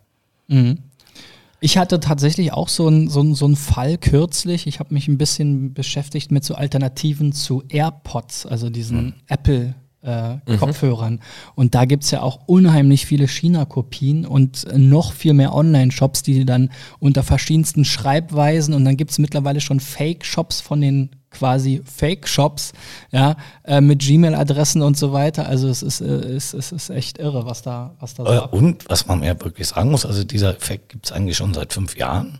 Ich 1.59 1.77
hatte 1.77 1.99
tatsächlich 1.99 2.53
auch 2.53 2.69
so 2.69 2.87
einen 2.87 3.07
so 3.07 3.35
so 3.35 3.45
einen 3.45 3.55
Fall 3.55 3.99
kürzlich. 3.99 4.65
Ich 4.65 4.79
habe 4.79 4.95
mich 4.95 5.07
ein 5.09 5.19
bisschen 5.19 5.75
beschäftigt 5.75 6.31
mit 6.31 6.43
so 6.43 6.55
Alternativen 6.55 7.33
zu 7.33 7.63
AirPods, 7.69 8.47
also 8.47 8.71
diesen 8.71 9.13
Apple. 9.27 9.75
Äh, 10.03 10.37
Kopfhörern. 10.57 11.19
Und 11.53 11.75
da 11.75 11.85
gibt's 11.85 12.09
ja 12.09 12.23
auch 12.23 12.47
unheimlich 12.47 13.05
viele 13.05 13.27
China-Kopien 13.27 14.25
und 14.25 14.65
äh, 14.65 14.79
noch 14.79 15.13
viel 15.13 15.33
mehr 15.33 15.53
Online-Shops, 15.53 16.23
die 16.23 16.43
dann 16.43 16.71
unter 16.97 17.21
verschiedensten 17.21 17.85
Schreibweisen 17.85 18.73
und 18.73 18.83
dann 18.83 18.97
gibt's 18.97 19.19
mittlerweile 19.19 19.61
schon 19.61 19.79
Fake-Shops 19.79 20.59
von 20.59 20.81
den 20.81 21.11
quasi 21.29 21.81
Fake-Shops, 21.85 22.73
ja, 23.11 23.35
äh, 23.63 23.79
mit 23.79 23.99
Gmail-Adressen 23.99 24.81
und 24.81 24.97
so 24.97 25.13
weiter. 25.13 25.47
Also 25.47 25.67
es 25.67 25.83
ist, 25.83 26.01
äh, 26.01 26.05
es, 26.05 26.53
es 26.53 26.71
ist 26.71 26.89
echt 26.89 27.19
irre, 27.19 27.45
was 27.45 27.61
da, 27.61 27.95
was 27.99 28.15
da 28.15 28.25
so 28.25 28.31
Äh, 28.31 28.57
und 28.59 28.89
was 28.89 29.05
man 29.07 29.23
ja 29.23 29.39
wirklich 29.39 29.67
sagen 29.67 29.91
muss, 29.91 30.05
also 30.05 30.23
dieser 30.23 30.55
Effekt 30.55 30.89
gibt 30.89 31.05
es 31.05 31.11
eigentlich 31.11 31.37
schon 31.37 31.53
seit 31.53 31.73
fünf 31.73 31.95
Jahren. 31.95 32.39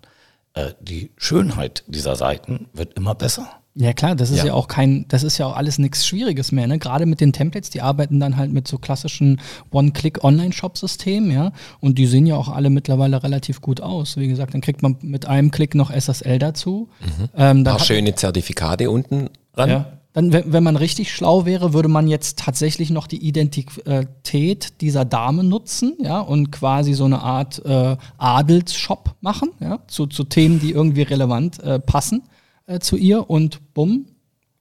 Äh, 0.54 0.72
die 0.82 1.12
Schönheit 1.16 1.84
dieser 1.88 2.16
Seiten 2.16 2.68
wird 2.74 2.96
immer 2.96 3.16
besser. 3.16 3.61
Ja 3.74 3.94
klar, 3.94 4.16
das 4.16 4.32
ist 4.32 4.40
ja, 4.40 4.48
Ja. 4.48 4.54
auch 4.54 4.68
kein, 4.68 5.06
das 5.08 5.24
ist 5.24 5.38
ja 5.38 5.46
auch 5.46 5.56
alles 5.56 5.80
nichts 5.80 6.06
Schwieriges 6.06 6.52
mehr. 6.52 6.68
Ne? 6.68 6.78
Gerade 6.78 7.06
mit 7.06 7.22
den 7.22 7.32
Templates, 7.32 7.70
die 7.70 7.82
arbeiten 7.82 8.20
dann 8.20 8.36
halt 8.36 8.52
mit 8.52 8.68
so 8.68 8.78
klassischen 8.78 9.40
One-Click-Online-Shop-Systemen, 9.72 11.32
ja. 11.32 11.52
Und 11.80 11.98
die 11.98 12.06
sehen 12.06 12.26
ja 12.26 12.36
auch 12.36 12.50
alle 12.50 12.70
mittlerweile 12.70 13.24
relativ 13.24 13.62
gut 13.62 13.82
aus. 13.82 14.18
Wie 14.18 14.28
gesagt, 14.28 14.54
dann 14.54 14.62
kriegt 14.62 14.82
man 14.82 14.98
mit 15.02 15.26
einem 15.26 15.52
Klick 15.52 15.76
noch 15.76 15.90
SSL 15.92 16.40
dazu. 16.40 16.90
Ähm, 17.02 17.30
dann 17.36 17.58
Ein 17.60 17.64
paar 17.64 17.80
schöne 17.80 18.14
Zertifikate 18.16 18.90
unten 18.90 19.30
ran. 19.56 19.70
ja. 19.70 19.86
Dann, 20.14 20.34
wenn, 20.34 20.52
wenn 20.52 20.64
man 20.64 20.76
richtig 20.76 21.14
schlau 21.14 21.46
wäre, 21.46 21.72
würde 21.72 21.88
man 21.88 22.10
jetzt 22.10 22.38
tatsächlich 22.40 22.90
noch 22.90 23.08
die 23.08 23.26
Identität 23.26 24.82
dieser 24.82 25.06
Dame 25.06 25.42
nutzen, 25.46 25.96
ja, 26.02 26.20
und 26.20 26.52
quasi 26.52 26.94
so 26.94 27.06
eine 27.06 27.22
Art 27.22 27.64
äh, 27.66 27.96
Adelsshop 28.18 29.16
machen, 29.22 29.52
ja, 29.62 29.80
zu, 29.88 30.08
zu 30.08 30.26
Themen, 30.26 30.60
die 30.60 30.72
irgendwie 30.72 31.04
relevant 31.04 31.64
äh, 31.64 31.80
passen 31.80 32.24
äh, 32.72 32.80
zu 32.80 32.98
ihr 32.98 33.30
und 33.30 33.74
bumm, 33.74 34.08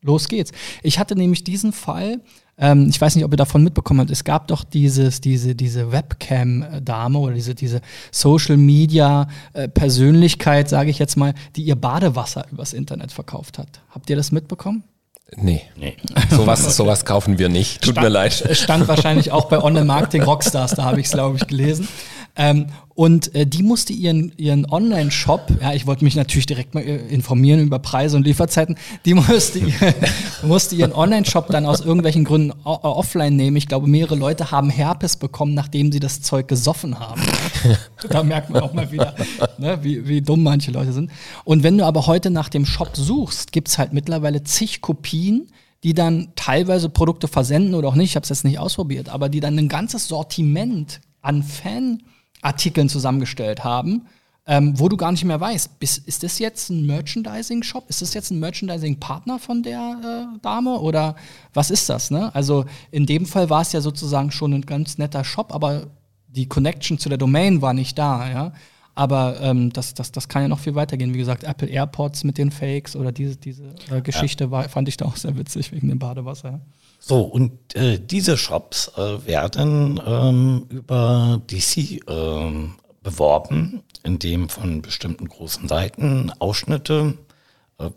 los 0.02 0.28
geht's. 0.28 0.52
Ich 0.82 0.98
hatte 0.98 1.16
nämlich 1.16 1.44
diesen 1.44 1.72
Fall, 1.72 2.20
ähm, 2.58 2.88
ich 2.88 3.00
weiß 3.00 3.16
nicht, 3.16 3.24
ob 3.24 3.32
ihr 3.32 3.38
davon 3.38 3.64
mitbekommen 3.64 4.00
habt, 4.00 4.10
es 4.10 4.24
gab 4.24 4.48
doch 4.48 4.64
dieses, 4.64 5.20
diese, 5.20 5.54
diese 5.54 5.92
Webcam-Dame 5.92 7.18
oder 7.18 7.34
diese, 7.34 7.54
diese 7.54 7.80
Social-Media-Persönlichkeit, 8.10 10.68
sage 10.68 10.90
ich 10.90 10.98
jetzt 10.98 11.16
mal, 11.16 11.34
die 11.56 11.62
ihr 11.62 11.76
Badewasser 11.76 12.46
übers 12.50 12.72
Internet 12.72 13.12
verkauft 13.12 13.58
hat. 13.58 13.82
Habt 13.90 14.10
ihr 14.10 14.16
das 14.16 14.32
mitbekommen? 14.32 14.82
Nee, 15.36 15.62
Nee. 15.76 15.96
sowas, 16.30 16.76
sowas 16.76 17.04
kaufen 17.04 17.38
wir 17.38 17.48
nicht. 17.48 17.82
Tut 17.82 17.96
mir 18.00 18.08
leid. 18.08 18.44
Es 18.48 18.60
stand 18.60 18.88
wahrscheinlich 18.88 19.32
auch 19.32 19.46
bei 19.46 19.62
Online-Marketing 19.62 20.22
Rockstars, 20.22 20.72
da 20.74 20.84
habe 20.84 21.00
ich 21.00 21.06
es, 21.06 21.12
glaube 21.12 21.36
ich, 21.36 21.46
gelesen. 21.46 21.88
Ähm, 22.36 22.66
und 22.94 23.34
äh, 23.34 23.44
die 23.46 23.62
musste 23.62 23.92
ihren, 23.92 24.32
ihren 24.36 24.70
Online-Shop, 24.70 25.48
ja, 25.60 25.72
ich 25.72 25.86
wollte 25.86 26.04
mich 26.04 26.14
natürlich 26.14 26.46
direkt 26.46 26.74
mal 26.74 26.82
äh, 26.82 26.96
informieren 27.08 27.60
über 27.60 27.78
Preise 27.78 28.16
und 28.16 28.24
Lieferzeiten, 28.24 28.76
die 29.04 29.14
musste, 29.14 29.60
musste 30.42 30.74
ihren 30.76 30.92
Online-Shop 30.92 31.48
dann 31.48 31.66
aus 31.66 31.80
irgendwelchen 31.80 32.24
Gründen 32.24 32.50
äh, 32.50 32.54
offline 32.64 33.34
nehmen. 33.36 33.56
Ich 33.56 33.66
glaube, 33.68 33.88
mehrere 33.88 34.14
Leute 34.14 34.50
haben 34.52 34.70
Herpes 34.70 35.16
bekommen, 35.16 35.54
nachdem 35.54 35.90
sie 35.90 35.98
das 35.98 36.22
Zeug 36.22 36.46
gesoffen 36.46 37.00
haben. 37.00 37.20
da 38.08 38.22
merkt 38.22 38.50
man 38.50 38.62
auch 38.62 38.72
mal 38.72 38.90
wieder, 38.90 39.14
ne, 39.58 39.78
wie, 39.82 40.06
wie 40.06 40.22
dumm 40.22 40.42
manche 40.42 40.70
Leute 40.70 40.92
sind. 40.92 41.10
Und 41.44 41.62
wenn 41.62 41.78
du 41.78 41.84
aber 41.84 42.06
heute 42.06 42.30
nach 42.30 42.48
dem 42.48 42.66
Shop 42.66 42.96
suchst, 42.96 43.52
gibt's 43.52 43.78
halt 43.78 43.92
mittlerweile 43.92 44.42
zig 44.44 44.80
Kopien, 44.80 45.48
die 45.82 45.94
dann 45.94 46.32
teilweise 46.36 46.88
Produkte 46.88 47.28
versenden 47.28 47.74
oder 47.74 47.88
auch 47.88 47.94
nicht, 47.94 48.10
ich 48.10 48.16
habe 48.16 48.24
es 48.24 48.28
jetzt 48.28 48.44
nicht 48.44 48.58
ausprobiert, 48.58 49.08
aber 49.08 49.28
die 49.28 49.40
dann 49.40 49.58
ein 49.58 49.68
ganzes 49.68 50.08
Sortiment 50.08 51.00
an 51.22 51.42
Fanartikeln 51.42 52.88
zusammengestellt 52.88 53.64
haben, 53.64 54.06
ähm, 54.46 54.78
wo 54.78 54.88
du 54.88 54.96
gar 54.96 55.12
nicht 55.12 55.24
mehr 55.24 55.40
weißt, 55.40 55.78
bis, 55.78 55.98
ist 55.98 56.22
das 56.22 56.38
jetzt 56.38 56.70
ein 56.70 56.86
Merchandising-Shop? 56.86 57.88
Ist 57.88 58.02
das 58.02 58.14
jetzt 58.14 58.30
ein 58.30 58.40
Merchandising-Partner 58.40 59.38
von 59.38 59.62
der 59.62 60.32
äh, 60.34 60.38
Dame 60.40 60.78
oder 60.80 61.14
was 61.54 61.70
ist 61.70 61.88
das? 61.88 62.10
Ne? 62.10 62.34
Also 62.34 62.64
in 62.90 63.06
dem 63.06 63.26
Fall 63.26 63.48
war 63.48 63.62
es 63.62 63.72
ja 63.72 63.80
sozusagen 63.80 64.30
schon 64.30 64.52
ein 64.52 64.66
ganz 64.66 64.98
netter 64.98 65.24
Shop, 65.24 65.54
aber 65.54 65.86
die 66.30 66.48
Connection 66.48 66.98
zu 66.98 67.08
der 67.08 67.18
Domain 67.18 67.62
war 67.62 67.74
nicht 67.74 67.98
da, 67.98 68.30
ja. 68.30 68.52
Aber 68.94 69.40
ähm, 69.40 69.72
das, 69.72 69.94
das, 69.94 70.12
das 70.12 70.28
kann 70.28 70.42
ja 70.42 70.48
noch 70.48 70.58
viel 70.58 70.74
weitergehen. 70.74 71.14
Wie 71.14 71.18
gesagt, 71.18 71.44
Apple 71.44 71.68
AirPods 71.68 72.24
mit 72.24 72.38
den 72.38 72.50
Fakes 72.50 72.96
oder 72.96 73.12
diese, 73.12 73.36
diese 73.36 73.74
äh, 73.90 74.02
Geschichte 74.02 74.50
war, 74.50 74.68
fand 74.68 74.88
ich 74.88 74.96
da 74.96 75.06
auch 75.06 75.16
sehr 75.16 75.36
witzig 75.38 75.72
wegen 75.72 75.88
dem 75.88 75.98
Badewasser. 75.98 76.50
Ja. 76.50 76.60
So, 76.98 77.22
und 77.22 77.74
äh, 77.74 77.98
diese 77.98 78.36
Shops 78.36 78.92
äh, 78.96 79.26
werden 79.26 80.00
ähm, 80.04 80.66
über 80.68 81.40
DC 81.50 82.02
ähm, 82.08 82.74
beworben, 83.02 83.82
indem 84.02 84.48
von 84.48 84.82
bestimmten 84.82 85.28
großen 85.28 85.66
Seiten 85.66 86.30
Ausschnitte 86.38 87.16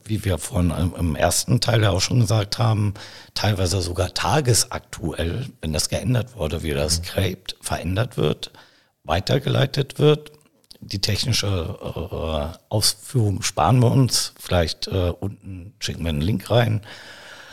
wie 0.04 0.24
wir 0.26 0.38
vorhin 0.38 0.74
im 0.98 1.16
ersten 1.16 1.60
Teil 1.60 1.82
ja 1.82 1.92
auch 1.92 2.02
schon 2.02 2.22
gesagt 2.22 2.60
haben, 2.60 2.94
teilweise 3.34 3.82
sogar 3.82 4.14
tagesaktuell, 4.14 5.48
wenn 5.62 5.74
das 5.74 5.90
geändert 5.90 6.36
wurde, 6.36 6.64
wie 6.64 6.72
das 6.72 7.00
mhm. 7.00 7.04
Scraped 7.06 7.56
verändert 7.62 8.18
wird, 8.18 8.52
weitergeleitet 9.04 10.00
wird. 10.00 10.32
Die 10.80 11.00
technische 11.00 11.48
äh, 11.48 12.58
Ausführung 12.70 13.42
sparen 13.42 13.80
wir 13.80 13.92
uns. 13.92 14.34
Vielleicht 14.38 14.88
äh, 14.88 15.14
unten 15.18 15.74
schicken 15.80 16.04
wir 16.04 16.10
einen 16.10 16.22
Link 16.22 16.50
rein. 16.52 16.82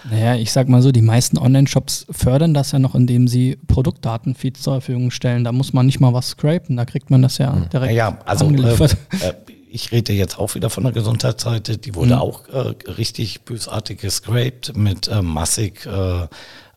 Naja, 0.09 0.35
ich 0.35 0.53
sag 0.53 0.69
mal 0.69 0.81
so, 0.83 0.93
die 0.93 1.03
meisten 1.03 1.37
Online-Shops 1.37 2.07
fördern 2.11 2.55
das 2.55 2.73
ja 2.73 2.79
noch, 2.79 2.95
indem 2.95 3.29
sie 3.29 3.59
Produktdatenfeeds 3.66 4.62
zur 4.62 4.75
Verfügung 4.75 5.11
stellen. 5.11 5.45
Da 5.45 5.53
muss 5.53 5.73
man 5.73 5.87
nicht 5.87 6.01
mal 6.01 6.12
was 6.14 6.31
scrapen, 6.31 6.77
da 6.77 6.85
kriegt 6.85 7.11
man 7.11 7.23
das 7.23 7.38
ja 7.38 7.53
hm. 7.53 7.69
direkt 7.69 7.93
ja, 7.93 8.19
also, 8.25 8.47
angeliefert. 8.47 8.97
Äh, 9.21 9.29
äh, 9.29 9.35
ich 9.70 9.92
rede 9.92 10.12
jetzt 10.12 10.38
auch 10.38 10.54
wieder 10.54 10.70
von 10.70 10.85
der 10.85 10.92
Gesundheitsseite, 10.92 11.78
die 11.78 11.94
wurde 11.94 12.16
mhm. 12.16 12.20
auch 12.20 12.48
äh, 12.48 12.74
richtig 12.90 13.42
bösartig 13.42 14.00
gescraped 14.00 14.76
mit 14.76 15.09
äh, 15.09 15.22
massig 15.22 15.87
äh, 15.87 16.26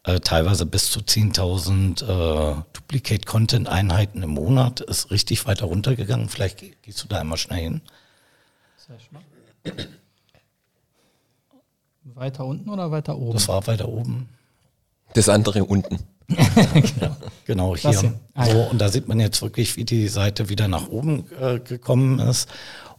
äh, 0.03 0.19
teilweise 0.19 0.65
bis 0.65 0.91
zu 0.91 0.99
10.000 0.99 2.03
äh, 2.03 2.61
Duplicate-Content-Einheiten 2.73 4.21
im 4.21 4.31
Monat, 4.31 4.81
ist 4.81 5.11
richtig 5.11 5.45
weiter 5.45 5.65
runtergegangen. 5.65 6.29
Vielleicht 6.29 6.59
gehst 6.83 7.03
du 7.03 7.07
da 7.07 7.19
einmal 7.19 7.37
schnell 7.37 7.61
hin. 7.61 7.81
Weiter 12.03 12.45
unten 12.45 12.69
oder 12.69 12.91
weiter 12.91 13.17
oben? 13.17 13.33
Das 13.33 13.47
war 13.47 13.65
weiter 13.65 13.87
oben. 13.87 14.29
Das 15.13 15.29
andere 15.29 15.63
unten. 15.63 15.99
genau, 16.95 17.17
genau 17.45 17.75
hier. 17.75 17.99
hier. 17.99 18.19
Ah, 18.33 18.45
so, 18.45 18.61
und 18.63 18.79
da 18.79 18.89
sieht 18.89 19.07
man 19.07 19.19
jetzt 19.19 19.41
wirklich, 19.41 19.75
wie 19.77 19.85
die 19.85 20.07
Seite 20.07 20.49
wieder 20.49 20.67
nach 20.67 20.87
oben 20.87 21.25
äh, 21.39 21.59
gekommen 21.59 22.19
ist. 22.19 22.49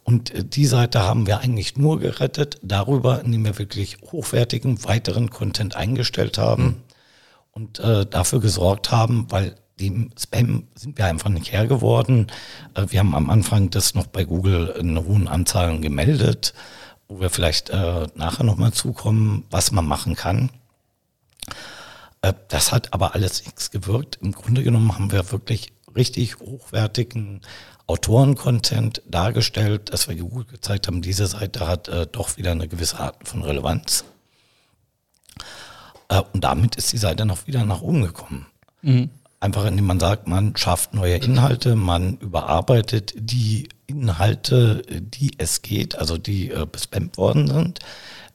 Und 0.03 0.33
äh, 0.33 0.43
die 0.43 0.65
Seite 0.65 1.01
haben 1.01 1.27
wir 1.27 1.39
eigentlich 1.39 1.77
nur 1.77 1.99
gerettet 1.99 2.59
darüber, 2.61 3.21
indem 3.23 3.45
wir 3.45 3.57
wirklich 3.57 3.97
hochwertigen 4.11 4.83
weiteren 4.85 5.29
Content 5.29 5.75
eingestellt 5.75 6.37
haben 6.37 6.63
mhm. 6.63 6.75
und 7.51 7.79
äh, 7.79 8.05
dafür 8.05 8.39
gesorgt 8.39 8.91
haben, 8.91 9.27
weil 9.29 9.55
dem 9.79 10.11
Spam 10.17 10.67
sind 10.75 10.97
wir 10.97 11.05
einfach 11.05 11.29
nicht 11.29 11.51
Herr 11.51 11.67
geworden. 11.67 12.27
Äh, 12.75 12.85
wir 12.89 12.99
haben 12.99 13.15
am 13.15 13.29
Anfang 13.29 13.69
das 13.69 13.95
noch 13.95 14.07
bei 14.07 14.23
Google 14.23 14.67
in 14.79 14.97
hohen 14.97 15.27
Anzahlen 15.27 15.81
gemeldet 15.81 16.53
wo 17.07 17.19
wir 17.19 17.29
vielleicht 17.29 17.69
äh, 17.69 18.07
nachher 18.15 18.43
nochmal 18.43 18.73
zukommen, 18.73 19.45
was 19.49 19.71
man 19.71 19.85
machen 19.85 20.15
kann. 20.15 20.49
Äh, 22.25 22.33
das 22.47 22.71
hat 22.71 22.93
aber 22.93 23.13
alles 23.13 23.45
nichts 23.45 23.71
gewirkt. 23.71 24.17
Im 24.21 24.31
Grunde 24.31 24.63
genommen 24.63 24.93
haben 24.95 25.11
wir 25.11 25.31
wirklich 25.31 25.71
richtig 25.95 26.39
hochwertigen 26.39 27.41
Autoren-Content 27.87 29.03
dargestellt, 29.07 29.93
dass 29.93 30.07
wir 30.07 30.15
gut 30.15 30.49
gezeigt 30.49 30.87
haben, 30.87 31.03
diese 31.03 31.27
Seite 31.27 31.67
hat 31.67 31.87
äh, 31.87 32.07
doch 32.07 32.37
wieder 32.37 32.51
eine 32.51 32.67
gewisse 32.67 32.99
Art 32.99 33.27
von 33.27 33.43
Relevanz. 33.43 34.05
Äh, 36.09 36.21
und 36.33 36.43
damit 36.43 36.75
ist 36.77 36.91
die 36.91 36.97
Seite 36.97 37.25
noch 37.25 37.45
wieder 37.45 37.63
nach 37.63 37.81
oben 37.81 38.01
gekommen. 38.01 38.47
Mhm. 38.81 39.11
Einfach 39.39 39.65
indem 39.65 39.85
man 39.85 39.99
sagt, 39.99 40.27
man 40.27 40.57
schafft 40.57 40.95
neue 40.95 41.17
Inhalte, 41.17 41.75
man 41.75 42.17
überarbeitet 42.17 43.13
die 43.15 43.69
Inhalte, 43.85 44.81
die 44.89 45.33
es 45.37 45.61
geht, 45.61 45.95
also 45.95 46.17
die 46.17 46.49
äh, 46.49 46.65
bespammt 46.65 47.17
worden 47.17 47.47
sind. 47.47 47.79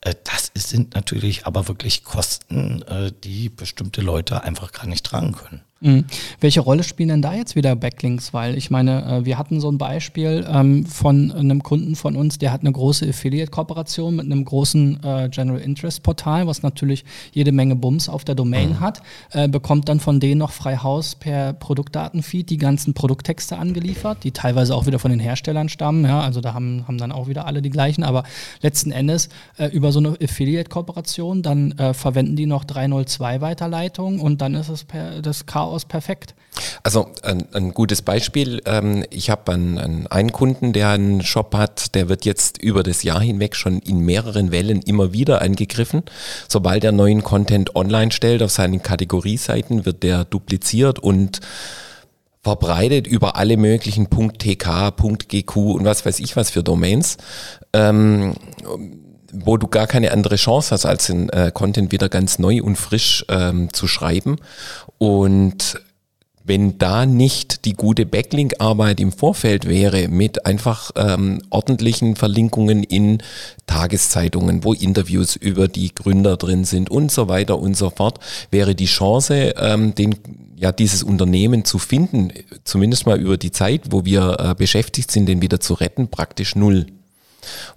Äh, 0.01 0.15
das 0.25 0.51
sind 0.55 0.95
natürlich 0.95 1.47
aber 1.47 1.69
wirklich 1.69 2.05
Kosten, 2.05 2.83
äh, 2.83 3.13
die 3.13 3.49
bestimmte 3.49 4.01
Leute 4.01 4.43
einfach 4.43 4.73
gar 4.73 4.87
nicht 4.87 5.05
tragen 5.07 5.33
können. 5.33 5.63
Mhm. 5.83 6.05
Welche 6.41 6.61
Rolle 6.61 6.83
spielen 6.83 7.09
denn 7.09 7.23
da 7.23 7.33
jetzt 7.33 7.57
wieder 7.57 7.75
Backlinks? 7.75 8.35
Weil 8.35 8.59
ich 8.59 8.71
meine, 8.71 9.21
äh, 9.21 9.25
wir 9.25 9.39
hatten 9.39 9.61
so 9.61 9.71
ein 9.71 9.79
Beispiel 9.79 10.47
ähm, 10.47 10.85
von 10.85 11.33
einem 11.33 11.63
Kunden 11.63 11.97
von 11.97 12.17
uns, 12.17 12.37
der 12.37 12.53
hat 12.53 12.61
eine 12.61 12.73
große 12.73 13.09
Affiliate-Kooperation 13.09 14.17
mit 14.17 14.27
einem 14.27 14.45
großen 14.45 15.03
äh, 15.03 15.29
General 15.31 15.59
Interest 15.59 16.03
Portal, 16.03 16.47
was 16.47 16.63
natürlich 16.63 17.05
jede 17.33 17.51
Menge 17.51 17.77
Bums 17.77 18.11
auf 18.11 18.25
der 18.25 18.35
Domain 18.35 18.71
mhm. 18.71 18.81
hat, 18.81 19.01
äh, 19.33 19.49
bekommt 19.49 19.89
dann 19.89 20.01
von 20.01 20.21
denen 20.21 20.39
noch 20.39 20.51
frei 20.51 20.77
Haus 20.77 21.15
per 21.15 21.55
Produktdatenfeed 21.55 22.51
die 22.51 22.59
ganzen 22.59 22.93
Produkttexte 22.93 23.57
angeliefert, 23.57 24.19
die 24.23 24.33
teilweise 24.33 24.75
auch 24.75 24.85
wieder 24.85 24.99
von 24.99 25.11
den 25.11 25.21
Herstellern 25.21 25.71
stammen. 25.71 26.05
Ja, 26.05 26.21
also 26.21 26.43
da 26.43 26.53
haben, 26.53 26.85
haben 26.87 26.99
dann 26.99 27.11
auch 27.11 27.27
wieder 27.27 27.47
alle 27.47 27.63
die 27.63 27.71
gleichen, 27.71 28.05
aber 28.05 28.25
letzten 28.61 28.93
Endes 28.93 29.29
über 29.73 29.93
so 29.93 30.01
eine 30.01 30.17
Affiliate-Kooperation, 30.23 31.43
dann 31.43 31.75
verwenden 31.93 32.37
die 32.37 32.47
noch 32.47 32.65
302 32.65 33.41
Weiterleitungen 33.41 34.21
und 34.21 34.41
dann 34.41 34.55
ist 34.55 34.69
es 34.69 34.85
per, 34.85 35.23
das 35.23 35.47
Chaos 35.47 35.70
aus 35.71 35.85
perfekt? 35.85 36.35
Also 36.83 37.09
ein, 37.23 37.47
ein 37.53 37.73
gutes 37.73 38.03
Beispiel. 38.03 38.61
Ähm, 38.67 39.05
ich 39.11 39.31
habe 39.31 39.53
einen, 39.53 40.07
einen 40.09 40.33
Kunden, 40.33 40.73
der 40.73 40.91
einen 40.91 41.23
Shop 41.23 41.55
hat, 41.55 41.95
der 41.95 42.09
wird 42.09 42.25
jetzt 42.25 42.59
über 42.59 42.83
das 42.83 43.03
Jahr 43.03 43.21
hinweg 43.21 43.57
schon 43.57 43.79
in 43.79 44.01
mehreren 44.01 44.51
Wellen 44.51 44.83
immer 44.83 45.13
wieder 45.13 45.43
angegriffen. 45.43 46.03
Sobald 46.49 46.85
er 46.85 46.93
neuen 46.93 47.23
Content 47.23 47.77
online 47.77 48.13
stellt 48.13 48.43
auf 48.43 48.51
seinen 48.51 48.83
Kategorieseiten, 48.83 49.87
wird 49.87 50.03
der 50.03 50.25
dupliziert 50.25 50.99
und 50.99 51.41
verbreitet 52.43 53.07
über 53.07 53.37
alle 53.37 53.57
möglichen 53.57 54.09
.tk, 54.09 54.93
.gq 54.97 55.57
und 55.57 55.85
was 55.85 56.07
weiß 56.07 56.21
ich 56.21 56.37
was 56.37 56.51
für 56.51 56.63
Domains. 56.63 57.19
Ähm, 57.73 58.35
wo 59.33 59.57
du 59.57 59.67
gar 59.69 59.87
keine 59.87 60.13
andere 60.13 60.37
Chance 60.37 60.71
hast, 60.73 60.87
als 60.87 61.07
den 61.07 61.29
äh, 61.31 61.51
Content 61.53 61.93
wieder 61.93 62.09
ganz 62.09 62.39
neu 62.39 62.63
und 62.63 62.77
frisch 62.77 63.25
ähm, 63.29 63.73
zu 63.73 63.87
schreiben. 63.87 64.37
Und 64.99 65.81
wenn 66.51 66.79
da 66.79 67.07
nicht 67.07 67.65
die 67.65 67.75
gute 67.75 68.07
Backlink-Arbeit 68.07 68.99
im 68.99 69.13
Vorfeld 69.13 69.69
wäre, 69.69 70.09
mit 70.09 70.47
einfach 70.47 70.91
ähm, 70.97 71.43
ordentlichen 71.51 72.17
Verlinkungen 72.17 72.83
in 72.83 73.19
Tageszeitungen, 73.67 74.65
wo 74.65 74.73
Interviews 74.73 75.37
über 75.37 75.69
die 75.69 75.95
Gründer 75.95 76.37
drin 76.37 76.65
sind 76.65 76.91
und 76.91 77.13
so 77.13 77.29
weiter 77.29 77.59
und 77.59 77.77
so 77.77 77.91
fort, 77.91 78.19
wäre 78.51 78.75
die 78.75 78.87
Chance, 78.87 79.55
ähm, 79.59 79.95
den, 79.95 80.17
ja, 80.57 80.73
dieses 80.73 81.03
Unternehmen 81.03 81.65
zu 81.65 81.79
finden, 81.79 82.33
zumindest 82.65 83.07
mal 83.07 83.21
über 83.21 83.37
die 83.37 83.53
Zeit, 83.53 83.83
wo 83.91 84.05
wir 84.05 84.37
äh, 84.41 84.55
beschäftigt 84.55 85.11
sind, 85.11 85.27
den 85.27 85.43
wieder 85.43 85.61
zu 85.61 85.75
retten, 85.75 86.09
praktisch 86.09 86.57
null. 86.57 86.87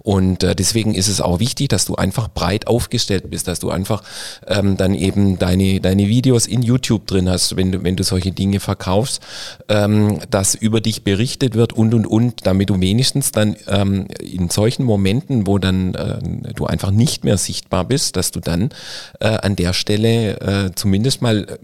Und 0.00 0.42
äh, 0.42 0.54
deswegen 0.54 0.94
ist 0.94 1.08
es 1.08 1.20
auch 1.20 1.40
wichtig, 1.40 1.68
dass 1.68 1.84
du 1.84 1.96
einfach 1.96 2.28
breit 2.28 2.66
aufgestellt 2.66 3.30
bist, 3.30 3.48
dass 3.48 3.60
du 3.60 3.70
einfach 3.70 4.02
ähm, 4.46 4.76
dann 4.76 4.94
eben 4.94 5.38
deine, 5.38 5.80
deine 5.80 6.08
Videos 6.08 6.46
in 6.46 6.62
YouTube 6.62 7.06
drin 7.06 7.28
hast, 7.28 7.56
wenn 7.56 7.72
du, 7.72 7.82
wenn 7.82 7.96
du 7.96 8.04
solche 8.04 8.32
Dinge 8.32 8.60
verkaufst, 8.60 9.20
ähm, 9.68 10.20
dass 10.30 10.54
über 10.54 10.80
dich 10.80 11.04
berichtet 11.04 11.54
wird 11.54 11.72
und 11.72 11.94
und 11.94 12.06
und, 12.06 12.46
damit 12.46 12.70
du 12.70 12.80
wenigstens 12.80 13.32
dann 13.32 13.56
ähm, 13.68 14.06
in 14.20 14.50
solchen 14.50 14.84
Momenten, 14.84 15.46
wo 15.46 15.58
dann 15.58 15.94
äh, 15.94 16.52
du 16.54 16.66
einfach 16.66 16.90
nicht 16.90 17.24
mehr 17.24 17.38
sichtbar 17.38 17.84
bist, 17.84 18.16
dass 18.16 18.30
du 18.30 18.40
dann 18.40 18.70
äh, 19.20 19.26
an 19.26 19.56
der 19.56 19.72
Stelle 19.72 20.40
äh, 20.40 20.70
zumindest 20.74 21.22
mal 21.22 21.58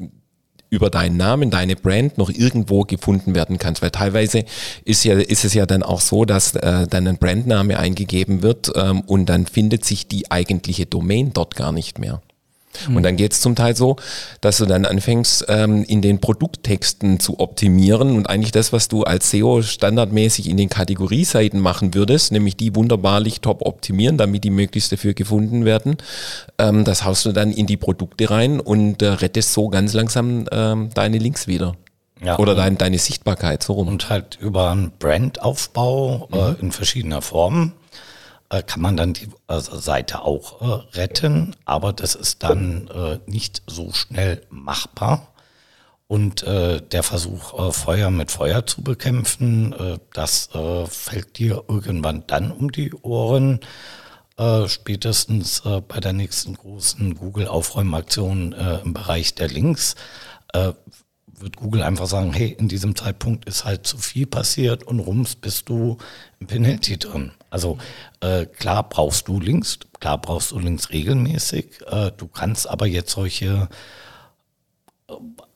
über 0.71 0.89
deinen 0.89 1.17
Namen, 1.17 1.51
deine 1.51 1.77
Brand 1.77 2.17
noch 2.17 2.31
irgendwo 2.31 2.83
gefunden 2.83 3.35
werden 3.35 3.59
kannst. 3.59 3.83
Weil 3.83 3.91
teilweise 3.91 4.45
ist 4.85 5.05
ja, 5.05 5.19
ist 5.19 5.45
es 5.45 5.53
ja 5.55 5.67
dann 5.67 5.83
auch 5.83 6.01
so, 6.01 6.25
dass 6.25 6.55
äh, 6.55 6.87
dann 6.89 7.07
ein 7.07 7.19
Brandname 7.19 7.79
eingegeben 7.79 8.43
wird 8.43 8.73
ähm, 8.77 9.01
und 9.03 9.27
dann 9.27 9.47
findet 9.47 9.85
sich 9.85 10.07
die 10.07 10.31
eigentliche 10.31 10.87
Domain 10.87 11.33
dort 11.33 11.57
gar 11.57 11.73
nicht 11.73 11.99
mehr. 11.99 12.23
Und 12.89 13.03
dann 13.03 13.17
geht 13.17 13.33
es 13.33 13.41
zum 13.41 13.55
Teil 13.55 13.77
so, 13.77 13.97
dass 14.41 14.59
du 14.59 14.67
dann 14.67 14.87
anfängst, 14.87 15.47
ähm, 15.49 15.85
in 15.85 16.03
den 16.03 16.21
Produkttexten 16.21 17.21
zu 17.21 17.41
optimieren 17.41 18.17
und 18.17 18.29
eigentlich 18.29 18.53
das, 18.53 18.73
was 18.73 18.89
du 18.89 19.03
als 19.03 19.31
SEO 19.31 19.63
standardmäßig 19.63 20.49
in 20.49 20.57
den 20.57 20.69
Kategorieseiten 20.69 21.61
machen 21.61 21.95
würdest, 21.95 22.33
nämlich 22.33 22.57
die 22.57 22.75
wunderbarlich 22.75 23.41
top 23.41 23.63
optimieren, 23.67 24.17
damit 24.17 24.45
die 24.45 24.51
möglichst 24.51 24.93
dafür 24.93 25.15
gefunden 25.15 25.65
werden, 25.65 25.97
ähm, 26.59 26.85
das 26.85 27.05
haust 27.05 27.27
du 27.27 27.33
dann 27.33 27.51
in 27.51 27.67
die 27.67 27.77
Produkte 27.77 28.31
rein 28.31 28.61
und 28.61 29.03
äh, 29.03 29.09
rettest 29.09 29.53
so 29.53 29.69
ganz 29.69 29.93
langsam 29.93 30.47
ähm, 30.53 30.91
deine 30.95 31.19
Links 31.19 31.47
wieder. 31.47 31.75
Ja, 32.23 32.39
Oder 32.39 32.55
dein, 32.55 32.77
deine 32.77 32.99
Sichtbarkeit, 32.99 33.63
so 33.63 33.75
rum. 33.75 33.89
Und 33.89 34.11
halt 34.11 34.39
über 34.41 34.71
einen 34.71 34.93
Brandaufbau 34.99 36.29
äh, 36.31 36.37
mhm. 36.37 36.43
äh, 36.43 36.61
in 36.61 36.73
verschiedener 36.73 37.23
Form 37.23 37.73
äh, 38.51 38.63
kann 38.65 38.83
man 38.83 38.97
dann 38.97 39.13
die 39.13 39.29
äh, 39.49 39.61
Seite 39.61 40.23
auch 40.23 40.61
äh, 40.61 40.97
retten, 40.99 41.55
aber 41.65 41.93
das 41.93 42.17
ist 42.17 42.43
dann 42.43 42.89
äh, 42.89 43.19
nicht 43.27 43.63
so 43.67 43.93
schnell 43.93 44.43
machbar. 44.51 45.29
Und 46.09 46.43
äh, 46.43 46.83
der 46.83 47.05
Versuch, 47.05 47.69
äh, 47.69 47.73
Feuer 47.73 48.11
mit 48.11 48.33
Feuer 48.33 48.67
zu 48.67 48.83
bekämpfen, 48.83 49.75
das 50.13 50.51
fällt 50.89 51.39
dir 51.39 51.65
irgendwann 51.69 52.25
dann 52.27 52.51
um 52.51 52.73
die 52.73 52.93
Ohren. 52.93 53.61
Spätestens 54.67 55.63
bei 55.87 56.01
der 56.01 56.15
nächsten 56.15 56.55
großen 56.55 57.15
Google-Aufräumaktion 57.15 58.53
im 58.53 58.95
Bereich 58.95 59.35
der 59.35 59.49
Links 59.49 59.97
wird 61.41 61.57
Google 61.57 61.83
einfach 61.83 62.07
sagen, 62.07 62.33
hey, 62.33 62.49
in 62.59 62.69
diesem 62.69 62.95
Zeitpunkt 62.95 63.47
ist 63.47 63.65
halt 63.65 63.87
zu 63.87 63.99
viel 63.99 64.27
passiert 64.27 64.85
und 64.85 65.01
rums 65.01 65.35
bist 65.35 65.69
du 65.69 65.99
im 66.39 66.47
Penalty 66.47 66.99
drin. 66.99 67.33
Also 67.51 67.79
äh, 68.21 68.47
klar 68.47 68.89
brauchst 68.89 69.29
du 69.29 69.41
Links, 69.41 69.79
klar 69.99 70.19
brauchst 70.19 70.53
du 70.53 70.59
Links 70.59 70.91
regelmäßig. 70.91 71.81
Äh, 71.87 72.13
du 72.17 72.29
kannst 72.29 72.69
aber 72.69 72.87
jetzt 72.87 73.11
solche 73.11 73.69
äh, 75.09 75.15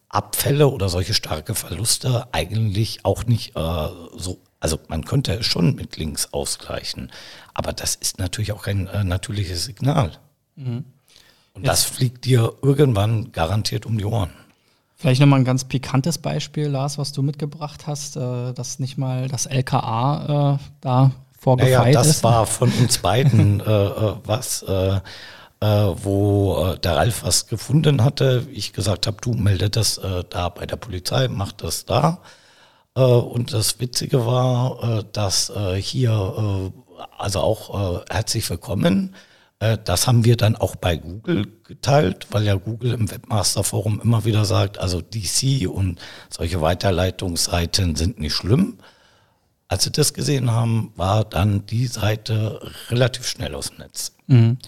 Abfälle 0.09 0.69
oder 0.69 0.89
solche 0.89 1.15
starke 1.15 1.55
Verluste 1.55 2.29
eigentlich 2.33 3.05
auch 3.05 3.27
nicht 3.27 3.57
äh, 3.57 3.89
so 4.17 4.41
Also 4.61 4.79
man 4.89 5.05
könnte 5.05 5.35
es 5.35 5.47
schon 5.47 5.75
mit 5.75 5.97
links 5.97 6.33
ausgleichen, 6.33 7.11
aber 7.53 7.73
das 7.73 7.97
ist 7.97 8.19
natürlich 8.19 8.53
auch 8.53 8.63
kein 8.63 8.87
äh, 8.87 9.05
natürliches 9.05 9.65
Signal. 9.65 10.13
Mhm. 10.57 10.85
Und 11.53 11.63
Jetzt. 11.63 11.69
das 11.69 11.85
fliegt 11.85 12.25
dir 12.25 12.55
irgendwann 12.63 13.31
garantiert 13.31 13.87
um 13.87 13.99
die 13.99 14.05
Ohren. 14.05 14.31
Vielleicht 15.05 15.21
nochmal 15.21 15.41
ein 15.41 15.45
ganz 15.45 15.65
pikantes 15.65 16.17
Beispiel, 16.17 16.69
Lars, 16.69 16.97
was 16.97 17.13
du 17.13 17.21
mitgebracht 17.21 17.87
hast, 17.87 18.17
äh, 18.17 18.55
dass 18.55 18.79
nicht 18.79 18.97
mal 18.97 19.29
das 19.29 19.45
LKA 19.45 20.55
äh, 20.55 20.65
da 20.81 21.11
vorgefeilt 21.39 21.73
ja, 21.75 21.87
ja, 21.89 21.93
das 21.93 22.07
ist. 22.07 22.25
war 22.25 22.47
von 22.47 22.73
uns 22.73 22.97
beiden 22.97 23.61
äh, 23.67 23.71
äh 23.71 24.15
was, 24.25 24.63
äh, 24.63 25.01
äh, 25.61 25.95
wo 26.03 26.75
der 26.83 26.97
Ralf 26.97 27.23
was 27.23 27.49
gefunden 27.49 28.03
hatte. 28.03 28.47
Ich 28.51 28.73
gesagt 28.73 29.07
habe, 29.07 29.19
du 29.21 29.35
melde 29.35 29.69
das 29.69 30.01
da 30.31 30.49
bei 30.49 30.65
der 30.65 30.77
Polizei, 30.77 31.29
mach 31.29 31.53
das 31.53 31.85
da. 31.85 32.21
und 32.95 33.53
das 33.53 33.81
Witzige 33.81 34.25
war, 34.25 35.05
dass 35.13 35.53
hier, 35.77 36.73
also 37.19 37.41
auch 37.41 38.05
herzlich 38.09 38.49
willkommen, 38.49 39.15
das 39.59 40.07
haben 40.07 40.25
wir 40.25 40.37
dann 40.37 40.57
auch 40.57 40.77
bei 40.77 40.97
Google 40.97 41.47
geteilt, 41.65 42.27
weil 42.31 42.45
ja 42.45 42.55
Google 42.55 42.93
im 42.93 43.11
Webmaster 43.11 43.65
Forum 43.65 44.01
immer 44.03 44.25
wieder 44.25 44.45
sagt, 44.45 44.79
also 44.79 45.01
DC 45.01 45.69
und 45.69 45.99
solche 46.29 46.61
Weiterleitungsseiten 46.61 47.97
sind 47.97 48.19
nicht 48.19 48.35
schlimm. 48.35 48.79
Als 49.69 49.85
sie 49.85 49.93
das 49.93 50.13
gesehen 50.13 50.51
haben, 50.51 50.93
war 50.97 51.25
dann 51.25 51.65
die 51.67 51.87
Seite 51.87 52.61
relativ 52.91 53.27
schnell 53.27 53.55
aus 53.55 53.71
dem 53.71 53.79
Netz. 53.79 54.13
Mhm. 54.27 54.59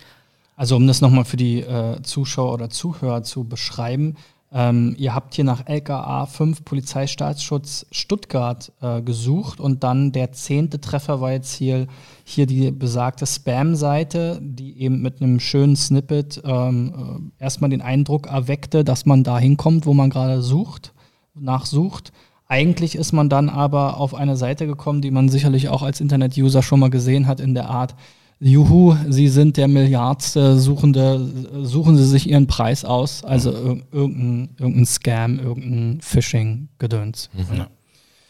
Also 0.57 0.77
um 0.77 0.87
das 0.87 1.03
nochmal 1.03 1.27
für 1.27 1.37
die 1.37 1.61
äh, 1.61 2.01
Zuschauer 2.03 2.55
oder 2.55 2.70
Zuhörer 2.70 3.22
zu 3.22 3.44
beschreiben, 3.44 4.16
ähm, 4.59 4.95
ihr 4.97 5.14
habt 5.14 5.35
hier 5.35 5.45
nach 5.45 5.66
LKA 5.69 6.25
5 6.25 6.64
Polizeistaatsschutz 6.64 7.85
Stuttgart 7.90 8.73
äh, 8.81 9.03
gesucht 9.03 9.61
und 9.61 9.85
dann 9.85 10.12
der 10.12 10.33
zehnte 10.33 10.81
Treffer 10.81 11.21
war 11.21 11.33
jetzt 11.33 11.53
hier, 11.53 11.87
hier 12.25 12.47
die 12.47 12.71
besagte 12.71 13.27
Spam-Seite, 13.27 14.40
die 14.40 14.81
eben 14.81 15.03
mit 15.03 15.21
einem 15.21 15.40
schönen 15.40 15.77
Snippet 15.77 16.40
ähm, 16.42 17.31
äh, 17.38 17.42
erstmal 17.45 17.69
den 17.69 17.83
Eindruck 17.83 18.29
erweckte, 18.29 18.83
dass 18.83 19.05
man 19.05 19.25
da 19.25 19.38
hinkommt, 19.38 19.85
wo 19.85 19.92
man 19.92 20.09
gerade 20.09 20.40
sucht, 20.40 20.95
nachsucht. 21.35 22.12
Eigentlich 22.49 22.97
ist 22.97 23.12
man 23.12 23.29
dann 23.29 23.51
aber 23.51 23.99
auf 23.99 24.14
eine 24.14 24.38
Seite 24.38 24.66
gekommen, 24.66 25.03
die 25.03 25.11
man 25.11 25.29
sicherlich 25.29 25.69
auch 25.69 25.83
als 25.83 26.01
Internet-User 26.01 26.62
schon 26.62 26.81
mal 26.81 26.88
gesehen 26.88 27.27
hat 27.27 27.40
in 27.40 27.53
der 27.53 27.69
Art, 27.69 27.95
Juhu, 28.38 28.96
Sie 29.09 29.29
sind 29.29 29.57
der 29.57 29.66
Milliardste 29.66 30.59
Suchende, 30.59 31.64
suchen 31.64 31.96
Sie 31.96 32.07
sich 32.07 32.29
Ihren 32.29 32.46
Preis 32.46 32.85
aus. 32.85 33.25
Also 33.25 33.53
mhm. 33.53 33.83
irgendein, 33.92 34.49
irgendein 34.59 34.87
Scam, 34.87 35.38
irgendein 35.38 36.01
Phishing-Gedöns. 36.03 37.31
Mhm. 37.33 37.66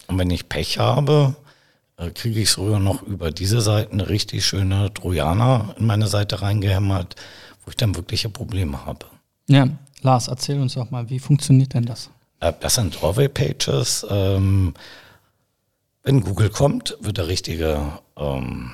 Und 0.07 0.19
wenn 0.19 0.31
ich 0.31 0.49
Pech 0.49 0.79
habe, 0.79 1.35
äh, 1.97 2.11
kriege 2.11 2.41
ich 2.41 2.51
sogar 2.51 2.79
noch 2.79 3.03
über 3.03 3.33
diese 3.33 3.61
Seite 3.61 3.93
eine 3.93 4.09
richtig 4.09 4.47
schöne 4.47 4.93
Trojaner 4.95 5.75
in 5.79 5.87
meine 5.87 6.07
Seite 6.07 6.41
reingehämmert, 6.41 7.17
wo 7.65 7.71
ich 7.71 7.77
dann 7.77 7.97
wirkliche 7.97 8.29
Probleme 8.29 8.87
habe. 8.87 9.07
Ja, 9.49 9.69
Lars, 10.03 10.29
erzähl 10.29 10.61
uns 10.61 10.75
doch 10.75 10.91
mal, 10.91 11.11
wie 11.11 11.19
funktioniert 11.19 11.75
denn 11.75 11.85
das? 11.85 12.11
Äh, 12.39 12.53
das 12.61 12.77
sind 12.77 13.01
Drawway-Pages. 13.01 14.07
Ähm, 14.09 14.75
wenn 16.05 16.21
Google 16.21 16.51
kommt, 16.51 16.97
wird 17.01 17.19
der 17.19 17.27
richtige 17.27 17.81
ähm, 18.17 18.73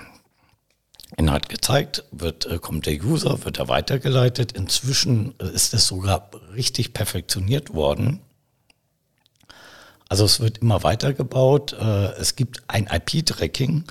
Inhalt 1.17 1.49
gezeigt, 1.49 2.05
wird, 2.11 2.47
äh, 2.47 2.59
kommt 2.59 2.87
der 2.87 3.03
User, 3.03 3.45
wird 3.45 3.59
er 3.59 3.69
weitergeleitet. 3.69 4.53
Inzwischen 4.53 5.35
ist 5.39 5.75
es 5.75 5.87
sogar 5.87 6.31
richtig 6.55 6.95
perfektioniert 6.95 7.75
worden. 7.75 8.21
Also 10.09 10.25
es 10.25 10.41
wird 10.41 10.59
immer 10.59 10.83
weitergebaut. 10.83 11.73
Äh, 11.73 12.13
es 12.21 12.37
gibt 12.37 12.63
ein 12.69 12.87
IP-Tracking, 12.87 13.85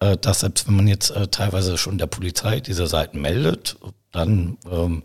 äh, 0.00 0.16
das 0.16 0.40
selbst 0.40 0.66
wenn 0.66 0.76
man 0.76 0.88
jetzt 0.88 1.10
äh, 1.10 1.28
teilweise 1.28 1.78
schon 1.78 1.98
der 1.98 2.06
Polizei 2.06 2.60
diese 2.60 2.86
Seiten 2.86 3.20
meldet, 3.20 3.76
dann 4.12 4.58
ähm, 4.70 5.02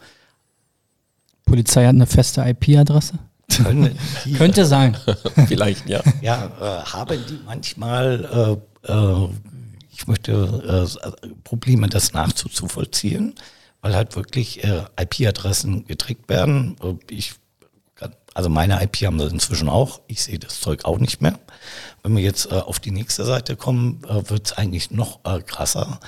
Polizei 1.45 1.86
hat 1.86 1.95
eine 1.95 2.07
feste 2.07 2.41
IP-Adresse? 2.41 3.19
Könnte 4.38 4.65
sein. 4.65 4.97
Vielleicht, 5.47 5.88
ja. 5.88 6.01
Ja, 6.21 6.45
äh, 6.59 6.83
haben 6.86 7.19
die 7.27 7.39
manchmal 7.45 8.59
äh, 8.86 8.91
äh, 8.91 9.29
ich 9.93 10.08
möchte 10.08 10.88
äh, 11.21 11.32
Probleme, 11.43 11.88
das 11.88 12.13
nachzuvollziehen, 12.13 13.36
weil 13.82 13.95
halt 13.95 14.15
wirklich 14.15 14.63
äh, 14.63 14.84
IP-Adressen 14.99 15.86
getrickt 15.86 16.29
werden. 16.29 16.75
Äh, 16.84 16.95
ich, 17.13 17.34
also 18.34 18.49
meine 18.49 18.82
IP 18.84 19.06
haben 19.06 19.19
sie 19.19 19.27
inzwischen 19.27 19.69
auch. 19.69 20.01
Ich 20.08 20.23
sehe 20.23 20.39
das 20.39 20.60
Zeug 20.60 20.86
auch 20.86 20.99
nicht 20.99 21.21
mehr. 21.21 21.39
Wenn 22.01 22.15
wir 22.15 22.23
jetzt 22.23 22.51
äh, 22.51 22.56
auf 22.56 22.79
die 22.79 22.91
nächste 22.91 23.23
Seite 23.25 23.56
kommen, 23.56 24.03
äh, 24.06 24.29
wird 24.29 24.47
es 24.47 24.53
eigentlich 24.53 24.91
noch 24.91 25.19
äh, 25.25 25.41
krasser. 25.41 25.99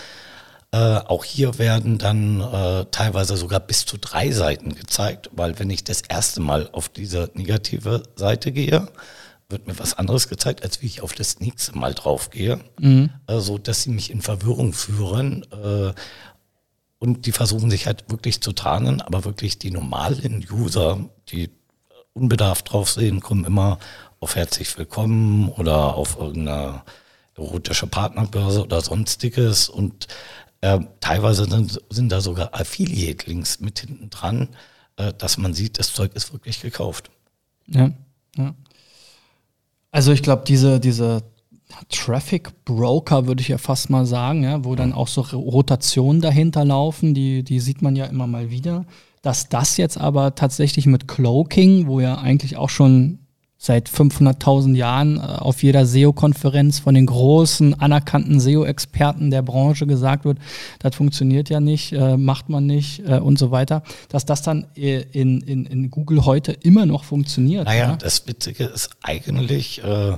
Äh, 0.71 0.77
auch 0.77 1.23
hier 1.23 1.57
werden 1.57 1.97
dann 1.97 2.41
äh, 2.41 2.85
teilweise 2.91 3.37
sogar 3.37 3.59
bis 3.59 3.85
zu 3.85 3.97
drei 3.97 4.31
Seiten 4.31 4.75
gezeigt, 4.75 5.29
weil 5.31 5.57
wenn 5.59 5.69
ich 5.69 5.83
das 5.83 6.01
erste 6.01 6.41
Mal 6.41 6.69
auf 6.71 6.89
diese 6.89 7.29
negative 7.33 8.03
Seite 8.15 8.51
gehe, 8.51 8.87
wird 9.49 9.67
mir 9.67 9.77
was 9.77 9.93
anderes 9.93 10.27
gezeigt, 10.27 10.63
als 10.63 10.81
wie 10.81 10.87
ich 10.87 11.01
auf 11.01 11.13
das 11.13 11.39
nächste 11.39 11.77
Mal 11.77 11.93
draufgehe, 11.93 12.59
mhm. 12.79 13.09
äh, 13.27 13.39
so 13.39 13.57
dass 13.57 13.83
sie 13.83 13.91
mich 13.91 14.11
in 14.11 14.21
Verwirrung 14.21 14.73
führen. 14.73 15.45
Äh, 15.51 15.93
und 16.97 17.25
die 17.25 17.31
versuchen 17.31 17.69
sich 17.69 17.85
halt 17.85 18.09
wirklich 18.09 18.41
zu 18.41 18.53
tarnen, 18.53 19.01
aber 19.01 19.25
wirklich 19.25 19.59
die 19.59 19.71
normalen 19.71 20.45
User, 20.49 21.09
die 21.29 21.49
unbedarft 22.13 22.71
drauf 22.71 22.89
sehen, 22.89 23.19
kommen 23.19 23.45
immer 23.45 23.77
auf 24.19 24.35
herzlich 24.35 24.75
willkommen 24.77 25.49
oder 25.49 25.95
auf 25.95 26.17
irgendeine 26.17 26.81
erotische 27.35 27.87
Partnerbörse 27.87 28.63
oder 28.63 28.81
sonstiges 28.81 29.69
und 29.69 30.07
äh, 30.61 30.79
teilweise 31.01 31.45
sind, 31.45 31.79
sind, 31.89 32.11
da 32.11 32.21
sogar 32.21 32.55
Affiliate-Links 32.55 33.59
mit 33.59 33.79
hinten 33.79 34.09
dran, 34.09 34.49
äh, 34.95 35.13
dass 35.13 35.37
man 35.37 35.53
sieht, 35.53 35.77
das 35.77 35.93
Zeug 35.93 36.15
ist 36.15 36.31
wirklich 36.33 36.61
gekauft. 36.61 37.11
Ja, 37.67 37.91
ja. 38.37 38.55
Also 39.95 40.11
ich 40.11 40.23
glaube, 40.23 40.43
diese, 40.45 40.81
diese 40.81 41.23
Traffic 41.89 42.65
Broker 42.65 43.27
würde 43.27 43.39
ich 43.39 43.47
ja 43.47 43.57
fast 43.57 43.89
mal 43.89 44.05
sagen, 44.05 44.43
ja, 44.43 44.65
wo 44.65 44.75
dann 44.75 44.91
auch 44.91 45.07
so 45.07 45.21
Rotationen 45.21 46.19
dahinter 46.19 46.65
laufen, 46.65 47.13
die, 47.13 47.43
die 47.43 47.61
sieht 47.61 47.81
man 47.81 47.95
ja 47.95 48.03
immer 48.03 48.27
mal 48.27 48.49
wieder. 48.51 48.83
Dass 49.21 49.47
das 49.47 49.77
jetzt 49.77 49.97
aber 49.97 50.35
tatsächlich 50.35 50.85
mit 50.85 51.07
Cloaking, 51.07 51.87
wo 51.87 52.01
ja 52.01 52.17
eigentlich 52.17 52.57
auch 52.57 52.67
schon 52.67 53.19
seit 53.57 53.89
500.000 53.89 54.75
Jahren 54.75 55.17
äh, 55.17 55.21
auf 55.21 55.63
jeder 55.63 55.85
SEO-Konferenz 55.85 56.79
von 56.79 56.95
den 56.95 57.05
großen 57.05 57.79
anerkannten 57.79 58.39
SEO-Experten 58.39 59.31
der 59.31 59.41
Branche 59.41 59.87
gesagt 59.87 60.25
wird, 60.25 60.37
das 60.79 60.95
funktioniert 60.95 61.49
ja 61.49 61.59
nicht, 61.59 61.93
äh, 61.93 62.17
macht 62.17 62.49
man 62.49 62.65
nicht 62.65 62.99
äh, 63.07 63.19
und 63.19 63.39
so 63.39 63.51
weiter, 63.51 63.83
dass 64.09 64.25
das 64.25 64.41
dann 64.41 64.67
äh, 64.75 65.01
in, 65.11 65.41
in, 65.41 65.65
in 65.65 65.89
Google 65.89 66.25
heute 66.25 66.51
immer 66.51 66.85
noch 66.85 67.03
funktioniert. 67.03 67.65
Naja, 67.65 67.89
ja? 67.89 67.95
das 67.95 68.27
Witzige 68.27 68.65
ist 68.65 68.89
eigentlich 69.01 69.83
äh, 69.83 70.17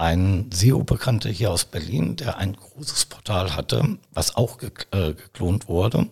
ein 0.00 0.46
SEO-Bekannter 0.50 1.28
hier 1.28 1.50
aus 1.50 1.66
Berlin, 1.66 2.16
der 2.16 2.38
ein 2.38 2.54
großes 2.54 3.04
Portal 3.04 3.54
hatte, 3.54 3.98
was 4.14 4.34
auch 4.34 4.56
ge 4.56 4.70
äh, 4.92 5.12
geklont 5.12 5.68
wurde, 5.68 6.06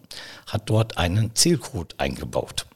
hat 0.47 0.69
dort 0.69 0.99
einen 0.99 1.35
Zielcode 1.35 1.95
eingebaut. 1.97 2.67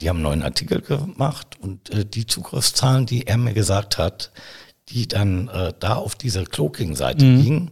Die 0.00 0.08
haben 0.08 0.16
einen 0.16 0.24
neuen 0.24 0.42
Artikel 0.42 0.80
gemacht 0.80 1.58
und 1.60 1.90
äh, 1.90 2.04
die 2.04 2.26
Zugriffszahlen, 2.26 3.06
die 3.06 3.26
er 3.26 3.36
mir 3.36 3.52
gesagt 3.52 3.98
hat, 3.98 4.32
die 4.88 5.06
dann 5.06 5.48
äh, 5.48 5.72
da 5.78 5.94
auf 5.96 6.14
diese 6.14 6.44
Cloaking-Seite 6.44 7.24
mhm. 7.24 7.42
gingen, 7.42 7.70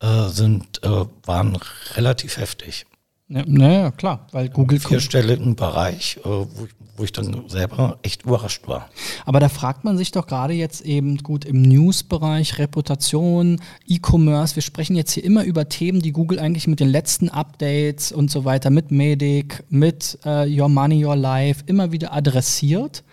äh, 0.00 0.28
sind, 0.28 0.82
äh, 0.84 1.06
waren 1.24 1.58
relativ 1.94 2.36
heftig. 2.36 2.86
Ja, 3.32 3.44
naja, 3.46 3.92
klar, 3.92 4.26
weil 4.32 4.48
Google. 4.48 4.78
Im 4.78 4.88
vierstelligen 4.88 5.54
Bereich, 5.54 6.18
äh, 6.24 6.28
wo, 6.28 6.64
ich, 6.64 6.74
wo 6.96 7.04
ich 7.04 7.12
dann 7.12 7.48
selber 7.48 8.00
echt 8.02 8.24
überrascht 8.24 8.66
war. 8.66 8.90
Aber 9.24 9.38
da 9.38 9.48
fragt 9.48 9.84
man 9.84 9.96
sich 9.96 10.10
doch 10.10 10.26
gerade 10.26 10.52
jetzt 10.52 10.80
eben 10.80 11.18
gut 11.18 11.44
im 11.44 11.62
News-Bereich, 11.62 12.58
Reputation, 12.58 13.60
E-Commerce. 13.86 14.56
Wir 14.56 14.64
sprechen 14.64 14.96
jetzt 14.96 15.12
hier 15.12 15.22
immer 15.22 15.44
über 15.44 15.68
Themen, 15.68 16.02
die 16.02 16.10
Google 16.10 16.40
eigentlich 16.40 16.66
mit 16.66 16.80
den 16.80 16.88
letzten 16.88 17.28
Updates 17.28 18.10
und 18.10 18.32
so 18.32 18.44
weiter, 18.44 18.70
mit 18.70 18.90
Medic, 18.90 19.62
mit 19.68 20.18
uh, 20.26 20.44
Your 20.44 20.68
Money, 20.68 21.06
Your 21.06 21.14
Life 21.14 21.62
immer 21.66 21.92
wieder 21.92 22.12
adressiert. 22.12 23.04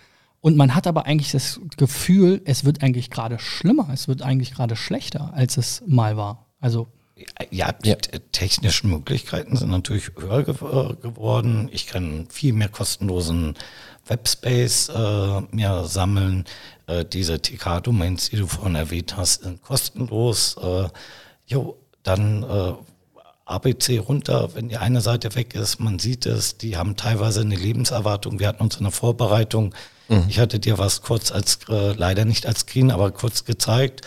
Und 0.41 0.57
man 0.57 0.73
hat 0.73 0.87
aber 0.87 1.05
eigentlich 1.05 1.31
das 1.31 1.61
Gefühl, 1.77 2.41
es 2.45 2.65
wird 2.65 2.81
eigentlich 2.81 3.11
gerade 3.11 3.37
schlimmer, 3.37 3.89
es 3.93 4.07
wird 4.07 4.23
eigentlich 4.23 4.51
gerade 4.51 4.75
schlechter, 4.75 5.31
als 5.35 5.57
es 5.57 5.83
mal 5.85 6.17
war. 6.17 6.47
Also 6.59 6.87
ja, 7.51 7.71
die 7.71 7.89
ja. 7.89 7.95
technischen 8.31 8.89
Möglichkeiten 8.89 9.55
sind 9.55 9.69
natürlich 9.69 10.11
höher 10.17 10.39
äh, 10.39 10.95
geworden. 10.95 11.69
Ich 11.71 11.87
kann 11.87 12.27
viel 12.29 12.53
mehr 12.53 12.69
kostenlosen 12.69 13.55
Webspace 14.07 14.89
äh, 14.89 15.41
mir 15.51 15.85
sammeln. 15.85 16.45
Äh, 16.87 17.05
diese 17.05 17.41
TK-Domains, 17.41 18.29
die 18.29 18.37
du 18.37 18.47
vorhin 18.47 18.75
erwähnt 18.75 19.17
hast, 19.17 19.43
sind 19.43 19.61
kostenlos. 19.61 20.57
Äh, 20.57 20.89
jo, 21.47 21.77
dann 22.03 22.43
äh, 22.43 22.73
ABC 23.45 23.99
runter, 23.99 24.53
wenn 24.55 24.69
die 24.69 24.77
eine 24.77 25.01
Seite 25.01 25.35
weg 25.35 25.55
ist, 25.55 25.79
man 25.79 25.99
sieht 25.99 26.25
es, 26.25 26.57
die 26.57 26.77
haben 26.77 26.95
teilweise 26.95 27.41
eine 27.41 27.55
Lebenserwartung. 27.55 28.39
Wir 28.39 28.47
hatten 28.47 28.63
uns 28.63 28.77
in 28.77 28.83
der 28.83 28.91
Vorbereitung, 28.91 29.73
mhm. 30.09 30.25
ich 30.27 30.39
hatte 30.39 30.59
dir 30.59 30.77
was 30.77 31.01
kurz 31.01 31.31
als, 31.31 31.59
äh, 31.69 31.93
leider 31.93 32.25
nicht 32.25 32.45
als 32.45 32.61
Screen, 32.61 32.91
aber 32.91 33.11
kurz 33.11 33.45
gezeigt 33.45 34.01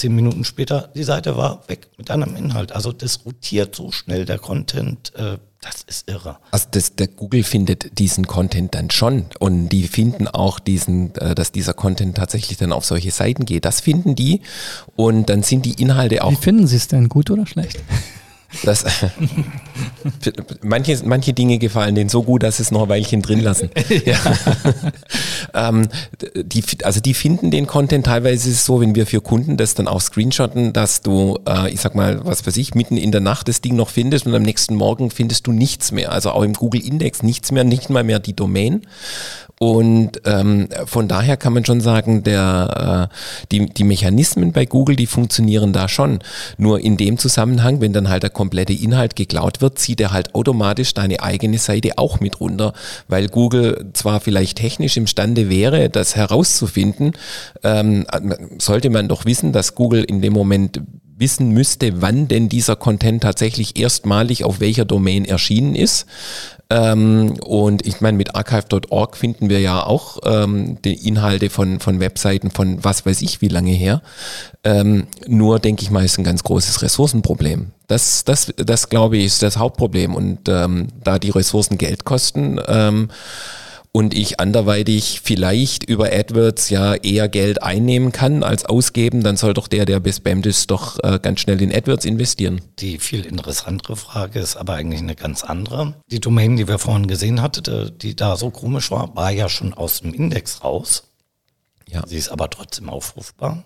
zehn 0.00 0.14
Minuten 0.14 0.44
später, 0.44 0.90
die 0.94 1.04
Seite 1.04 1.36
war 1.36 1.62
weg 1.68 1.88
mit 1.98 2.10
einem 2.10 2.34
Inhalt. 2.34 2.72
Also 2.72 2.92
das 2.92 3.24
rotiert 3.24 3.76
so 3.76 3.92
schnell 3.92 4.24
der 4.24 4.38
Content, 4.38 5.14
äh, 5.14 5.38
das 5.60 5.82
ist 5.86 6.08
irre. 6.08 6.38
Also 6.50 6.68
das, 6.70 6.96
der 6.96 7.06
Google 7.06 7.44
findet 7.44 7.98
diesen 7.98 8.26
Content 8.26 8.74
dann 8.74 8.90
schon 8.90 9.26
und 9.38 9.68
die 9.68 9.86
finden 9.86 10.26
auch 10.26 10.58
diesen, 10.58 11.14
äh, 11.16 11.34
dass 11.34 11.52
dieser 11.52 11.74
Content 11.74 12.16
tatsächlich 12.16 12.56
dann 12.56 12.72
auf 12.72 12.86
solche 12.86 13.10
Seiten 13.10 13.44
geht. 13.44 13.66
Das 13.66 13.80
finden 13.80 14.14
die 14.14 14.40
und 14.96 15.28
dann 15.28 15.42
sind 15.42 15.66
die 15.66 15.80
Inhalte 15.80 16.24
auch. 16.24 16.32
Wie 16.32 16.36
finden 16.36 16.66
Sie 16.66 16.76
es 16.76 16.88
denn, 16.88 17.10
gut 17.10 17.30
oder 17.30 17.46
schlecht? 17.46 17.78
Das, 18.64 18.84
manche, 20.62 21.00
manche 21.04 21.32
Dinge 21.32 21.58
gefallen 21.58 21.94
denen 21.94 22.10
so 22.10 22.22
gut, 22.22 22.42
dass 22.42 22.56
sie 22.56 22.64
es 22.64 22.70
noch 22.70 22.82
ein 22.82 22.88
Weilchen 22.88 23.22
drin 23.22 23.40
lassen. 23.40 23.70
ja. 24.04 24.18
ähm, 25.54 25.88
die, 26.34 26.64
also 26.82 27.00
die 27.00 27.14
finden 27.14 27.50
den 27.50 27.66
Content 27.66 28.06
teilweise 28.06 28.52
so, 28.52 28.80
wenn 28.80 28.94
wir 28.94 29.06
für 29.06 29.20
Kunden 29.20 29.56
das 29.56 29.74
dann 29.74 29.86
auch 29.86 30.00
screenshotten, 30.00 30.72
dass 30.72 31.02
du, 31.02 31.38
äh, 31.48 31.70
ich 31.70 31.80
sag 31.80 31.94
mal, 31.94 32.24
was 32.24 32.46
weiß 32.46 32.56
ich, 32.56 32.74
mitten 32.74 32.96
in 32.96 33.12
der 33.12 33.20
Nacht 33.20 33.48
das 33.48 33.60
Ding 33.60 33.76
noch 33.76 33.88
findest 33.88 34.26
und 34.26 34.34
am 34.34 34.42
nächsten 34.42 34.74
Morgen 34.74 35.10
findest 35.10 35.46
du 35.46 35.52
nichts 35.52 35.92
mehr. 35.92 36.12
Also 36.12 36.30
auch 36.32 36.42
im 36.42 36.54
Google 36.54 36.84
Index 36.84 37.22
nichts 37.22 37.52
mehr, 37.52 37.64
nicht 37.64 37.88
mal 37.88 38.04
mehr 38.04 38.18
die 38.18 38.34
Domain. 38.34 38.82
Und 39.62 40.22
ähm, 40.24 40.68
von 40.86 41.06
daher 41.06 41.36
kann 41.36 41.52
man 41.52 41.66
schon 41.66 41.82
sagen, 41.82 42.22
der, 42.22 43.10
äh, 43.12 43.14
die, 43.52 43.66
die 43.66 43.84
Mechanismen 43.84 44.52
bei 44.52 44.64
Google, 44.64 44.96
die 44.96 45.06
funktionieren 45.06 45.74
da 45.74 45.86
schon. 45.86 46.20
Nur 46.56 46.80
in 46.80 46.96
dem 46.96 47.18
Zusammenhang, 47.18 47.82
wenn 47.82 47.92
dann 47.92 48.08
halt 48.08 48.22
der 48.22 48.30
komplette 48.30 48.72
Inhalt 48.72 49.16
geklaut 49.16 49.60
wird, 49.60 49.78
zieht 49.78 50.00
er 50.00 50.12
halt 50.12 50.34
automatisch 50.34 50.94
deine 50.94 51.22
eigene 51.22 51.58
Seite 51.58 51.98
auch 51.98 52.20
mit 52.20 52.40
runter, 52.40 52.72
weil 53.06 53.28
Google 53.28 53.90
zwar 53.92 54.20
vielleicht 54.20 54.56
technisch 54.56 54.96
imstande 54.96 55.50
wäre, 55.50 55.90
das 55.90 56.16
herauszufinden, 56.16 57.12
ähm, 57.62 58.06
sollte 58.56 58.88
man 58.88 59.08
doch 59.08 59.26
wissen, 59.26 59.52
dass 59.52 59.74
Google 59.74 60.04
in 60.04 60.22
dem 60.22 60.32
Moment 60.32 60.80
wissen 61.18 61.50
müsste, 61.50 62.00
wann 62.00 62.28
denn 62.28 62.48
dieser 62.48 62.76
Content 62.76 63.22
tatsächlich 63.22 63.78
erstmalig 63.78 64.42
auf 64.42 64.58
welcher 64.60 64.86
Domain 64.86 65.26
erschienen 65.26 65.74
ist. 65.74 66.06
Ähm, 66.70 67.34
und 67.44 67.84
ich 67.84 68.00
meine, 68.00 68.16
mit 68.16 68.36
archive.org 68.36 69.16
finden 69.16 69.48
wir 69.48 69.60
ja 69.60 69.84
auch 69.84 70.18
ähm, 70.24 70.78
die 70.82 71.06
Inhalte 71.06 71.50
von, 71.50 71.80
von 71.80 71.98
Webseiten 71.98 72.52
von 72.52 72.82
was 72.84 73.04
weiß 73.04 73.22
ich 73.22 73.40
wie 73.40 73.48
lange 73.48 73.72
her. 73.72 74.02
Ähm, 74.62 75.08
nur 75.26 75.58
denke 75.58 75.82
ich 75.82 75.90
mal, 75.90 76.04
ist 76.04 76.18
ein 76.18 76.24
ganz 76.24 76.44
großes 76.44 76.82
Ressourcenproblem. 76.82 77.72
Das, 77.88 78.24
das, 78.24 78.52
das 78.56 78.88
glaube 78.88 79.16
ich, 79.16 79.26
ist 79.26 79.42
das 79.42 79.56
Hauptproblem. 79.56 80.14
Und 80.14 80.48
ähm, 80.48 80.88
da 81.02 81.18
die 81.18 81.30
Ressourcen 81.30 81.76
Geld 81.76 82.04
kosten, 82.04 82.60
ähm, 82.68 83.08
und 83.92 84.14
ich 84.14 84.38
anderweitig 84.38 85.20
vielleicht 85.22 85.84
über 85.84 86.12
AdWords 86.12 86.70
ja 86.70 86.94
eher 86.94 87.28
Geld 87.28 87.62
einnehmen 87.62 88.12
kann 88.12 88.42
als 88.42 88.64
ausgeben, 88.64 89.22
dann 89.22 89.36
soll 89.36 89.52
doch 89.52 89.66
der, 89.66 89.84
der 89.84 89.98
bespammt 90.00 90.46
ist, 90.46 90.70
doch 90.70 91.02
äh, 91.02 91.18
ganz 91.20 91.40
schnell 91.40 91.60
in 91.60 91.74
AdWords 91.74 92.04
investieren. 92.04 92.60
Die 92.78 92.98
viel 92.98 93.26
interessantere 93.26 93.96
Frage 93.96 94.38
ist 94.38 94.56
aber 94.56 94.74
eigentlich 94.74 95.00
eine 95.00 95.16
ganz 95.16 95.42
andere. 95.42 95.94
Die 96.10 96.20
Domain, 96.20 96.56
die 96.56 96.68
wir 96.68 96.78
vorhin 96.78 97.08
gesehen 97.08 97.42
hatten, 97.42 97.92
die 97.98 98.14
da 98.14 98.36
so 98.36 98.50
komisch 98.50 98.90
war, 98.90 99.14
war 99.16 99.30
ja 99.30 99.48
schon 99.48 99.74
aus 99.74 100.00
dem 100.00 100.14
Index 100.14 100.62
raus. 100.62 101.04
Ja. 101.88 102.06
Sie 102.06 102.16
ist 102.16 102.28
aber 102.28 102.48
trotzdem 102.48 102.88
aufrufbar. 102.88 103.64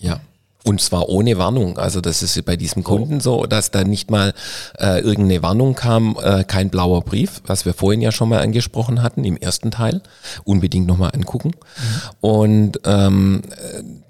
Ja. 0.00 0.20
Und 0.64 0.80
zwar 0.80 1.08
ohne 1.08 1.38
Warnung. 1.38 1.78
Also 1.78 2.00
das 2.00 2.22
ist 2.22 2.44
bei 2.44 2.56
diesem 2.56 2.82
Kunden 2.82 3.20
so, 3.20 3.46
dass 3.46 3.70
da 3.70 3.84
nicht 3.84 4.10
mal 4.10 4.34
äh, 4.78 5.00
irgendeine 5.00 5.42
Warnung 5.42 5.74
kam, 5.74 6.18
äh, 6.20 6.44
kein 6.44 6.68
blauer 6.68 7.02
Brief, 7.02 7.42
was 7.46 7.64
wir 7.64 7.74
vorhin 7.74 8.02
ja 8.02 8.10
schon 8.10 8.28
mal 8.28 8.40
angesprochen 8.40 9.02
hatten 9.02 9.24
im 9.24 9.36
ersten 9.36 9.70
Teil. 9.70 10.02
Unbedingt 10.44 10.86
nochmal 10.86 11.12
angucken. 11.14 11.52
Mhm. 11.52 12.10
Und 12.20 12.80
ähm, 12.84 13.42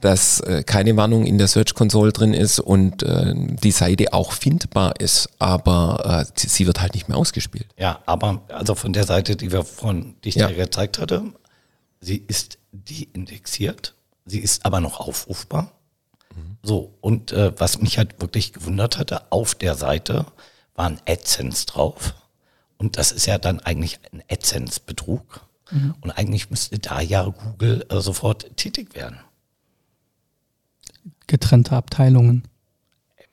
dass 0.00 0.40
äh, 0.40 0.62
keine 0.64 0.96
Warnung 0.96 1.26
in 1.26 1.38
der 1.38 1.48
Search 1.48 1.74
Console 1.74 2.12
drin 2.12 2.32
ist 2.32 2.60
und 2.60 3.02
äh, 3.02 3.34
die 3.36 3.70
Seite 3.70 4.12
auch 4.12 4.32
findbar 4.32 5.00
ist, 5.00 5.28
aber 5.38 6.24
äh, 6.26 6.32
sie 6.34 6.66
wird 6.66 6.80
halt 6.80 6.94
nicht 6.94 7.08
mehr 7.08 7.18
ausgespielt. 7.18 7.66
Ja, 7.76 8.00
aber 8.06 8.42
also 8.48 8.74
von 8.74 8.92
der 8.92 9.04
Seite, 9.04 9.36
die 9.36 9.52
wir 9.52 9.64
von 9.64 10.14
dich 10.24 10.36
ja. 10.36 10.48
gezeigt 10.48 10.98
hatte, 10.98 11.22
sie 12.00 12.24
ist 12.26 12.58
deindexiert, 12.72 13.94
sie 14.24 14.40
ist 14.40 14.64
aber 14.64 14.80
noch 14.80 15.00
aufrufbar. 15.00 15.72
So, 16.62 16.94
und 17.00 17.32
äh, 17.32 17.52
was 17.58 17.80
mich 17.80 17.98
halt 17.98 18.20
wirklich 18.20 18.52
gewundert 18.52 18.98
hatte, 18.98 19.30
auf 19.32 19.54
der 19.54 19.74
Seite 19.74 20.26
waren 20.74 21.00
AdSense 21.06 21.66
drauf. 21.66 22.14
Und 22.76 22.96
das 22.96 23.12
ist 23.12 23.26
ja 23.26 23.38
dann 23.38 23.60
eigentlich 23.60 23.98
ein 24.12 24.22
AdSense-Betrug. 24.30 25.46
Mhm. 25.70 25.94
Und 26.00 26.10
eigentlich 26.12 26.50
müsste 26.50 26.78
da 26.78 27.00
ja 27.00 27.24
Google 27.24 27.84
äh, 27.88 28.00
sofort 28.00 28.56
tätig 28.56 28.94
werden. 28.94 29.18
Getrennte 31.26 31.72
Abteilungen. 31.72 32.44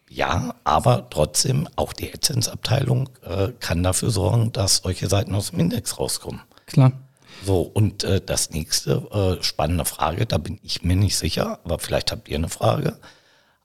Ja, 0.09 0.55
aber 0.63 1.09
trotzdem, 1.09 1.67
auch 1.75 1.93
die 1.93 2.13
AdSense-Abteilung 2.13 3.09
äh, 3.23 3.49
kann 3.59 3.83
dafür 3.83 4.11
sorgen, 4.11 4.51
dass 4.51 4.77
solche 4.77 5.07
Seiten 5.07 5.33
aus 5.35 5.51
dem 5.51 5.59
Index 5.59 5.99
rauskommen. 5.99 6.41
Klar. 6.67 6.93
So, 7.43 7.61
und 7.61 8.03
äh, 8.03 8.21
das 8.25 8.51
nächste, 8.51 9.37
äh, 9.39 9.43
spannende 9.43 9.85
Frage, 9.85 10.25
da 10.25 10.37
bin 10.37 10.59
ich 10.63 10.83
mir 10.83 10.95
nicht 10.95 11.17
sicher, 11.17 11.59
aber 11.63 11.79
vielleicht 11.79 12.11
habt 12.11 12.27
ihr 12.27 12.37
eine 12.37 12.49
Frage. 12.49 12.99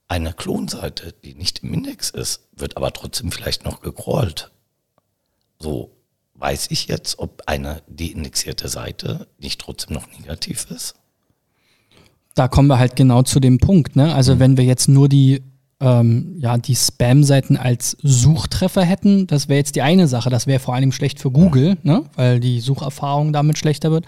Eine 0.09 0.33
Klonseite, 0.33 1.15
die 1.25 1.35
nicht 1.35 1.63
im 1.63 1.73
Index 1.73 2.11
ist, 2.11 2.49
wird 2.53 2.77
aber 2.77 2.93
trotzdem 2.93 3.31
vielleicht 3.33 3.65
noch 3.65 3.81
gecrawlt. 3.81 4.51
So, 5.59 5.93
weiß 6.35 6.69
ich 6.71 6.89
jetzt, 6.89 7.19
ob 7.19 7.43
eine 7.47 7.83
deindexierte 7.87 8.69
Seite 8.69 9.29
nicht 9.39 9.61
trotzdem 9.61 9.95
noch 9.95 10.09
negativ 10.19 10.67
ist? 10.71 10.95
Da 12.35 12.49
kommen 12.49 12.69
wir 12.69 12.79
halt 12.79 12.97
genau 12.97 13.23
zu 13.23 13.41
dem 13.41 13.59
Punkt. 13.59 13.97
Ne? 13.97 14.15
Also 14.15 14.35
mhm. 14.35 14.41
wenn 14.41 14.57
wir 14.57 14.65
jetzt 14.65 14.89
nur 14.89 15.09
die 15.09 15.43
ähm, 15.81 16.37
ja, 16.39 16.59
die 16.59 16.77
Spam-Seiten 16.77 17.57
als 17.57 17.97
Suchtreffer 18.03 18.83
hätten, 18.83 19.27
das 19.27 19.49
wäre 19.49 19.59
jetzt 19.59 19.77
die 19.77 19.83
eine 19.83 20.09
Sache. 20.09 20.29
Das 20.29 20.47
wäre 20.47 20.61
vor 20.61 20.75
allem 20.75 20.93
schlecht 20.93 21.19
für 21.19 21.31
Google, 21.31 21.79
ne? 21.83 22.05
weil 22.17 22.39
die 22.39 22.61
Sucherfahrung 22.61 23.33
damit 23.33 23.57
schlechter 23.57 23.91
wird. 23.91 24.05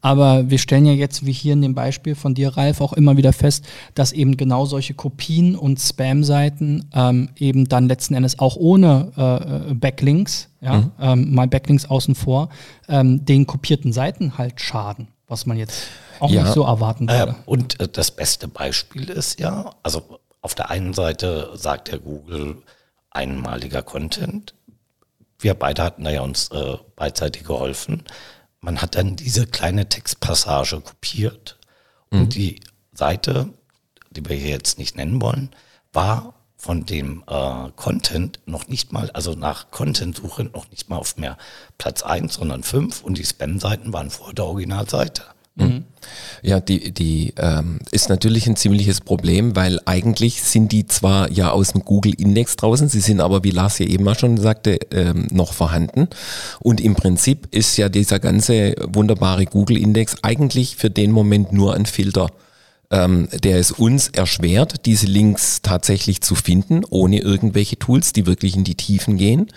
Aber 0.00 0.48
wir 0.48 0.58
stellen 0.58 0.86
ja 0.86 0.92
jetzt, 0.92 1.26
wie 1.26 1.32
hier 1.32 1.52
in 1.52 1.60
dem 1.60 1.74
Beispiel 1.74 2.14
von 2.14 2.34
dir, 2.34 2.56
Ralf, 2.56 2.80
auch 2.80 2.94
immer 2.94 3.18
wieder 3.18 3.34
fest, 3.34 3.66
dass 3.94 4.12
eben 4.12 4.38
genau 4.38 4.64
solche 4.64 4.94
Kopien 4.94 5.56
und 5.56 5.78
Spam-Seiten 5.78 6.88
ähm, 6.94 7.28
eben 7.36 7.68
dann 7.68 7.86
letzten 7.86 8.14
Endes 8.14 8.38
auch 8.38 8.56
ohne 8.56 9.68
äh, 9.68 9.74
Backlinks, 9.74 10.48
ja, 10.62 10.78
mhm. 10.78 10.90
ähm, 11.00 11.34
mal 11.34 11.48
Backlinks 11.48 11.84
außen 11.84 12.14
vor, 12.14 12.48
ähm, 12.88 13.26
den 13.26 13.46
kopierten 13.46 13.92
Seiten 13.92 14.38
halt 14.38 14.60
schaden, 14.60 15.08
was 15.28 15.44
man 15.44 15.58
jetzt 15.58 15.82
auch 16.18 16.30
ja. 16.30 16.42
nicht 16.44 16.54
so 16.54 16.64
erwarten 16.64 17.08
würde. 17.08 17.32
Äh, 17.32 17.50
und 17.50 17.78
äh, 17.78 17.88
das 17.88 18.10
beste 18.10 18.48
Beispiel 18.48 19.10
ist 19.10 19.38
ja, 19.38 19.74
also 19.82 20.02
auf 20.42 20.54
der 20.54 20.70
einen 20.70 20.94
Seite 20.94 21.50
sagt 21.54 21.88
der 21.88 21.98
Google 21.98 22.62
einmaliger 23.10 23.82
Content. 23.82 24.54
Wir 25.38 25.54
beide 25.54 25.82
hatten 25.82 26.04
da 26.04 26.10
ja 26.10 26.22
uns 26.22 26.48
äh, 26.48 26.76
beidseitig 26.96 27.44
geholfen. 27.44 28.04
Man 28.60 28.82
hat 28.82 28.94
dann 28.94 29.16
diese 29.16 29.46
kleine 29.46 29.88
Textpassage 29.88 30.80
kopiert 30.80 31.58
mhm. 32.10 32.20
und 32.20 32.34
die 32.34 32.60
Seite, 32.92 33.48
die 34.10 34.26
wir 34.26 34.36
hier 34.36 34.50
jetzt 34.50 34.78
nicht 34.78 34.96
nennen 34.96 35.20
wollen, 35.20 35.50
war 35.92 36.34
von 36.56 36.84
dem 36.84 37.24
äh, 37.26 37.70
Content 37.74 38.38
noch 38.44 38.68
nicht 38.68 38.92
mal, 38.92 39.10
also 39.12 39.32
nach 39.32 39.70
Content-Suche 39.70 40.44
noch 40.44 40.70
nicht 40.70 40.90
mal 40.90 40.98
auf 40.98 41.16
mehr 41.16 41.38
Platz 41.78 42.02
1, 42.02 42.34
sondern 42.34 42.62
5 42.62 43.02
und 43.02 43.16
die 43.16 43.24
Spam-Seiten 43.24 43.94
waren 43.94 44.10
vor 44.10 44.34
der 44.34 44.44
Originalseite. 44.44 45.22
Mhm. 45.56 45.84
Ja, 46.42 46.60
die, 46.60 46.92
die 46.92 47.34
ähm, 47.36 47.80
ist 47.90 48.08
natürlich 48.08 48.46
ein 48.46 48.56
ziemliches 48.56 49.00
Problem, 49.00 49.56
weil 49.56 49.78
eigentlich 49.84 50.42
sind 50.42 50.72
die 50.72 50.86
zwar 50.86 51.30
ja 51.30 51.50
aus 51.50 51.72
dem 51.72 51.84
Google-Index 51.84 52.56
draußen, 52.56 52.88
sie 52.88 53.00
sind 53.00 53.20
aber, 53.20 53.44
wie 53.44 53.50
Lars 53.50 53.78
ja 53.78 53.86
eben 53.86 54.04
mal 54.04 54.18
schon 54.18 54.38
sagte, 54.38 54.78
ähm, 54.92 55.26
noch 55.30 55.52
vorhanden. 55.52 56.08
Und 56.60 56.80
im 56.80 56.94
Prinzip 56.94 57.48
ist 57.50 57.76
ja 57.76 57.88
dieser 57.88 58.18
ganze 58.18 58.74
wunderbare 58.88 59.44
Google-Index 59.44 60.16
eigentlich 60.22 60.76
für 60.76 60.90
den 60.90 61.12
Moment 61.12 61.52
nur 61.52 61.74
ein 61.74 61.86
Filter 61.86 62.30
ähm, 62.90 63.28
der 63.32 63.58
es 63.58 63.70
uns 63.70 64.08
erschwert, 64.08 64.86
diese 64.86 65.06
Links 65.06 65.62
tatsächlich 65.62 66.22
zu 66.22 66.34
finden, 66.34 66.82
ohne 66.90 67.20
irgendwelche 67.20 67.78
Tools, 67.78 68.12
die 68.12 68.26
wirklich 68.26 68.56
in 68.56 68.64
die 68.64 68.74
Tiefen 68.74 69.16
gehen. 69.16 69.48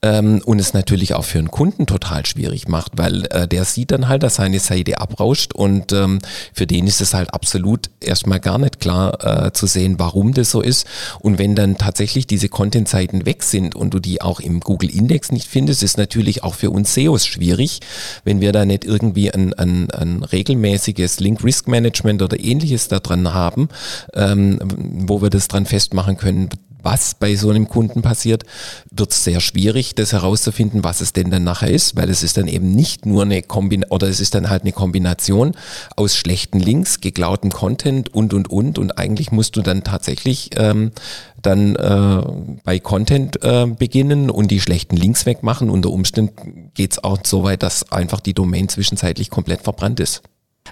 Ähm, 0.00 0.40
und 0.44 0.60
es 0.60 0.74
natürlich 0.74 1.14
auch 1.14 1.24
für 1.24 1.38
einen 1.38 1.50
Kunden 1.50 1.86
total 1.86 2.24
schwierig 2.24 2.68
macht, 2.68 2.92
weil 2.96 3.26
äh, 3.30 3.48
der 3.48 3.64
sieht 3.64 3.90
dann 3.90 4.06
halt, 4.06 4.22
dass 4.22 4.36
seine 4.36 4.60
Seite 4.60 5.00
abrauscht 5.00 5.54
und 5.54 5.92
ähm, 5.92 6.20
für 6.52 6.68
den 6.68 6.86
ist 6.86 7.00
es 7.00 7.14
halt 7.14 7.34
absolut 7.34 7.90
erstmal 7.98 8.38
gar 8.38 8.58
nicht 8.58 8.78
klar 8.78 9.46
äh, 9.46 9.52
zu 9.52 9.66
sehen, 9.66 9.96
warum 9.98 10.34
das 10.34 10.52
so 10.52 10.60
ist. 10.60 10.86
Und 11.18 11.40
wenn 11.40 11.56
dann 11.56 11.78
tatsächlich 11.78 12.28
diese 12.28 12.48
Content-Seiten 12.48 13.26
weg 13.26 13.42
sind 13.42 13.74
und 13.74 13.92
du 13.92 13.98
die 13.98 14.22
auch 14.22 14.38
im 14.38 14.60
Google-Index 14.60 15.32
nicht 15.32 15.48
findest, 15.48 15.82
ist 15.82 15.98
natürlich 15.98 16.44
auch 16.44 16.54
für 16.54 16.70
uns 16.70 16.94
SEOs 16.94 17.26
schwierig, 17.26 17.80
wenn 18.22 18.40
wir 18.40 18.52
da 18.52 18.64
nicht 18.64 18.84
irgendwie 18.84 19.32
ein, 19.32 19.52
ein, 19.54 19.90
ein 19.90 20.22
regelmäßiges 20.22 21.18
Link-Risk-Management 21.18 22.22
oder 22.22 22.38
ähnliches 22.38 22.67
ähnliches 22.68 22.88
da 22.88 23.00
dran 23.00 23.32
haben, 23.32 23.68
ähm, 24.14 24.58
wo 25.06 25.22
wir 25.22 25.30
das 25.30 25.48
dran 25.48 25.66
festmachen 25.66 26.16
können, 26.16 26.50
was 26.80 27.14
bei 27.14 27.34
so 27.34 27.50
einem 27.50 27.68
Kunden 27.68 28.02
passiert, 28.02 28.44
wird 28.92 29.10
es 29.10 29.24
sehr 29.24 29.40
schwierig, 29.40 29.96
das 29.96 30.12
herauszufinden, 30.12 30.84
was 30.84 31.00
es 31.00 31.12
denn 31.12 31.28
dann 31.28 31.42
nachher 31.42 31.70
ist, 31.70 31.96
weil 31.96 32.08
es 32.08 32.22
ist 32.22 32.36
dann 32.36 32.46
eben 32.46 32.70
nicht 32.70 33.04
nur 33.04 33.22
eine 33.22 33.42
Kombination, 33.42 33.92
oder 33.92 34.08
es 34.08 34.20
ist 34.20 34.36
dann 34.36 34.48
halt 34.48 34.62
eine 34.62 34.72
Kombination 34.72 35.56
aus 35.96 36.14
schlechten 36.14 36.60
Links, 36.60 37.00
geklautem 37.00 37.50
Content 37.50 38.14
und, 38.14 38.32
und, 38.32 38.48
und. 38.48 38.78
Und 38.78 38.96
eigentlich 38.96 39.32
musst 39.32 39.56
du 39.56 39.62
dann 39.62 39.82
tatsächlich 39.82 40.50
ähm, 40.56 40.92
dann 41.42 41.74
äh, 41.74 42.22
bei 42.62 42.78
Content 42.78 43.42
äh, 43.42 43.66
beginnen 43.66 44.30
und 44.30 44.52
die 44.52 44.60
schlechten 44.60 44.96
Links 44.96 45.26
wegmachen. 45.26 45.70
Unter 45.70 45.90
Umständen 45.90 46.70
geht 46.74 46.92
es 46.92 47.02
auch 47.02 47.18
so 47.24 47.42
weit, 47.42 47.64
dass 47.64 47.90
einfach 47.90 48.20
die 48.20 48.34
Domain 48.34 48.68
zwischenzeitlich 48.68 49.30
komplett 49.30 49.62
verbrannt 49.62 49.98
ist. 49.98 50.22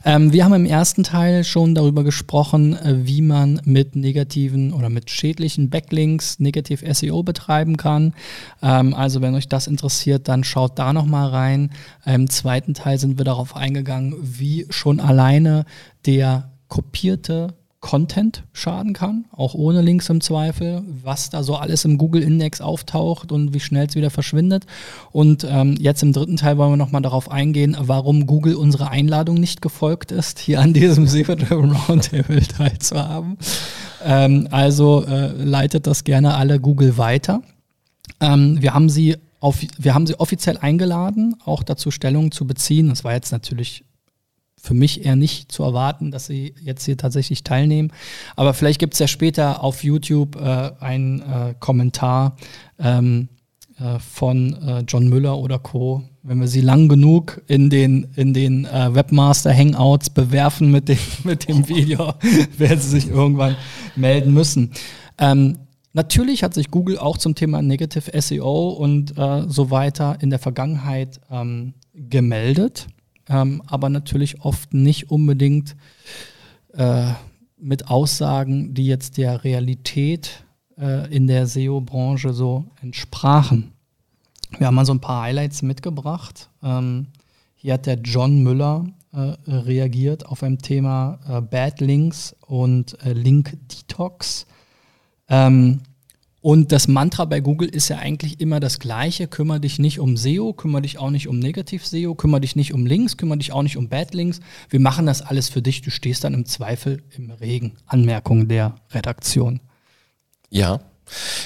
Ähm, 0.05 0.33
wir 0.33 0.45
haben 0.45 0.55
im 0.55 0.67
ersten 0.67 1.03
Teil 1.03 1.45
schon 1.45 1.75
darüber 1.75 2.05
gesprochen, 2.05 2.75
äh, 2.75 3.07
wie 3.07 3.23
man 3.23 3.61
mit 3.65 3.97
negativen 3.97 4.73
oder 4.73 4.89
mit 4.89 5.11
schädlichen 5.11 5.71
Backlinks 5.71 6.39
negativ 6.39 6.85
SEO 6.87 7.23
betreiben 7.23 7.77
kann. 7.77 8.15
Ähm, 8.63 8.95
also 8.95 9.21
wenn 9.21 9.35
euch 9.35 9.49
das 9.49 9.67
interessiert, 9.67 10.29
dann 10.29 10.45
schaut 10.45 10.79
da 10.79 10.93
nochmal 10.93 11.29
rein. 11.29 11.71
Im 12.05 12.29
zweiten 12.31 12.75
Teil 12.75 12.99
sind 12.99 13.19
wir 13.19 13.25
darauf 13.25 13.57
eingegangen, 13.57 14.15
wie 14.21 14.67
schon 14.71 15.01
alleine 15.01 15.65
der 16.07 16.51
kopierte 16.69 17.55
Content 17.87 18.43
schaden 18.53 18.95
kann, 18.95 19.27
auch 19.31 19.55
ohne 19.55 19.81
Links 19.81 20.09
im 20.09 20.21
Zweifel, 20.21 20.83
was 21.05 21.31
da 21.31 21.45
so 21.45 21.55
alles 21.55 21.85
im 21.85 21.99
Google-Index 21.99 22.61
auftaucht 22.61 23.31
und 23.31 23.55
wie 23.55 23.61
schnell 23.61 23.87
es 23.87 23.95
wieder 23.95 24.11
verschwindet. 24.11 24.67
Und 25.13 25.47
ähm, 25.49 25.77
jetzt 25.79 26.03
im 26.03 26.13
dritten 26.13 26.37
Teil 26.37 26.59
wollen 26.59 26.73
wir 26.73 26.77
nochmal 26.77 27.03
darauf 27.03 27.31
eingehen, 27.31 27.77
warum 27.79 28.27
Google 28.27 28.57
unsere 28.57 28.91
Einladung 28.91 29.37
nicht 29.37 29.63
gefolgt 29.63 30.11
ist, 30.11 30.41
hier 30.41 30.61
an 30.61 30.73
diesem 30.73 31.07
SEO-Driven 31.07 31.71
Roundtable 31.71 32.41
teilzuhaben. 32.41 33.39
Ähm, 34.05 34.49
also 34.51 35.05
äh, 35.05 35.29
leitet 35.41 35.87
das 35.87 36.03
gerne 36.03 36.35
alle 36.35 36.59
Google 36.59 36.99
weiter. 36.99 37.43
Ähm, 38.19 38.61
wir 38.61 38.75
haben 38.75 38.89
sie 38.89 39.17
auf, 39.39 39.61
wir 39.79 39.95
haben 39.95 40.09
sie 40.09 40.19
offiziell 40.19 40.59
eingeladen, 40.59 41.37
auch 41.45 41.63
dazu 41.63 41.93
Stellung 41.93 42.33
zu 42.33 42.49
beziehen. 42.49 42.89
Das 42.89 43.05
war 43.05 43.13
jetzt 43.13 43.31
natürlich 43.31 43.85
für 44.67 44.75
mich 44.75 45.05
eher 45.05 45.15
nicht 45.15 45.53
zu 45.53 45.63
erwarten, 45.63 46.11
dass 46.11 46.27
sie 46.27 46.53
jetzt 46.61 46.85
hier 46.85 46.97
tatsächlich 46.97 47.45
teilnehmen. 47.45 47.93
Aber 48.35 48.53
vielleicht 48.53 48.81
gibt 48.81 48.95
es 48.95 48.99
ja 48.99 49.07
später 49.07 49.63
auf 49.63 49.85
YouTube 49.85 50.35
äh, 50.37 50.73
einen 50.81 51.21
äh, 51.21 51.55
Kommentar 51.61 52.37
ähm, 52.81 53.29
äh, 53.79 54.01
von 54.01 54.55
äh, 54.55 54.81
John 54.89 55.09
Müller 55.09 55.39
oder 55.39 55.61
Co. 55.61 56.03
Wenn 56.25 56.41
wir 56.41 56.49
sie 56.49 56.63
lang 56.63 56.89
genug 56.89 57.41
in 57.47 57.71
den, 57.71 58.09
in 58.17 58.35
den 58.35 58.65
äh, 58.65 58.93
Webmaster 58.93 59.55
Hangouts 59.55 60.11
bewerfen 60.11 60.73
mit 60.73 60.89
dem, 60.89 60.99
mit 61.25 61.49
dem 61.49 61.69
Video, 61.69 62.15
werden 62.59 62.81
sie 62.81 63.01
sich 63.01 63.09
irgendwann 63.09 63.57
melden 63.95 64.35
müssen. 64.35 64.73
Ähm, 65.19 65.59
Natürlich 65.93 66.43
hat 66.43 66.53
sich 66.53 66.71
Google 66.71 66.99
auch 66.99 67.17
zum 67.17 67.35
Thema 67.35 67.63
Negative 67.63 68.21
SEO 68.21 68.69
und 68.69 69.17
äh, 69.17 69.45
so 69.49 69.71
weiter 69.71 70.19
in 70.21 70.29
der 70.29 70.39
Vergangenheit 70.39 71.23
ähm, 71.31 71.73
gemeldet 71.95 72.89
ähm, 73.29 73.63
aber 73.67 73.89
natürlich 73.89 74.41
oft 74.43 74.75
nicht 74.75 75.11
unbedingt 75.11 75.77
äh, 76.75 77.13
mit 77.59 77.89
Aussagen, 77.89 78.75
die 78.75 78.87
jetzt 78.87 79.17
der 79.19 79.45
Realität 79.45 80.45
äh, 80.79 81.13
in 81.15 81.27
der 81.27 81.47
SEO-Branche 81.47 82.33
so 82.33 82.67
entsprachen. 82.83 83.73
Wir 84.59 84.67
haben 84.67 84.75
mal 84.75 84.87
so 84.87 84.93
ein 84.93 85.01
paar 85.01 85.23
Highlights 85.23 85.63
mitgebracht. 85.63 86.51
Ähm, 86.63 87.09
hier 87.55 87.75
hat 87.75 87.87
der 87.87 87.99
John 87.99 88.43
Müller 88.43 88.87
äh, 89.13 89.35
reagiert 89.51 90.27
auf 90.27 90.43
ein 90.43 90.59
Thema 90.59 91.19
äh, 91.29 91.41
Bad 91.41 91.81
Links 91.81 92.37
und 92.47 93.03
äh, 93.05 93.13
Link 93.13 93.57
Detox. 93.69 94.47
Ähm, 95.29 95.81
und 96.41 96.71
das 96.71 96.87
Mantra 96.87 97.25
bei 97.25 97.41
Google 97.41 97.69
ist 97.69 97.89
ja 97.89 97.99
eigentlich 97.99 98.41
immer 98.41 98.61
das 98.61 98.79
gleiche. 98.79 99.27
Kümmere 99.27 99.61
dich 99.61 99.79
nicht 99.79 99.99
um 99.99 100.17
SEO, 100.17 100.53
kümmere 100.53 100.83
dich 100.83 100.99
auch 100.99 101.11
nicht 101.11 101.29
um 101.29 101.39
Negativ-SEO, 101.39 102.15
kümmere 102.15 102.43
dich 102.43 102.55
nicht 102.55 102.73
um 102.73 102.87
Links, 102.87 103.17
kümmere 103.17 103.39
dich 103.39 103.53
auch 103.53 103.63
nicht 103.63 103.77
um 103.77 103.89
Bad-Links. 103.89 104.41
Wir 104.69 104.81
machen 104.81 105.07
das 105.07 105.23
alles 105.23 105.49
für 105.49 105.63
dich. 105.63 105.83
Du 105.83 105.91
stehst 105.91 106.25
dann 106.25 106.35
im 106.35 106.45
Zweifel 106.45 107.03
im 107.17 107.31
Regen. 107.31 107.73
Anmerkung 107.87 108.49
der 108.49 108.77
Redaktion. 108.93 109.61
Ja, 110.49 110.81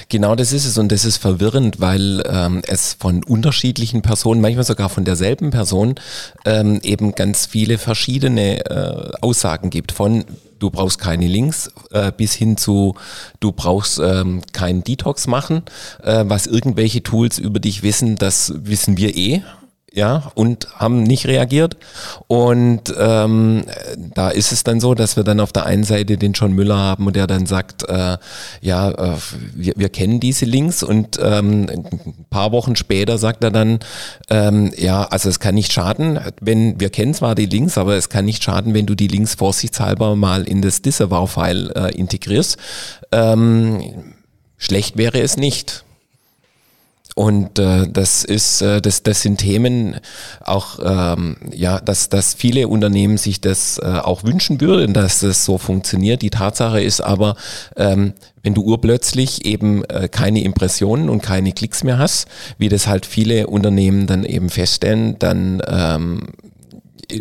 Genau 0.09 0.35
das 0.35 0.53
ist 0.53 0.65
es 0.65 0.77
und 0.77 0.91
das 0.91 1.05
ist 1.05 1.17
verwirrend, 1.17 1.79
weil 1.79 2.23
ähm, 2.27 2.61
es 2.67 2.93
von 2.93 3.23
unterschiedlichen 3.23 4.01
Personen, 4.01 4.41
manchmal 4.41 4.63
sogar 4.65 4.89
von 4.89 5.05
derselben 5.05 5.51
Person, 5.51 5.95
ähm, 6.45 6.79
eben 6.83 7.13
ganz 7.13 7.45
viele 7.45 7.77
verschiedene 7.77 8.65
äh, 8.65 9.11
Aussagen 9.21 9.69
gibt. 9.69 9.91
Von 9.91 10.25
du 10.59 10.69
brauchst 10.69 10.99
keine 10.99 11.27
Links 11.27 11.71
äh, 11.91 12.11
bis 12.15 12.33
hin 12.33 12.57
zu 12.57 12.95
du 13.39 13.51
brauchst 13.51 13.99
ähm, 13.99 14.41
keinen 14.53 14.83
Detox 14.83 15.27
machen, 15.27 15.63
äh, 16.03 16.23
was 16.27 16.47
irgendwelche 16.47 17.03
Tools 17.03 17.39
über 17.39 17.59
dich 17.59 17.83
wissen, 17.83 18.15
das 18.15 18.53
wissen 18.55 18.97
wir 18.97 19.15
eh 19.15 19.41
ja, 19.93 20.31
und 20.35 20.67
haben 20.75 21.03
nicht 21.03 21.25
reagiert. 21.25 21.75
Und 22.27 22.93
ähm, 22.97 23.65
da 24.13 24.29
ist 24.29 24.53
es 24.53 24.63
dann 24.63 24.79
so, 24.79 24.95
dass 24.95 25.17
wir 25.17 25.25
dann 25.25 25.41
auf 25.41 25.51
der 25.51 25.65
einen 25.65 25.83
Seite 25.83 26.17
den 26.17 26.31
John 26.31 26.53
Müller 26.53 26.77
haben 26.77 27.07
und 27.07 27.15
der 27.17 27.27
dann 27.27 27.45
sagt, 27.45 27.87
äh, 27.89 28.17
ja, 28.61 28.89
äh, 28.91 29.17
wir, 29.53 29.73
wir 29.75 29.89
kennen 29.89 30.21
diese 30.21 30.45
Links 30.45 30.81
und 30.81 31.19
ähm, 31.21 31.67
ein 31.69 32.25
paar 32.29 32.53
Wochen 32.53 32.77
später 32.77 33.17
sagt 33.17 33.43
er 33.43 33.51
dann, 33.51 33.79
ähm, 34.29 34.71
ja, 34.77 35.03
also 35.03 35.27
es 35.27 35.41
kann 35.41 35.55
nicht 35.55 35.73
schaden, 35.73 36.19
wenn, 36.39 36.79
wir 36.79 36.89
kennen 36.89 37.13
zwar 37.13 37.35
die 37.35 37.47
Links, 37.47 37.77
aber 37.77 37.95
es 37.95 38.07
kann 38.07 38.23
nicht 38.23 38.43
schaden, 38.43 38.73
wenn 38.73 38.85
du 38.85 38.95
die 38.95 39.09
Links 39.09 39.35
vorsichtshalber 39.35 40.15
mal 40.15 40.43
in 40.43 40.61
das 40.61 40.81
Disavow-File 40.81 41.71
äh, 41.75 41.97
integrierst. 41.97 42.57
Ähm, 43.11 43.81
schlecht 44.57 44.95
wäre 44.95 45.19
es 45.19 45.35
nicht. 45.35 45.83
Und 47.21 47.59
äh, 47.59 47.87
das 47.87 48.23
ist, 48.23 48.63
äh, 48.63 48.81
das, 48.81 49.03
das 49.03 49.21
sind 49.21 49.37
Themen 49.37 49.97
auch, 50.43 50.79
ähm, 50.83 51.35
ja, 51.53 51.79
dass, 51.79 52.09
dass 52.09 52.33
viele 52.33 52.67
Unternehmen 52.67 53.17
sich 53.17 53.39
das 53.39 53.77
äh, 53.77 53.85
auch 53.85 54.23
wünschen 54.23 54.59
würden, 54.59 54.95
dass 54.95 55.21
es 55.21 55.45
so 55.45 55.59
funktioniert. 55.59 56.23
Die 56.23 56.31
Tatsache 56.31 56.81
ist 56.81 56.99
aber, 56.99 57.35
ähm, 57.75 58.13
wenn 58.41 58.55
du 58.55 58.63
urplötzlich 58.63 59.45
eben 59.45 59.83
äh, 59.85 60.07
keine 60.07 60.43
Impressionen 60.43 61.09
und 61.09 61.21
keine 61.21 61.51
Klicks 61.51 61.83
mehr 61.83 61.99
hast, 61.99 62.27
wie 62.57 62.69
das 62.69 62.87
halt 62.87 63.05
viele 63.05 63.45
Unternehmen 63.45 64.07
dann 64.07 64.23
eben 64.23 64.49
feststellen, 64.49 65.19
dann 65.19 65.61
ähm, 65.67 66.29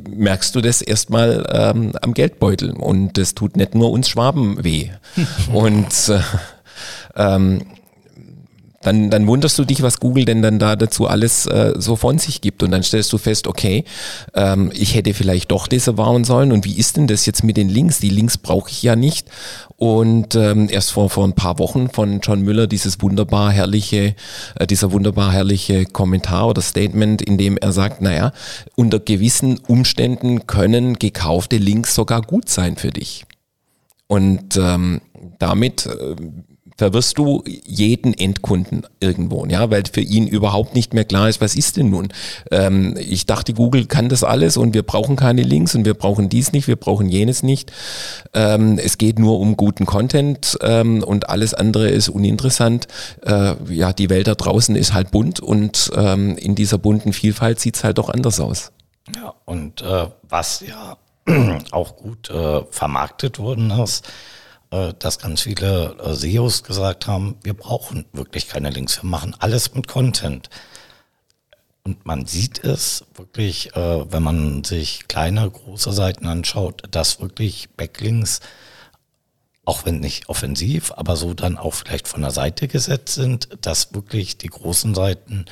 merkst 0.08 0.54
du 0.54 0.62
das 0.62 0.80
erstmal 0.80 1.46
ähm, 1.52 1.92
am 2.00 2.14
Geldbeutel. 2.14 2.70
Und 2.70 3.18
das 3.18 3.34
tut 3.34 3.58
nicht 3.58 3.74
nur 3.74 3.90
uns 3.90 4.08
Schwaben 4.08 4.64
weh. 4.64 4.88
und 5.52 5.92
äh, 6.08 6.20
ähm, 7.16 7.66
dann, 8.82 9.10
dann 9.10 9.26
wunderst 9.26 9.58
du 9.58 9.64
dich, 9.66 9.82
was 9.82 10.00
Google 10.00 10.24
denn 10.24 10.40
dann 10.40 10.58
da 10.58 10.74
dazu 10.74 11.06
alles 11.06 11.44
äh, 11.44 11.74
so 11.76 11.96
von 11.96 12.18
sich 12.18 12.40
gibt. 12.40 12.62
Und 12.62 12.70
dann 12.70 12.82
stellst 12.82 13.12
du 13.12 13.18
fest, 13.18 13.46
okay, 13.46 13.84
ähm, 14.34 14.70
ich 14.72 14.94
hätte 14.94 15.12
vielleicht 15.12 15.50
doch 15.50 15.68
disavowen 15.68 16.24
sollen. 16.24 16.50
Und 16.50 16.64
wie 16.64 16.78
ist 16.78 16.96
denn 16.96 17.06
das 17.06 17.26
jetzt 17.26 17.44
mit 17.44 17.58
den 17.58 17.68
Links? 17.68 17.98
Die 17.98 18.08
Links 18.08 18.38
brauche 18.38 18.70
ich 18.70 18.82
ja 18.82 18.96
nicht. 18.96 19.28
Und 19.76 20.34
ähm, 20.34 20.68
erst 20.70 20.92
vor, 20.92 21.10
vor 21.10 21.24
ein 21.24 21.34
paar 21.34 21.58
Wochen 21.58 21.90
von 21.90 22.20
John 22.20 22.40
Müller 22.40 22.66
dieses 22.66 23.02
wunderbar 23.02 23.52
herrliche, 23.52 24.14
äh, 24.54 24.66
dieser 24.66 24.92
wunderbar 24.92 25.30
herrliche 25.30 25.84
Kommentar 25.84 26.48
oder 26.48 26.62
Statement, 26.62 27.20
in 27.20 27.36
dem 27.36 27.58
er 27.58 27.72
sagt, 27.72 28.00
naja, 28.00 28.32
unter 28.76 28.98
gewissen 28.98 29.58
Umständen 29.58 30.46
können 30.46 30.98
gekaufte 30.98 31.58
Links 31.58 31.94
sogar 31.94 32.22
gut 32.22 32.48
sein 32.48 32.76
für 32.76 32.90
dich. 32.90 33.26
Und 34.06 34.56
ähm, 34.56 35.02
damit 35.38 35.84
äh, 35.84 36.16
verwirrst 36.80 37.18
du 37.18 37.44
jeden 37.66 38.14
Endkunden 38.14 38.86
irgendwo, 39.00 39.44
ja, 39.44 39.70
weil 39.70 39.82
für 39.92 40.00
ihn 40.00 40.26
überhaupt 40.26 40.74
nicht 40.74 40.94
mehr 40.94 41.04
klar 41.04 41.28
ist, 41.28 41.42
was 41.42 41.54
ist 41.54 41.76
denn 41.76 41.90
nun? 41.90 42.08
Ähm, 42.50 42.96
ich 42.98 43.26
dachte, 43.26 43.52
Google 43.52 43.84
kann 43.84 44.08
das 44.08 44.24
alles 44.24 44.56
und 44.56 44.72
wir 44.72 44.82
brauchen 44.82 45.14
keine 45.14 45.42
Links 45.42 45.74
und 45.74 45.84
wir 45.84 45.92
brauchen 45.92 46.30
dies 46.30 46.52
nicht, 46.52 46.68
wir 46.68 46.76
brauchen 46.76 47.10
jenes 47.10 47.42
nicht. 47.42 47.70
Ähm, 48.32 48.78
es 48.82 48.96
geht 48.96 49.18
nur 49.18 49.40
um 49.40 49.58
guten 49.58 49.84
Content 49.84 50.56
ähm, 50.62 51.02
und 51.02 51.28
alles 51.28 51.52
andere 51.52 51.90
ist 51.90 52.08
uninteressant. 52.08 52.88
Äh, 53.26 53.56
ja, 53.68 53.92
die 53.92 54.08
Welt 54.08 54.26
da 54.26 54.34
draußen 54.34 54.74
ist 54.74 54.94
halt 54.94 55.10
bunt 55.10 55.38
und 55.38 55.90
ähm, 55.94 56.38
in 56.38 56.54
dieser 56.54 56.78
bunten 56.78 57.12
Vielfalt 57.12 57.60
sieht 57.60 57.76
es 57.76 57.84
halt 57.84 57.98
doch 57.98 58.08
anders 58.08 58.40
aus. 58.40 58.72
Ja, 59.14 59.34
und 59.44 59.82
äh, 59.82 60.06
was 60.30 60.64
ja 60.66 60.96
auch 61.72 61.96
gut 61.96 62.30
äh, 62.30 62.62
vermarktet 62.70 63.38
worden 63.38 63.70
ist, 63.70 64.08
dass 64.70 65.18
ganz 65.18 65.42
viele 65.42 65.96
äh, 66.00 66.14
SEOs 66.14 66.62
gesagt 66.62 67.06
haben, 67.06 67.36
wir 67.42 67.54
brauchen 67.54 68.06
wirklich 68.12 68.48
keine 68.48 68.70
Links, 68.70 69.02
wir 69.02 69.08
machen 69.10 69.34
alles 69.38 69.74
mit 69.74 69.88
Content. 69.88 70.48
Und 71.82 72.06
man 72.06 72.26
sieht 72.26 72.62
es 72.62 73.04
wirklich, 73.14 73.74
äh, 73.74 74.12
wenn 74.12 74.22
man 74.22 74.64
sich 74.64 75.08
kleine, 75.08 75.50
große 75.50 75.92
Seiten 75.92 76.26
anschaut, 76.26 76.82
dass 76.90 77.20
wirklich 77.20 77.70
Backlinks, 77.70 78.40
auch 79.64 79.84
wenn 79.86 80.00
nicht 80.00 80.28
offensiv, 80.28 80.92
aber 80.92 81.16
so 81.16 81.34
dann 81.34 81.56
auch 81.56 81.74
vielleicht 81.74 82.06
von 82.06 82.20
der 82.22 82.30
Seite 82.30 82.68
gesetzt 82.68 83.14
sind, 83.14 83.48
dass 83.62 83.94
wirklich 83.94 84.38
die 84.38 84.48
großen 84.48 84.94
Seiten 84.94 85.46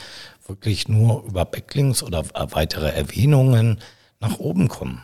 wirklich 0.46 0.88
nur 0.88 1.24
über 1.24 1.44
Backlinks 1.44 2.02
oder 2.02 2.24
weitere 2.34 2.90
Erwähnungen 2.90 3.80
nach 4.20 4.38
oben 4.38 4.68
kommen. 4.68 5.02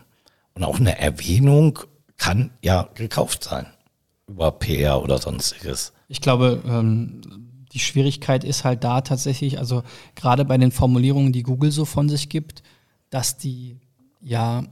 Und 0.55 0.65
auch 0.65 0.79
eine 0.79 0.99
Erwähnung 0.99 1.81
kann 2.17 2.51
ja 2.63 2.89
gekauft 2.95 3.45
sein. 3.45 3.67
Über 4.27 4.53
PR 4.53 5.03
oder 5.03 5.19
sonstiges. 5.19 5.93
Ich 6.09 6.21
glaube, 6.21 6.63
ähm, 6.67 7.21
die 7.73 7.79
Schwierigkeit 7.79 8.45
ist 8.45 8.65
halt 8.65 8.85
da 8.85 9.01
tatsächlich, 9.01 9.59
also 9.59 9.83
gerade 10.15 10.45
bei 10.45 10.57
den 10.57 10.71
Formulierungen, 10.71 11.33
die 11.33 11.43
Google 11.43 11.73
so 11.73 11.85
von 11.85 12.09
sich 12.09 12.29
gibt, 12.29 12.63
dass 13.11 13.37
die 13.37 13.77
ja 14.21 14.65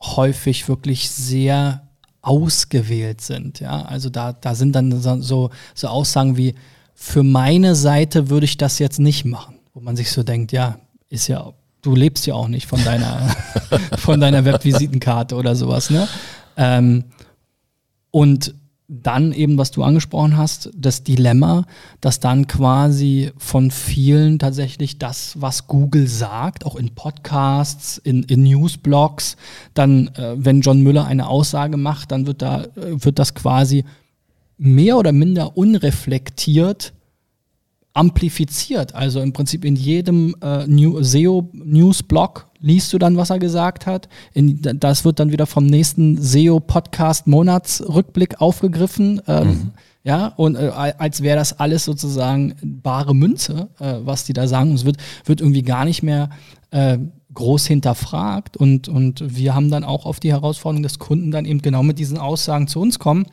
häufig 0.00 0.68
wirklich 0.68 1.10
sehr 1.10 1.88
ausgewählt 2.20 3.20
sind. 3.20 3.60
Ja, 3.60 3.82
also 3.82 4.10
da, 4.10 4.32
da 4.32 4.54
sind 4.54 4.74
dann 4.74 5.00
so, 5.00 5.50
so 5.74 5.88
Aussagen 5.88 6.36
wie, 6.36 6.54
für 6.94 7.22
meine 7.22 7.76
Seite 7.76 8.28
würde 8.28 8.44
ich 8.44 8.56
das 8.56 8.80
jetzt 8.80 8.98
nicht 8.98 9.24
machen, 9.24 9.60
wo 9.72 9.80
man 9.80 9.96
sich 9.96 10.10
so 10.10 10.24
denkt, 10.24 10.50
ja, 10.50 10.80
ist 11.08 11.28
ja, 11.28 11.52
du 11.80 11.94
lebst 11.94 12.26
ja 12.26 12.34
auch 12.34 12.48
nicht 12.48 12.66
von 12.66 12.82
deiner, 12.82 13.34
von 13.98 14.20
deiner 14.20 14.44
Webvisitenkarte 14.44 15.36
oder 15.36 15.54
sowas, 15.54 15.90
ne? 15.90 16.08
Ähm, 16.56 17.04
und 18.10 18.54
dann 18.88 19.32
eben, 19.32 19.58
was 19.58 19.70
du 19.70 19.82
angesprochen 19.82 20.38
hast, 20.38 20.70
das 20.74 21.04
Dilemma, 21.04 21.66
dass 22.00 22.20
dann 22.20 22.46
quasi 22.46 23.30
von 23.36 23.70
vielen 23.70 24.38
tatsächlich 24.38 24.98
das, 24.98 25.34
was 25.38 25.66
Google 25.66 26.08
sagt, 26.08 26.64
auch 26.64 26.74
in 26.74 26.94
Podcasts, 26.94 27.98
in, 27.98 28.22
in 28.22 28.44
Newsblogs, 28.44 29.36
dann, 29.74 30.08
äh, 30.14 30.34
wenn 30.36 30.62
John 30.62 30.80
Müller 30.80 31.04
eine 31.04 31.28
Aussage 31.28 31.76
macht, 31.76 32.12
dann 32.12 32.26
wird 32.26 32.40
da, 32.40 32.62
äh, 32.62 32.68
wird 32.76 33.18
das 33.18 33.34
quasi 33.34 33.84
mehr 34.56 34.96
oder 34.96 35.12
minder 35.12 35.56
unreflektiert 35.58 36.94
amplifiziert. 37.98 38.94
Also 38.94 39.20
im 39.20 39.32
Prinzip 39.32 39.64
in 39.64 39.74
jedem 39.74 40.36
äh, 40.40 40.68
New 40.68 41.02
SEO-News-Blog 41.02 42.46
liest 42.60 42.92
du 42.92 42.98
dann, 42.98 43.16
was 43.16 43.30
er 43.30 43.40
gesagt 43.40 43.86
hat. 43.86 44.08
In, 44.32 44.62
das 44.62 45.04
wird 45.04 45.18
dann 45.18 45.32
wieder 45.32 45.46
vom 45.46 45.66
nächsten 45.66 46.22
SEO-Podcast-Monatsrückblick 46.22 48.40
aufgegriffen. 48.40 49.20
Ähm, 49.26 49.48
mhm. 49.48 49.72
Ja, 50.04 50.28
und 50.28 50.54
äh, 50.54 50.70
als 50.70 51.22
wäre 51.22 51.36
das 51.36 51.58
alles 51.58 51.84
sozusagen 51.84 52.54
bare 52.62 53.16
Münze, 53.16 53.70
äh, 53.80 53.94
was 54.04 54.22
die 54.24 54.32
da 54.32 54.46
sagen. 54.46 54.74
es 54.74 54.84
wird, 54.84 54.98
wird 55.24 55.40
irgendwie 55.40 55.62
gar 55.62 55.84
nicht 55.84 56.04
mehr 56.04 56.30
äh, 56.70 56.98
groß 57.34 57.66
hinterfragt. 57.66 58.56
Und, 58.56 58.86
und 58.86 59.24
wir 59.26 59.56
haben 59.56 59.72
dann 59.72 59.82
auch 59.82 60.06
auf 60.06 60.20
die 60.20 60.30
Herausforderung 60.30 60.84
des 60.84 61.00
Kunden 61.00 61.32
dann 61.32 61.46
eben 61.46 61.62
genau 61.62 61.82
mit 61.82 61.98
diesen 61.98 62.18
Aussagen 62.18 62.68
zu 62.68 62.80
uns 62.80 63.00
kommen 63.00 63.26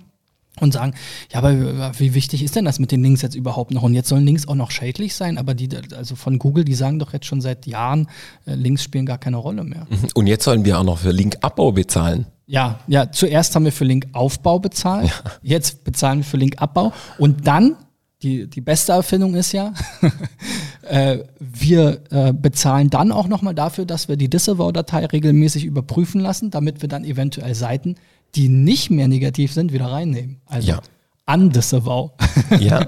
und 0.61 0.73
sagen, 0.73 0.93
ja, 1.31 1.39
aber 1.39 1.93
wie 1.99 2.13
wichtig 2.13 2.43
ist 2.43 2.55
denn 2.55 2.65
das 2.65 2.79
mit 2.79 2.91
den 2.91 3.03
Links 3.03 3.21
jetzt 3.21 3.35
überhaupt 3.35 3.71
noch? 3.71 3.83
Und 3.83 3.93
jetzt 3.93 4.09
sollen 4.09 4.25
Links 4.25 4.47
auch 4.47 4.55
noch 4.55 4.71
schädlich 4.71 5.15
sein, 5.15 5.37
aber 5.37 5.53
die, 5.53 5.69
also 5.95 6.15
von 6.15 6.39
Google, 6.39 6.63
die 6.63 6.75
sagen 6.75 6.99
doch 6.99 7.13
jetzt 7.13 7.25
schon 7.25 7.41
seit 7.41 7.65
Jahren, 7.65 8.07
äh, 8.45 8.55
Links 8.55 8.83
spielen 8.83 9.05
gar 9.05 9.17
keine 9.17 9.37
Rolle 9.37 9.63
mehr. 9.63 9.85
Mhm. 9.89 10.07
Und 10.13 10.27
jetzt 10.27 10.45
sollen 10.45 10.63
wir 10.65 10.79
auch 10.79 10.83
noch 10.83 10.99
für 10.99 11.11
Linkabbau 11.11 11.71
bezahlen. 11.71 12.27
Ja, 12.47 12.79
ja, 12.87 13.11
zuerst 13.11 13.55
haben 13.55 13.65
wir 13.65 13.71
für 13.71 13.85
Linkaufbau 13.85 14.59
bezahlt, 14.59 15.07
ja. 15.07 15.31
jetzt 15.41 15.83
bezahlen 15.83 16.19
wir 16.19 16.25
für 16.25 16.37
Linkabbau 16.37 16.93
und 17.17 17.47
dann, 17.47 17.75
die, 18.21 18.47
die 18.47 18.61
beste 18.61 18.91
Erfindung 18.91 19.33
ist 19.33 19.51
ja, 19.51 19.73
äh, 20.83 21.19
wir 21.39 22.01
äh, 22.11 22.33
bezahlen 22.33 22.91
dann 22.91 23.11
auch 23.11 23.27
nochmal 23.27 23.55
dafür, 23.55 23.85
dass 23.85 24.07
wir 24.09 24.15
die 24.15 24.29
Disavow-Datei 24.29 25.07
regelmäßig 25.07 25.65
überprüfen 25.65 26.21
lassen, 26.21 26.51
damit 26.51 26.83
wir 26.83 26.89
dann 26.89 27.03
eventuell 27.03 27.55
Seiten 27.55 27.95
die 28.35 28.49
nicht 28.49 28.89
mehr 28.89 29.07
negativ 29.07 29.53
sind, 29.53 29.73
wieder 29.73 29.87
reinnehmen. 29.87 30.41
Also 30.45 30.69
ja. 30.69 30.81
undisavow. 31.25 32.11
Ja. 32.59 32.85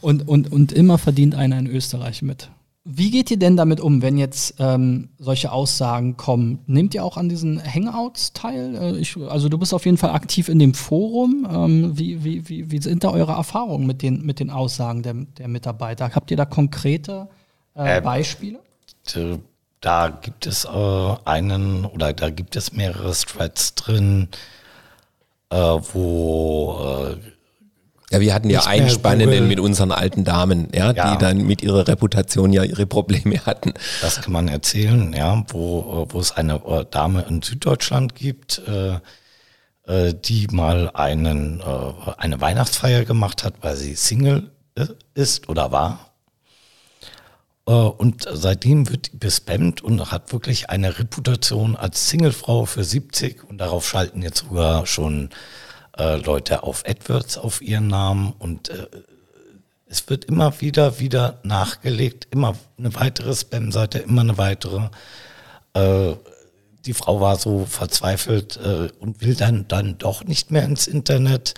Und, 0.00 0.26
und, 0.28 0.50
und 0.50 0.72
immer 0.72 0.96
verdient 0.96 1.34
einer 1.34 1.58
in 1.58 1.66
Österreich 1.66 2.22
mit. 2.22 2.48
Wie 2.84 3.10
geht 3.10 3.30
ihr 3.30 3.38
denn 3.38 3.56
damit 3.56 3.80
um, 3.80 4.02
wenn 4.02 4.18
jetzt 4.18 4.54
ähm, 4.58 5.10
solche 5.18 5.52
Aussagen 5.52 6.16
kommen? 6.16 6.60
Nehmt 6.66 6.94
ihr 6.94 7.04
auch 7.04 7.16
an 7.16 7.28
diesen 7.28 7.62
Hangouts 7.62 8.32
teil? 8.32 8.74
Äh, 8.74 8.98
ich, 8.98 9.16
also 9.16 9.48
du 9.48 9.58
bist 9.58 9.72
auf 9.72 9.84
jeden 9.84 9.98
Fall 9.98 10.10
aktiv 10.10 10.48
in 10.48 10.58
dem 10.58 10.74
Forum. 10.74 11.46
Ähm, 11.48 11.98
wie, 11.98 12.24
wie, 12.24 12.48
wie, 12.48 12.70
wie, 12.72 12.80
sind 12.80 13.04
da 13.04 13.10
eure 13.10 13.32
Erfahrungen 13.32 13.86
mit 13.86 14.02
den, 14.02 14.24
mit 14.24 14.40
den 14.40 14.50
Aussagen 14.50 15.02
der, 15.02 15.14
der 15.14 15.46
Mitarbeiter? 15.46 16.10
Habt 16.12 16.30
ihr 16.32 16.36
da 16.36 16.44
konkrete 16.44 17.28
äh, 17.76 17.98
ähm, 17.98 18.04
Beispiele? 18.04 18.58
Da 19.82 20.08
gibt 20.08 20.46
es 20.46 20.64
äh, 20.64 21.16
einen 21.24 21.84
oder 21.84 22.12
da 22.12 22.30
gibt 22.30 22.54
es 22.54 22.72
mehrere 22.72 23.12
Threads 23.12 23.74
drin, 23.74 24.28
äh, 25.50 25.56
wo 25.56 27.10
äh, 27.10 27.16
ja, 28.12 28.20
wir 28.20 28.32
hatten 28.32 28.48
ja 28.48 28.64
einen 28.64 28.90
spannenden 28.90 29.48
mit 29.48 29.58
unseren 29.58 29.90
alten 29.90 30.22
Damen, 30.22 30.68
ja, 30.72 30.92
ja, 30.92 31.12
die 31.12 31.18
dann 31.18 31.38
mit 31.38 31.62
ihrer 31.62 31.88
Reputation 31.88 32.52
ja 32.52 32.62
ihre 32.62 32.86
Probleme 32.86 33.44
hatten. 33.44 33.74
Das 34.02 34.20
kann 34.20 34.32
man 34.32 34.46
erzählen, 34.48 35.12
ja, 35.14 35.42
wo, 35.48 36.06
wo 36.08 36.20
es 36.20 36.30
eine 36.30 36.56
äh, 36.64 36.84
Dame 36.88 37.22
in 37.28 37.42
Süddeutschland 37.42 38.14
gibt, 38.14 38.62
äh, 38.68 38.98
äh, 39.86 40.14
die 40.14 40.46
mal 40.52 40.90
einen, 40.94 41.60
äh, 41.60 42.12
eine 42.18 42.40
Weihnachtsfeier 42.40 43.04
gemacht 43.04 43.42
hat, 43.42 43.54
weil 43.62 43.74
sie 43.74 43.96
Single 43.96 44.52
äh, 44.76 44.86
ist 45.14 45.48
oder 45.48 45.72
war 45.72 45.98
äh, 45.98 46.11
und 47.74 48.26
seitdem 48.30 48.88
wird 48.88 49.12
die 49.12 49.16
bespammt 49.16 49.82
und 49.82 50.10
hat 50.10 50.32
wirklich 50.32 50.70
eine 50.70 50.98
Reputation 50.98 51.76
als 51.76 52.08
Singlefrau 52.08 52.66
für 52.66 52.84
70 52.84 53.44
und 53.48 53.58
darauf 53.58 53.88
schalten 53.88 54.22
jetzt 54.22 54.38
sogar 54.38 54.86
schon 54.86 55.30
äh, 55.96 56.16
Leute 56.16 56.62
auf 56.62 56.84
AdWords 56.86 57.38
auf 57.38 57.62
ihren 57.62 57.88
Namen. 57.88 58.32
Und 58.38 58.70
äh, 58.70 58.86
es 59.86 60.08
wird 60.08 60.24
immer 60.24 60.60
wieder 60.60 60.98
wieder 60.98 61.40
nachgelegt, 61.42 62.28
immer 62.30 62.56
eine 62.78 62.94
weitere 62.94 63.34
Spam-Seite, 63.34 63.98
immer 63.98 64.22
eine 64.22 64.38
weitere. 64.38 64.88
Äh, 65.74 66.14
die 66.84 66.94
Frau 66.94 67.20
war 67.20 67.36
so 67.36 67.64
verzweifelt 67.66 68.56
äh, 68.56 68.88
und 68.98 69.20
will 69.20 69.34
dann 69.34 69.68
dann 69.68 69.98
doch 69.98 70.24
nicht 70.24 70.50
mehr 70.50 70.64
ins 70.64 70.86
Internet. 70.86 71.54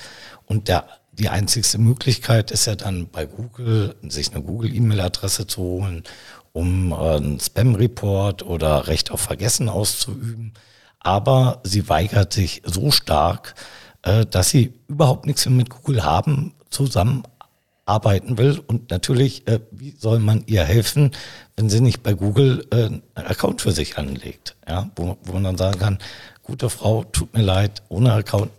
Und 0.46 0.68
der 0.68 0.86
die 1.18 1.28
einzigste 1.28 1.78
Möglichkeit 1.78 2.50
ist 2.50 2.66
ja 2.66 2.74
dann 2.74 3.08
bei 3.08 3.26
Google, 3.26 3.94
sich 4.02 4.32
eine 4.32 4.42
Google-E-Mail-Adresse 4.42 5.46
zu 5.46 5.62
holen, 5.62 6.04
um 6.52 6.92
äh, 6.92 6.94
einen 6.94 7.40
Spam-Report 7.40 8.44
oder 8.44 8.86
Recht 8.86 9.10
auf 9.10 9.20
Vergessen 9.20 9.68
auszuüben. 9.68 10.52
Aber 11.00 11.60
sie 11.64 11.88
weigert 11.88 12.32
sich 12.32 12.62
so 12.64 12.90
stark, 12.90 13.54
äh, 14.02 14.26
dass 14.26 14.50
sie 14.50 14.72
überhaupt 14.88 15.26
nichts 15.26 15.44
mehr 15.46 15.54
mit 15.54 15.70
Google 15.70 16.04
haben, 16.04 16.54
zusammenarbeiten 16.70 18.38
will. 18.38 18.60
Und 18.66 18.90
natürlich, 18.90 19.46
äh, 19.46 19.60
wie 19.70 19.94
soll 19.98 20.18
man 20.18 20.44
ihr 20.46 20.64
helfen, 20.64 21.12
wenn 21.56 21.68
sie 21.68 21.80
nicht 21.80 22.02
bei 22.02 22.14
Google 22.14 22.66
einen 22.70 23.02
Account 23.14 23.62
für 23.62 23.72
sich 23.72 23.98
anlegt? 23.98 24.56
Ja, 24.66 24.90
wo, 24.96 25.16
wo 25.22 25.32
man 25.34 25.44
dann 25.44 25.58
sagen 25.58 25.78
kann, 25.78 25.98
gute 26.42 26.70
Frau, 26.70 27.04
tut 27.04 27.34
mir 27.34 27.42
leid, 27.42 27.82
ohne 27.88 28.12
Account 28.12 28.50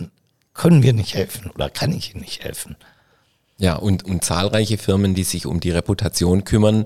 können 0.55 0.81
wir 0.81 0.93
nicht 0.93 1.13
helfen 1.13 1.51
oder 1.53 1.69
kann 1.69 1.93
ich 1.93 2.13
Ihnen 2.13 2.21
nicht 2.21 2.43
helfen. 2.43 2.75
Ja, 3.57 3.75
und, 3.75 4.03
und 4.03 4.23
zahlreiche 4.25 4.77
Firmen, 4.77 5.15
die 5.15 5.23
sich 5.23 5.45
um 5.45 5.59
die 5.59 5.71
Reputation 5.71 6.43
kümmern 6.43 6.85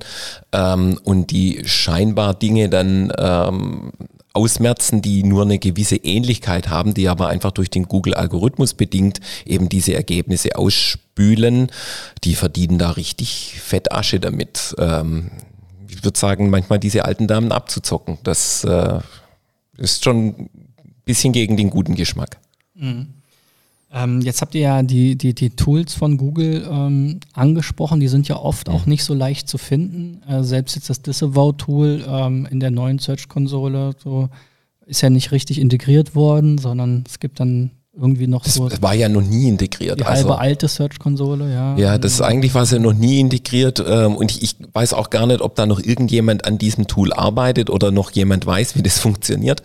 ähm, 0.51 0.99
und 1.03 1.31
die 1.31 1.63
scheinbar 1.65 2.35
Dinge 2.35 2.69
dann 2.69 3.11
ähm, 3.17 3.91
ausmerzen, 4.33 5.01
die 5.01 5.23
nur 5.23 5.43
eine 5.43 5.57
gewisse 5.57 5.95
Ähnlichkeit 5.95 6.69
haben, 6.69 6.93
die 6.93 7.09
aber 7.09 7.29
einfach 7.29 7.51
durch 7.51 7.71
den 7.71 7.85
Google-Algorithmus 7.85 8.75
bedingt 8.75 9.19
eben 9.45 9.67
diese 9.67 9.95
Ergebnisse 9.95 10.55
ausspülen, 10.57 11.71
die 12.23 12.35
verdienen 12.35 12.77
da 12.77 12.91
richtig 12.91 13.59
Fettasche 13.59 14.19
damit. 14.19 14.75
Ähm, 14.77 15.31
ich 15.87 16.03
würde 16.03 16.19
sagen, 16.19 16.51
manchmal 16.51 16.77
diese 16.77 17.05
alten 17.05 17.27
Damen 17.27 17.51
abzuzocken. 17.51 18.19
Das 18.23 18.63
äh, 18.63 18.99
ist 19.77 20.03
schon 20.03 20.27
ein 20.27 20.49
bisschen 21.03 21.33
gegen 21.33 21.57
den 21.57 21.71
guten 21.71 21.95
Geschmack. 21.95 22.37
Mhm. 22.75 23.15
Ähm, 23.91 24.21
jetzt 24.21 24.41
habt 24.41 24.53
ihr 24.53 24.61
ja 24.61 24.83
die, 24.83 25.15
die, 25.15 25.33
die 25.33 25.49
Tools 25.49 25.95
von 25.95 26.17
Google 26.17 26.67
ähm, 26.69 27.19
angesprochen, 27.33 27.99
die 27.99 28.07
sind 28.07 28.27
ja 28.27 28.37
oft 28.37 28.67
mhm. 28.67 28.73
auch 28.73 28.85
nicht 28.85 29.03
so 29.03 29.13
leicht 29.13 29.47
zu 29.47 29.57
finden. 29.57 30.21
Äh, 30.27 30.43
selbst 30.43 30.75
jetzt 30.75 30.89
das 30.89 31.01
Disavow-Tool 31.01 32.05
ähm, 32.07 32.47
in 32.51 32.59
der 32.59 32.71
neuen 32.71 32.99
Search-Konsole 32.99 33.95
so 33.97 34.29
ist 34.85 35.01
ja 35.01 35.09
nicht 35.09 35.31
richtig 35.31 35.59
integriert 35.59 36.15
worden, 36.15 36.57
sondern 36.57 37.03
es 37.07 37.19
gibt 37.19 37.39
dann 37.39 37.71
irgendwie 37.99 38.27
noch 38.27 38.43
das 38.43 38.55
so. 38.55 38.69
Das 38.69 38.81
war 38.81 38.93
ja 38.93 39.09
noch 39.09 39.21
nie 39.21 39.47
integriert. 39.47 39.99
Die 39.99 40.05
halbe 40.05 40.31
also, 40.31 40.33
alte 40.33 40.67
Search-Konsole, 40.67 41.51
ja. 41.51 41.77
Ja, 41.77 41.97
das 41.97 42.21
eigentlich 42.21 42.53
war 42.53 42.63
es 42.63 42.71
ja 42.71 42.79
noch 42.79 42.93
nie 42.93 43.19
integriert 43.19 43.83
ähm, 43.85 44.15
und 44.15 44.31
ich, 44.31 44.43
ich, 44.43 44.55
weiß 44.71 44.93
auch 44.93 45.09
gar 45.09 45.25
nicht, 45.25 45.41
ob 45.41 45.55
da 45.55 45.65
noch 45.65 45.79
irgendjemand 45.79 46.45
an 46.45 46.57
diesem 46.57 46.87
Tool 46.87 47.11
arbeitet 47.11 47.69
oder 47.69 47.91
noch 47.91 48.11
jemand 48.11 48.45
weiß, 48.45 48.75
wie 48.75 48.83
das 48.83 48.99
funktioniert. 48.99 49.61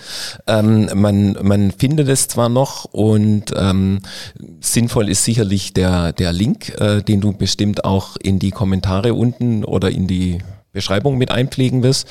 Ähm, 0.47 0.89
man, 0.95 1.37
man 1.43 1.71
findet 1.73 2.09
es 2.09 2.29
zwar 2.29 2.49
noch 2.49 2.85
und 2.87 3.53
ähm, 3.57 4.01
sinnvoll 4.61 5.09
ist 5.09 5.25
sicherlich 5.25 5.75
der, 5.75 6.13
der 6.13 6.33
Link, 6.33 6.81
äh, 6.81 7.03
den 7.03 7.21
du 7.21 7.33
bestimmt 7.33 7.85
auch 7.85 8.17
in 8.17 8.39
die 8.39 8.51
Kommentare 8.51 9.15
unten 9.15 9.65
oder 9.65 9.91
in 9.91 10.07
die 10.07 10.39
Beschreibung 10.75 11.17
mit 11.17 11.31
einpflegen 11.31 11.83
wirst. 11.83 12.07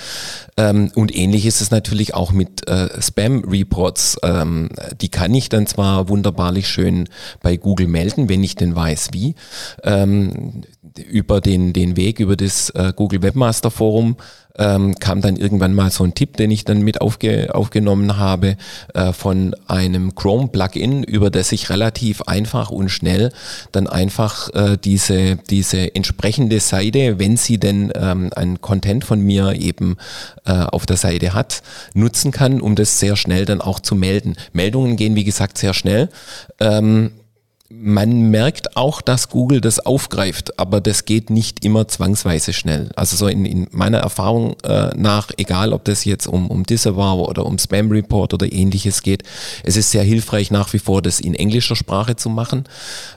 Ähm, 0.58 0.92
und 0.96 1.16
ähnlich 1.16 1.46
ist 1.46 1.62
es 1.62 1.70
natürlich 1.70 2.16
auch 2.16 2.32
mit 2.32 2.68
äh, 2.68 2.90
Spam-Reports. 3.00 4.18
Ähm, 4.24 4.70
die 5.00 5.10
kann 5.10 5.34
ich 5.36 5.50
dann 5.50 5.68
zwar 5.68 6.10
wunderbarlich 6.10 6.68
schön 6.68 7.08
bei 7.44 7.58
Google 7.58 7.88
melden, 7.88 8.30
wenn 8.30 8.44
ich 8.44 8.56
denn 8.56 8.76
weiß 8.76 9.10
wie. 9.12 9.36
Ähm, 9.84 10.64
über 11.10 11.42
den, 11.42 11.74
den 11.74 11.96
Weg, 11.98 12.20
über 12.20 12.36
das 12.36 12.70
äh, 12.72 12.94
Google 12.96 13.22
Webmaster 13.22 13.72
Forum 13.72 14.16
ähm, 14.58 14.96
kam 14.96 15.22
dann 15.22 15.36
irgendwann 15.36 15.74
mal 15.74 15.90
so 15.92 16.04
ein 16.04 16.14
Tipp, 16.14 16.38
den 16.38 16.52
ich 16.52 16.64
dann 16.64 16.82
mit 16.82 17.02
aufge, 17.02 17.54
aufgenommen 17.54 18.18
habe, 18.18 18.58
äh, 18.94 19.12
von 19.14 19.56
einem 19.68 20.16
Chrome-Plugin, 20.16 21.04
über 21.04 21.30
das 21.30 21.52
ich 21.52 21.70
relativ 21.70 22.22
einfach 22.24 22.70
und 22.70 22.90
schnell 22.90 23.32
dann 23.72 23.88
einfach 23.88 24.50
äh, 24.54 24.78
diese, 24.78 25.38
diese 25.50 25.96
entsprechende 25.96 26.60
Seite, 26.60 27.20
wenn 27.20 27.38
sie 27.38 27.58
denn 27.58 27.92
ähm, 27.96 28.30
ein 28.36 28.62
Content 28.62 29.06
von 29.06 29.20
mir 29.20 29.54
eben 29.54 29.98
äh, 30.46 30.52
auf 30.52 30.86
der 30.86 30.98
Seite 30.98 31.34
hat, 31.34 31.64
nutzen 31.94 32.32
kann, 32.32 32.62
um 32.62 32.76
das 32.76 33.00
sehr 33.00 33.16
schnell 33.16 33.46
dann 33.46 33.62
auch 33.62 33.80
zu 33.80 33.96
melden. 33.96 34.36
Meldungen 34.54 34.98
gehen, 34.98 35.16
wie 35.16 35.24
gesagt, 35.24 35.58
sehr 35.58 35.74
schnell. 35.74 36.10
Ähm, 36.60 37.12
man 37.76 38.30
merkt 38.30 38.78
auch, 38.78 39.02
dass 39.02 39.30
Google 39.30 39.60
das 39.60 39.80
aufgreift, 39.80 40.60
aber 40.60 40.80
das 40.80 41.06
geht 41.06 41.30
nicht 41.30 41.66
immer 41.66 41.88
zwangsweise 41.88 42.54
schnell. 42.54 42.92
Also 42.96 43.18
so 43.18 43.28
in, 43.28 43.46
in 43.46 43.68
meiner 43.72 43.98
Erfahrung 43.98 44.56
äh, 44.64 44.96
nach, 44.96 45.32
egal 45.38 45.74
ob 45.74 45.84
das 45.86 46.06
jetzt 46.06 46.28
um, 46.28 46.52
um 46.52 46.66
Disavow 46.66 47.28
oder 47.28 47.46
um 47.46 47.58
Spam 47.58 47.90
Report 47.90 48.34
oder 48.34 48.52
ähnliches 48.52 49.02
geht, 49.02 49.24
es 49.64 49.76
ist 49.76 49.92
sehr 49.92 50.04
hilfreich 50.04 50.52
nach 50.52 50.72
wie 50.74 50.80
vor, 50.80 51.02
das 51.02 51.20
in 51.20 51.34
englischer 51.34 51.76
Sprache 51.76 52.16
zu 52.16 52.30
machen, 52.30 52.66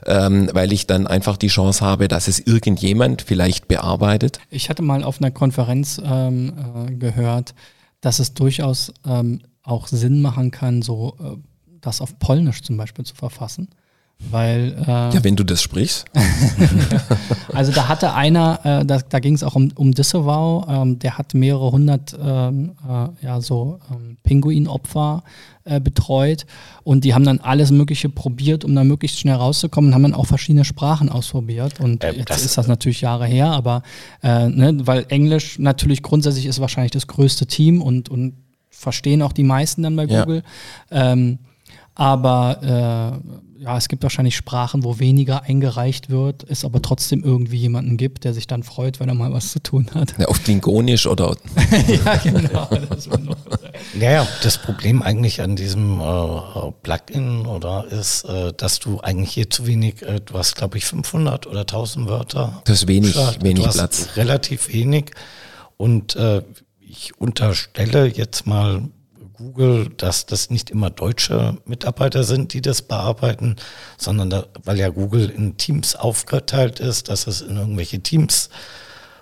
ähm, 0.05 0.49
weil 0.53 0.73
ich 0.73 0.87
dann 0.87 1.05
einfach 1.05 1.37
die 1.37 1.47
Chance 1.47 1.85
habe, 1.85 2.07
dass 2.07 2.27
es 2.27 2.39
irgendjemand 2.39 3.21
vielleicht 3.21 3.67
bearbeitet. 3.67 4.39
Ich 4.49 4.69
hatte 4.69 4.81
mal 4.81 5.03
auf 5.03 5.21
einer 5.21 5.31
Konferenz 5.31 6.01
ähm, 6.03 6.53
äh, 6.87 6.95
gehört, 6.95 7.53
dass 8.01 8.19
es 8.19 8.33
durchaus 8.33 8.91
ähm, 9.05 9.41
auch 9.61 9.87
Sinn 9.87 10.21
machen 10.21 10.49
kann, 10.49 10.81
so 10.81 11.15
äh, 11.21 11.37
das 11.79 12.01
auf 12.01 12.17
Polnisch 12.17 12.63
zum 12.63 12.75
Beispiel 12.75 13.05
zu 13.05 13.13
verfassen 13.13 13.69
weil, 14.19 14.75
äh, 14.81 14.89
ja, 14.89 15.23
wenn 15.23 15.35
du 15.35 15.43
das 15.43 15.61
sprichst. 15.61 16.05
also 17.53 17.71
da 17.71 17.87
hatte 17.87 18.13
einer, 18.13 18.59
äh, 18.63 18.85
da, 18.85 18.97
da 18.97 19.19
ging 19.19 19.35
es 19.35 19.43
auch 19.43 19.55
um, 19.55 19.71
um 19.75 19.93
Disavow, 19.93 20.65
ähm, 20.67 20.99
der 20.99 21.17
hat 21.17 21.33
mehrere 21.33 21.71
hundert 21.71 22.17
ähm, 22.19 22.71
äh, 22.87 23.25
ja, 23.25 23.39
so 23.41 23.79
ähm, 23.91 24.17
Pinguinopfer 24.23 25.23
äh, 25.65 25.79
betreut 25.79 26.45
und 26.83 27.03
die 27.05 27.13
haben 27.13 27.25
dann 27.25 27.39
alles 27.39 27.71
Mögliche 27.71 28.09
probiert, 28.09 28.65
um 28.65 28.73
da 28.73 28.83
möglichst 28.83 29.19
schnell 29.19 29.35
rauszukommen 29.35 29.91
und 29.91 29.95
haben 29.95 30.03
dann 30.03 30.15
auch 30.15 30.25
verschiedene 30.25 30.65
Sprachen 30.65 31.09
ausprobiert. 31.09 31.79
Und 31.79 32.03
äh, 32.03 32.13
jetzt 32.13 32.43
ist 32.43 32.57
das 32.57 32.67
natürlich 32.67 33.01
Jahre 33.01 33.27
her, 33.27 33.51
aber 33.51 33.83
äh, 34.23 34.49
ne, 34.49 34.79
weil 34.87 35.05
Englisch 35.09 35.59
natürlich 35.59 36.01
grundsätzlich 36.01 36.47
ist 36.47 36.59
wahrscheinlich 36.59 36.91
das 36.91 37.07
größte 37.07 37.45
Team 37.45 37.81
und, 37.81 38.09
und 38.09 38.33
verstehen 38.69 39.21
auch 39.21 39.33
die 39.33 39.43
meisten 39.43 39.83
dann 39.83 39.95
bei 39.95 40.07
Google. 40.07 40.43
Ja. 40.91 41.15
Aber 41.99 42.61
äh, 43.59 43.63
ja, 43.63 43.75
es 43.75 43.87
gibt 43.87 44.03
wahrscheinlich 44.03 44.35
Sprachen, 44.35 44.83
wo 44.83 44.99
weniger 44.99 45.43
eingereicht 45.43 46.11
wird, 46.11 46.45
es 46.47 46.63
aber 46.63 46.79
trotzdem 46.79 47.23
irgendwie 47.23 47.57
jemanden 47.57 47.97
gibt, 47.97 48.23
der 48.23 48.35
sich 48.35 48.45
dann 48.45 48.61
freut, 48.61 48.99
wenn 48.99 49.09
er 49.09 49.15
mal 49.15 49.33
was 49.33 49.51
zu 49.51 49.59
tun 49.59 49.89
hat. 49.95 50.13
Ja, 50.19 50.27
auf 50.27 50.43
Klingonisch 50.43 51.07
oder. 51.07 51.35
ja, 52.05 52.15
genau. 52.17 52.69
Das 52.87 53.09
ja, 53.99 54.11
ja, 54.11 54.27
das 54.43 54.59
Problem 54.59 55.01
eigentlich 55.01 55.41
an 55.41 55.55
diesem 55.55 55.99
äh, 55.99 56.71
Plugin 56.83 57.47
oder 57.47 57.87
ist, 57.87 58.25
äh, 58.25 58.53
dass 58.53 58.77
du 58.77 58.99
eigentlich 58.99 59.31
hier 59.31 59.49
zu 59.49 59.65
wenig, 59.65 60.03
äh, 60.03 60.21
du 60.23 60.35
hast 60.35 60.55
glaube 60.55 60.77
ich 60.77 60.85
500 60.85 61.47
oder 61.47 61.61
1000 61.61 62.07
Wörter. 62.07 62.61
Das 62.65 62.83
ist 62.83 62.87
wenig, 62.87 63.15
wenig 63.41 63.67
Platz. 63.69 64.09
Relativ 64.15 64.71
wenig. 64.71 65.15
Und 65.77 66.15
äh, 66.15 66.43
ich 66.79 67.19
unterstelle 67.19 68.05
jetzt 68.05 68.45
mal 68.45 68.83
Google, 69.37 69.89
dass 69.89 70.25
das 70.25 70.49
nicht 70.49 70.69
immer 70.69 70.89
deutsche 70.89 71.57
Mitarbeiter 71.65 72.23
sind, 72.23 72.53
die 72.53 72.61
das 72.61 72.81
bearbeiten, 72.81 73.55
sondern 73.97 74.29
da, 74.29 74.45
weil 74.63 74.79
ja 74.79 74.89
Google 74.89 75.29
in 75.29 75.57
Teams 75.57 75.95
aufgeteilt 75.95 76.79
ist, 76.79 77.09
dass 77.09 77.27
es 77.27 77.41
in 77.41 77.57
irgendwelche 77.57 77.99
Teams 77.99 78.49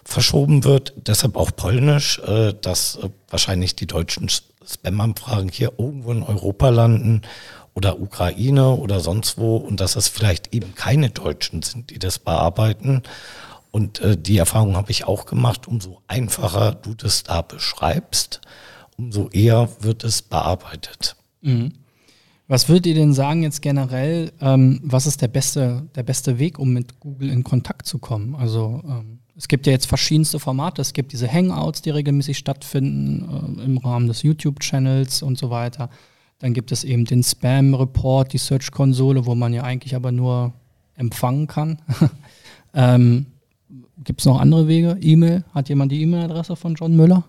verschoben 0.05 0.63
wird. 0.63 0.93
Deshalb 0.95 1.35
auch 1.35 1.51
Polnisch, 1.55 2.19
äh, 2.19 2.53
dass 2.53 2.95
äh, 2.97 3.09
wahrscheinlich 3.29 3.75
die 3.75 3.87
deutschen 3.87 4.29
Spam-Anfragen 4.29 5.49
hier 5.49 5.73
irgendwo 5.77 6.11
in 6.11 6.23
Europa 6.23 6.69
landen 6.69 7.21
oder 7.73 7.99
Ukraine 7.99 8.69
oder 8.69 9.01
sonst 9.01 9.37
wo 9.37 9.57
und 9.57 9.81
dass 9.81 9.95
es 9.95 10.07
vielleicht 10.07 10.53
eben 10.53 10.75
keine 10.75 11.09
Deutschen 11.09 11.61
sind, 11.61 11.89
die 11.89 11.99
das 11.99 12.19
bearbeiten. 12.19 13.03
Und 13.71 13.99
äh, 13.99 14.15
die 14.15 14.37
Erfahrung 14.37 14.77
habe 14.77 14.91
ich 14.91 15.03
auch 15.03 15.25
gemacht, 15.25 15.67
umso 15.67 16.01
einfacher 16.07 16.73
du 16.73 16.93
das 16.93 17.23
da 17.23 17.41
beschreibst, 17.41 18.39
umso 18.97 19.29
eher 19.29 19.69
wird 19.81 20.03
es 20.03 20.21
bearbeitet. 20.21 21.15
Mhm. 21.41 21.73
Was 22.47 22.69
würdet 22.69 22.85
ihr 22.85 22.93
denn 22.93 23.13
sagen 23.13 23.41
jetzt 23.41 23.61
generell, 23.61 24.31
ähm, 24.39 24.79
was 24.83 25.07
ist 25.07 25.21
der 25.21 25.27
beste, 25.27 25.87
der 25.95 26.03
beste 26.03 26.37
Weg, 26.37 26.59
um 26.59 26.73
mit 26.73 26.99
Google 26.99 27.29
in 27.29 27.43
Kontakt 27.43 27.87
zu 27.87 27.97
kommen? 27.97 28.35
Also 28.35 28.83
ähm, 28.87 29.19
es 29.35 29.47
gibt 29.47 29.65
ja 29.65 29.73
jetzt 29.73 29.87
verschiedenste 29.87 30.39
Formate. 30.39 30.81
Es 30.81 30.93
gibt 30.93 31.11
diese 31.11 31.31
Hangouts, 31.31 31.81
die 31.81 31.89
regelmäßig 31.89 32.37
stattfinden 32.37 33.59
äh, 33.59 33.63
im 33.63 33.77
Rahmen 33.77 34.07
des 34.07 34.21
YouTube-Channels 34.21 35.23
und 35.23 35.39
so 35.39 35.49
weiter. 35.49 35.89
Dann 36.39 36.53
gibt 36.53 36.71
es 36.71 36.83
eben 36.83 37.05
den 37.05 37.23
Spam-Report, 37.23 38.31
die 38.31 38.37
Search-Konsole, 38.37 39.25
wo 39.25 39.33
man 39.33 39.53
ja 39.53 39.63
eigentlich 39.63 39.95
aber 39.95 40.11
nur 40.11 40.53
empfangen 40.95 41.47
kann. 41.47 41.79
ähm, 42.73 43.25
gibt 44.03 44.19
es 44.21 44.25
noch 44.25 44.39
andere 44.39 44.67
Wege? 44.67 44.97
E-Mail? 45.01 45.43
Hat 45.53 45.69
jemand 45.69 45.91
die 45.91 46.01
E-Mail-Adresse 46.01 46.55
von 46.55 46.75
John 46.75 46.95
Müller? 46.95 47.23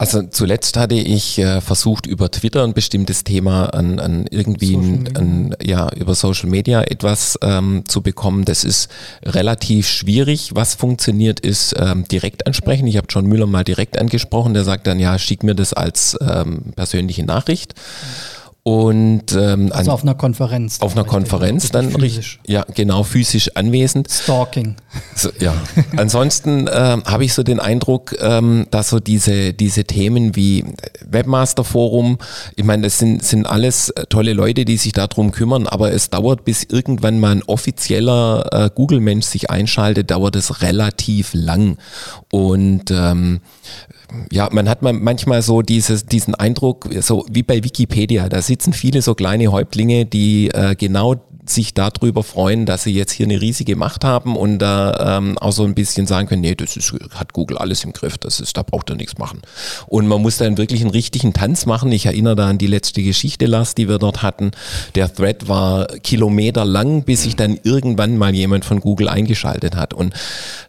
Also 0.00 0.22
zuletzt 0.22 0.78
hatte 0.78 0.94
ich 0.94 1.38
äh, 1.38 1.60
versucht, 1.60 2.06
über 2.06 2.30
Twitter 2.30 2.64
ein 2.64 2.72
bestimmtes 2.72 3.22
Thema 3.22 3.66
an, 3.74 4.00
an 4.00 4.24
irgendwie 4.30 4.74
ein, 4.74 5.14
an, 5.14 5.54
ja, 5.62 5.92
über 5.92 6.14
Social 6.14 6.48
Media 6.48 6.80
etwas 6.80 7.38
ähm, 7.42 7.82
zu 7.86 8.00
bekommen. 8.00 8.46
Das 8.46 8.64
ist 8.64 8.90
relativ 9.22 9.86
schwierig. 9.86 10.52
Was 10.54 10.74
funktioniert, 10.74 11.40
ist 11.40 11.74
ähm, 11.76 12.08
direkt 12.08 12.46
ansprechen. 12.46 12.86
Ich 12.86 12.96
habe 12.96 13.08
John 13.10 13.26
Müller 13.26 13.44
mal 13.44 13.62
direkt 13.62 13.98
angesprochen. 13.98 14.54
Der 14.54 14.64
sagt 14.64 14.86
dann, 14.86 14.98
ja, 15.00 15.18
schick 15.18 15.42
mir 15.42 15.54
das 15.54 15.74
als 15.74 16.16
ähm, 16.22 16.72
persönliche 16.74 17.26
Nachricht. 17.26 17.74
Mhm. 17.74 18.39
Und 18.70 19.32
ähm, 19.32 19.72
also 19.72 19.90
auf 19.90 20.04
einer 20.04 20.14
Konferenz. 20.14 20.80
Auf 20.80 20.92
einer 20.92 21.02
Konferenz 21.02 21.70
dann 21.70 21.90
physisch. 21.90 22.38
ja 22.46 22.64
genau 22.72 23.02
physisch 23.02 23.56
anwesend. 23.56 24.08
Stalking. 24.08 24.76
So, 25.16 25.30
ja. 25.40 25.54
Ansonsten 25.96 26.68
ähm, 26.72 27.02
habe 27.04 27.24
ich 27.24 27.34
so 27.34 27.42
den 27.42 27.58
Eindruck, 27.58 28.14
ähm, 28.20 28.68
dass 28.70 28.90
so 28.90 29.00
diese 29.00 29.52
diese 29.54 29.84
Themen 29.84 30.36
wie 30.36 30.64
Webmaster 31.04 31.64
Forum, 31.64 32.18
ich 32.54 32.64
meine, 32.64 32.84
das 32.84 32.98
sind 33.00 33.24
sind 33.24 33.44
alles 33.44 33.92
tolle 34.08 34.34
Leute, 34.34 34.64
die 34.64 34.76
sich 34.76 34.92
darum 34.92 35.32
kümmern, 35.32 35.66
aber 35.66 35.92
es 35.92 36.10
dauert 36.10 36.44
bis 36.44 36.62
irgendwann 36.62 37.18
mal 37.18 37.32
ein 37.32 37.42
offizieller 37.42 38.50
äh, 38.52 38.70
Google 38.72 39.00
Mensch 39.00 39.26
sich 39.26 39.50
einschaltet, 39.50 40.12
dauert 40.12 40.36
es 40.36 40.62
relativ 40.62 41.30
lang 41.34 41.76
und 42.30 42.92
ähm, 42.92 43.40
ja, 44.32 44.48
man 44.52 44.68
hat 44.68 44.82
manchmal 44.82 45.42
so 45.42 45.62
dieses, 45.62 46.06
diesen 46.06 46.34
Eindruck, 46.34 46.88
so 47.00 47.24
wie 47.30 47.42
bei 47.42 47.62
Wikipedia, 47.62 48.28
da 48.28 48.42
sitzen 48.42 48.72
viele 48.72 49.02
so 49.02 49.14
kleine 49.14 49.52
Häuptlinge, 49.52 50.06
die 50.06 50.48
äh, 50.48 50.74
genau 50.74 51.16
sich 51.50 51.74
darüber 51.74 52.22
freuen, 52.22 52.66
dass 52.66 52.84
sie 52.84 52.92
jetzt 52.92 53.12
hier 53.12 53.26
eine 53.26 53.40
riesige 53.40 53.76
Macht 53.76 54.04
haben 54.04 54.36
und 54.36 54.58
da 54.58 55.18
ähm, 55.18 55.38
auch 55.38 55.52
so 55.52 55.64
ein 55.64 55.74
bisschen 55.74 56.06
sagen 56.06 56.28
können, 56.28 56.42
nee, 56.42 56.54
das 56.54 56.76
ist, 56.76 56.94
hat 57.14 57.32
Google 57.32 57.58
alles 57.58 57.84
im 57.84 57.92
Griff, 57.92 58.18
das 58.18 58.40
ist, 58.40 58.56
da 58.56 58.62
braucht 58.62 58.90
er 58.90 58.96
nichts 58.96 59.18
machen. 59.18 59.40
Und 59.86 60.06
man 60.06 60.22
muss 60.22 60.38
dann 60.38 60.58
wirklich 60.58 60.80
einen 60.80 60.90
richtigen 60.90 61.32
Tanz 61.32 61.66
machen. 61.66 61.92
Ich 61.92 62.06
erinnere 62.06 62.36
da 62.36 62.48
an 62.48 62.58
die 62.58 62.66
letzte 62.66 63.02
Geschichte, 63.02 63.46
Lars, 63.46 63.74
die 63.74 63.88
wir 63.88 63.98
dort 63.98 64.22
hatten. 64.22 64.50
Der 64.94 65.12
Thread 65.12 65.48
war 65.48 65.86
Kilometer 65.86 66.64
lang, 66.64 67.02
bis 67.04 67.22
sich 67.22 67.36
dann 67.36 67.58
irgendwann 67.62 68.16
mal 68.16 68.34
jemand 68.34 68.64
von 68.64 68.80
Google 68.80 69.08
eingeschaltet 69.08 69.76
hat. 69.76 69.94
Und 69.94 70.14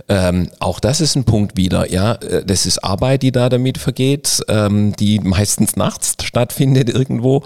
ähm, 0.10 0.50
auch 0.60 0.80
das 0.80 1.02
ist 1.02 1.16
ein 1.16 1.24
Punkt 1.24 1.58
wieder, 1.58 1.92
ja, 1.92 2.14
äh, 2.16 2.44
das 2.46 2.66
ist 2.66 2.84
Arbeit, 2.84 3.24
die 3.24 3.32
da 3.32 3.50
damit 3.50 3.78
vergeht, 3.78 4.42
ähm, 4.48 4.96
die 4.98 5.20
meistens 5.20 5.76
nachts 5.76 6.16
stattfindet 6.24 6.90
irgendwo. 6.90 7.44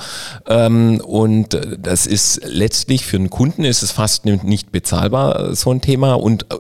Ähm, 0.48 1.02
und 1.02 1.54
äh, 1.54 1.78
das 1.80 2.08
ist 2.08 2.42
letztlich 2.46 3.06
für 3.06 3.18
einen 3.26 3.32
Kunden 3.32 3.66
ist 3.66 3.82
es 3.82 3.92
fast 3.92 4.26
nicht 4.26 4.72
bezahlbar, 4.72 5.56
so 5.56 5.72
ein 5.72 5.82
Thema. 5.82 6.14
Und 6.14 6.44
äh, 6.54 6.58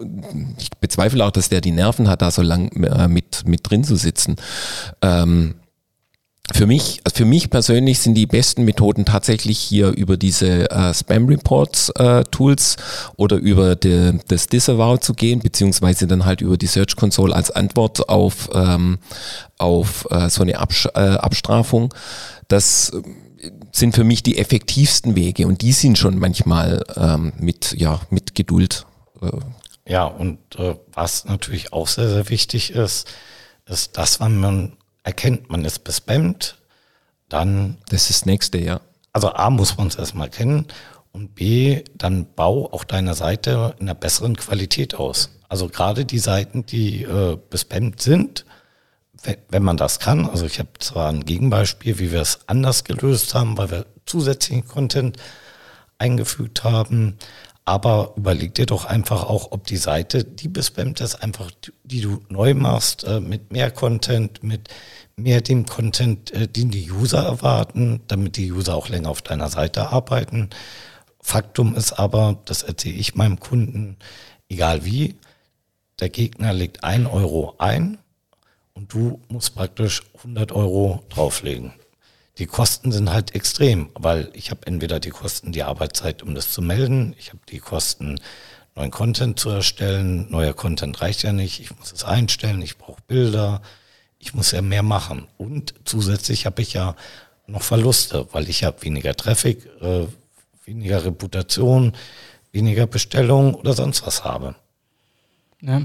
ich 0.57 0.71
bezweifle 0.81 1.23
auch, 1.23 1.31
dass 1.31 1.49
der 1.49 1.61
die 1.61 1.71
Nerven 1.71 2.09
hat, 2.09 2.21
da 2.21 2.31
so 2.31 2.41
lang 2.41 2.69
äh, 2.83 3.07
mit, 3.07 3.47
mit 3.47 3.69
drin 3.69 3.83
zu 3.83 3.95
sitzen. 3.95 4.35
Ähm, 5.01 5.55
für 6.53 6.67
mich, 6.67 7.01
für 7.11 7.25
mich 7.25 7.49
persönlich 7.49 7.99
sind 7.99 8.13
die 8.13 8.27
besten 8.27 8.65
Methoden 8.65 9.05
tatsächlich 9.05 9.57
hier 9.57 9.89
über 9.89 10.15
diese 10.15 10.69
äh, 10.69 10.93
Spam 10.93 11.25
Reports 11.25 11.89
äh, 11.95 12.23
Tools 12.25 12.77
oder 13.15 13.37
über 13.37 13.75
de, 13.75 14.13
das 14.27 14.47
Disavow 14.47 14.99
zu 14.99 15.13
gehen, 15.13 15.39
beziehungsweise 15.39 16.05
dann 16.05 16.25
halt 16.25 16.41
über 16.41 16.57
die 16.57 16.67
Search 16.67 16.95
Console 16.95 17.35
als 17.35 17.49
Antwort 17.49 18.09
auf, 18.09 18.49
ähm, 18.53 18.99
auf 19.57 20.07
äh, 20.11 20.29
so 20.29 20.43
eine 20.43 20.59
Absch 20.59 20.87
äh, 20.93 20.99
Abstrafung. 20.99 21.93
Das 22.47 22.91
sind 23.75 23.95
für 23.95 24.03
mich 24.03 24.23
die 24.23 24.37
effektivsten 24.37 25.15
Wege 25.15 25.47
und 25.47 25.61
die 25.61 25.73
sind 25.73 25.97
schon 25.97 26.17
manchmal 26.17 26.83
ähm, 26.95 27.33
mit, 27.37 27.73
ja, 27.77 27.99
mit 28.09 28.35
Geduld 28.35 28.85
äh, 29.21 29.31
Ja, 29.87 30.05
und 30.05 30.39
äh, 30.57 30.75
was 30.93 31.25
natürlich 31.25 31.73
auch 31.73 31.87
sehr, 31.87 32.09
sehr 32.09 32.29
wichtig 32.29 32.71
ist, 32.71 33.07
ist, 33.65 33.97
dass 33.97 34.19
wenn 34.19 34.37
man 34.39 34.77
erkennt, 35.03 35.49
man 35.49 35.65
ist 35.65 35.83
bespammt, 35.83 36.57
dann. 37.27 37.77
Das 37.89 38.09
ist 38.09 38.21
das 38.21 38.25
nächste, 38.25 38.59
ja. 38.59 38.81
Also 39.11 39.33
A 39.33 39.49
muss 39.49 39.77
man 39.77 39.87
es 39.87 39.95
erstmal 39.95 40.29
kennen 40.29 40.67
und 41.11 41.35
B, 41.35 41.83
dann 41.95 42.27
bau 42.35 42.71
auch 42.71 42.83
deine 42.83 43.13
Seite 43.13 43.75
in 43.79 43.87
einer 43.87 43.95
besseren 43.95 44.35
Qualität 44.35 44.95
aus. 44.95 45.31
Also 45.47 45.67
gerade 45.69 46.05
die 46.05 46.19
Seiten, 46.19 46.65
die 46.65 47.03
äh, 47.03 47.37
bespammt 47.49 48.01
sind, 48.01 48.45
wenn, 49.49 49.63
man 49.63 49.77
das 49.77 49.99
kann, 49.99 50.27
also 50.27 50.45
ich 50.45 50.59
habe 50.59 50.69
zwar 50.79 51.09
ein 51.09 51.25
Gegenbeispiel, 51.25 51.99
wie 51.99 52.11
wir 52.11 52.21
es 52.21 52.39
anders 52.47 52.83
gelöst 52.83 53.33
haben, 53.33 53.57
weil 53.57 53.71
wir 53.71 53.85
zusätzlichen 54.05 54.67
Content 54.67 55.17
eingefügt 55.97 56.63
haben, 56.63 57.17
aber 57.65 58.13
überleg 58.15 58.53
dir 58.53 58.67
doch 58.67 58.85
einfach 58.85 59.23
auch, 59.23 59.51
ob 59.51 59.65
die 59.65 59.77
Seite, 59.77 60.23
die 60.23 60.47
bespammt 60.47 61.01
ist, 61.01 61.15
einfach, 61.15 61.49
die 61.83 62.01
du 62.01 62.21
neu 62.29 62.53
machst, 62.53 63.03
äh, 63.05 63.19
mit 63.19 63.51
mehr 63.51 63.71
Content, 63.71 64.43
mit 64.43 64.69
mehr 65.15 65.41
dem 65.41 65.65
Content, 65.65 66.31
äh, 66.31 66.47
den 66.47 66.69
die 66.69 66.91
User 66.91 67.23
erwarten, 67.23 68.01
damit 68.07 68.37
die 68.37 68.51
User 68.51 68.75
auch 68.75 68.89
länger 68.89 69.09
auf 69.09 69.23
deiner 69.23 69.49
Seite 69.49 69.89
arbeiten. 69.89 70.51
Faktum 71.19 71.75
ist 71.75 71.93
aber, 71.93 72.37
das 72.45 72.61
erzähle 72.61 72.97
ich 72.97 73.15
meinem 73.15 73.39
Kunden, 73.39 73.97
egal 74.47 74.85
wie, 74.85 75.15
der 75.99 76.09
Gegner 76.09 76.53
legt 76.53 76.83
ein 76.83 77.07
Euro 77.07 77.55
ein 77.57 77.97
und 78.75 78.93
du 78.93 79.21
musst 79.29 79.55
praktisch 79.55 80.03
100 80.17 80.51
Euro 80.51 81.03
drauflegen. 81.09 81.73
Die 82.37 82.45
Kosten 82.45 82.91
sind 82.91 83.11
halt 83.11 83.33
extrem, 83.33 83.89
weil 83.95 84.29
ich 84.33 84.51
habe 84.51 84.67
entweder 84.67 84.99
die 84.99 85.09
Kosten, 85.09 85.53
die 85.53 85.63
Arbeitszeit, 85.63 86.21
um 86.21 86.35
das 86.35 86.51
zu 86.51 86.61
melden, 86.61 87.15
ich 87.17 87.29
habe 87.29 87.39
die 87.49 87.59
Kosten, 87.59 88.19
neuen 88.75 88.91
Content 88.91 89.39
zu 89.39 89.49
erstellen, 89.49 90.29
neuer 90.29 90.53
Content 90.53 91.01
reicht 91.01 91.23
ja 91.23 91.31
nicht, 91.31 91.61
ich 91.61 91.75
muss 91.77 91.93
es 91.93 92.03
einstellen, 92.03 92.61
ich 92.61 92.77
brauche 92.77 93.01
Bilder, 93.07 93.61
ich 94.19 94.33
muss 94.33 94.51
ja 94.51 94.61
mehr 94.61 94.83
machen. 94.83 95.29
Und 95.37 95.73
zusätzlich 95.85 96.45
habe 96.45 96.61
ich 96.61 96.73
ja 96.73 96.95
noch 97.47 97.61
Verluste, 97.61 98.27
weil 98.33 98.49
ich 98.49 98.65
habe 98.65 98.81
weniger 98.83 99.15
Traffic, 99.15 99.65
äh, 99.81 100.07
weniger 100.65 101.05
Reputation, 101.05 101.93
weniger 102.51 102.85
Bestellungen 102.85 103.55
oder 103.55 103.71
sonst 103.71 104.05
was 104.05 104.25
habe. 104.25 104.55
Ja, 105.61 105.83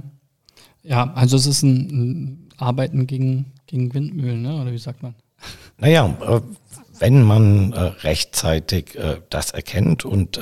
ja 0.83 1.13
also 1.15 1.37
es 1.37 1.47
ist 1.47 1.63
ein, 1.63 1.77
ein 1.77 2.50
Arbeiten 2.61 3.07
gegen, 3.07 3.53
gegen 3.67 3.93
Windmühlen, 3.95 4.43
ne? 4.43 4.61
oder 4.61 4.73
wie 4.73 4.79
sagt 4.79 5.03
man? 5.03 5.15
Naja, 5.79 6.15
äh, 6.21 6.41
wenn 6.99 7.23
man 7.23 7.73
äh, 7.73 7.81
rechtzeitig 7.81 8.97
äh, 8.97 9.21
das 9.31 9.51
erkennt 9.53 10.05
und 10.05 10.41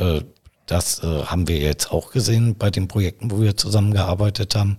das 0.67 1.01
haben 1.03 1.49
wir 1.49 1.57
jetzt 1.57 1.91
auch 1.93 2.11
gesehen 2.11 2.55
bei 2.55 2.71
den 2.71 2.89
Projekten, 2.89 3.31
wo 3.31 3.41
wir 3.41 3.57
zusammengearbeitet 3.57 4.55
haben, 4.55 4.77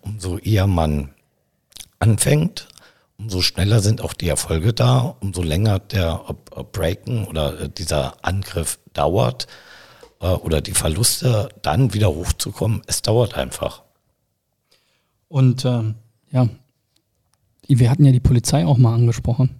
umso 0.00 0.38
eher 0.38 0.66
man 0.66 1.10
anfängt, 1.98 2.68
umso 3.18 3.42
schneller 3.42 3.80
sind 3.80 4.00
auch 4.00 4.14
die 4.14 4.30
Erfolge 4.30 4.72
da, 4.72 5.14
umso 5.20 5.42
länger 5.42 5.78
der 5.78 6.24
Breaken 6.72 7.26
oder 7.26 7.68
dieser 7.68 8.24
Angriff 8.24 8.78
dauert 8.94 9.46
oder 10.20 10.62
die 10.62 10.72
Verluste 10.72 11.50
dann 11.60 11.92
wieder 11.92 12.08
hochzukommen, 12.08 12.80
es 12.86 13.02
dauert 13.02 13.34
einfach. 13.34 13.82
Und 15.28 15.66
ähm, 15.66 15.96
ja, 16.30 16.48
wir 17.68 17.90
hatten 17.90 18.04
ja 18.04 18.12
die 18.12 18.20
Polizei 18.20 18.64
auch 18.64 18.78
mal 18.78 18.94
angesprochen. 18.94 19.50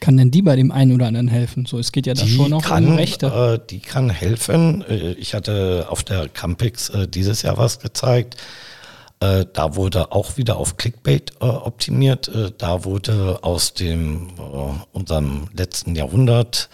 Kann 0.00 0.16
denn 0.16 0.30
die 0.30 0.42
bei 0.42 0.56
dem 0.56 0.72
einen 0.72 0.92
oder 0.92 1.06
anderen 1.06 1.28
helfen? 1.28 1.66
So, 1.66 1.78
es 1.78 1.92
geht 1.92 2.06
ja 2.06 2.14
da 2.14 2.24
die 2.24 2.30
schon 2.30 2.50
noch 2.50 2.62
kann, 2.62 2.86
um 2.86 2.94
Rechte. 2.96 3.26
Äh, 3.26 3.66
die 3.70 3.78
kann 3.80 4.10
helfen. 4.10 4.84
Äh, 4.88 5.12
ich 5.12 5.34
hatte 5.34 5.86
auf 5.88 6.02
der 6.02 6.28
Campix 6.28 6.88
äh, 6.90 7.06
dieses 7.06 7.42
Jahr 7.42 7.58
was 7.58 7.78
gezeigt. 7.78 8.36
Äh, 9.20 9.46
da 9.52 9.74
wurde 9.74 10.12
auch 10.12 10.36
wieder 10.36 10.58
auf 10.58 10.76
Clickbait 10.76 11.32
äh, 11.40 11.44
optimiert. 11.44 12.28
Äh, 12.28 12.52
da 12.56 12.84
wurde 12.84 13.40
aus 13.42 13.74
dem 13.74 14.28
unserem 14.92 15.48
letzten 15.56 15.94
Jahrhundert 15.94 16.68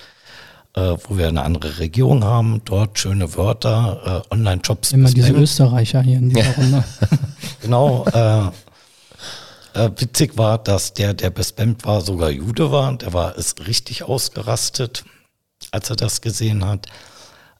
wo 0.77 1.17
wir 1.17 1.29
eine 1.29 1.43
andere 1.43 1.79
Regierung 1.79 2.25
haben, 2.25 2.61
dort 2.65 2.99
schöne 2.99 3.37
Wörter, 3.37 4.25
Online-Jobs. 4.33 4.91
Immer 4.91 5.09
diese 5.09 5.31
Österreicher 5.31 6.03
hier 6.03 6.19
in 6.19 6.31
dieser 6.31 6.53
Runde. 6.57 6.85
genau, 7.63 8.05
äh, 9.75 9.91
witzig 9.97 10.37
war, 10.39 10.59
dass 10.59 10.95
der, 10.95 11.15
der 11.15 11.31
bespammt 11.31 11.85
war, 11.85 12.01
sogar 12.01 12.31
Jude 12.31 12.73
war. 12.73 12.97
Der 12.97 13.13
war 13.13 13.37
es 13.37 13.57
richtig 13.67 14.05
ausgerastet, 14.05 15.05
als 15.71 15.91
er 15.91 15.97
das 15.97 16.21
gesehen 16.21 16.65
hat. 16.65 16.87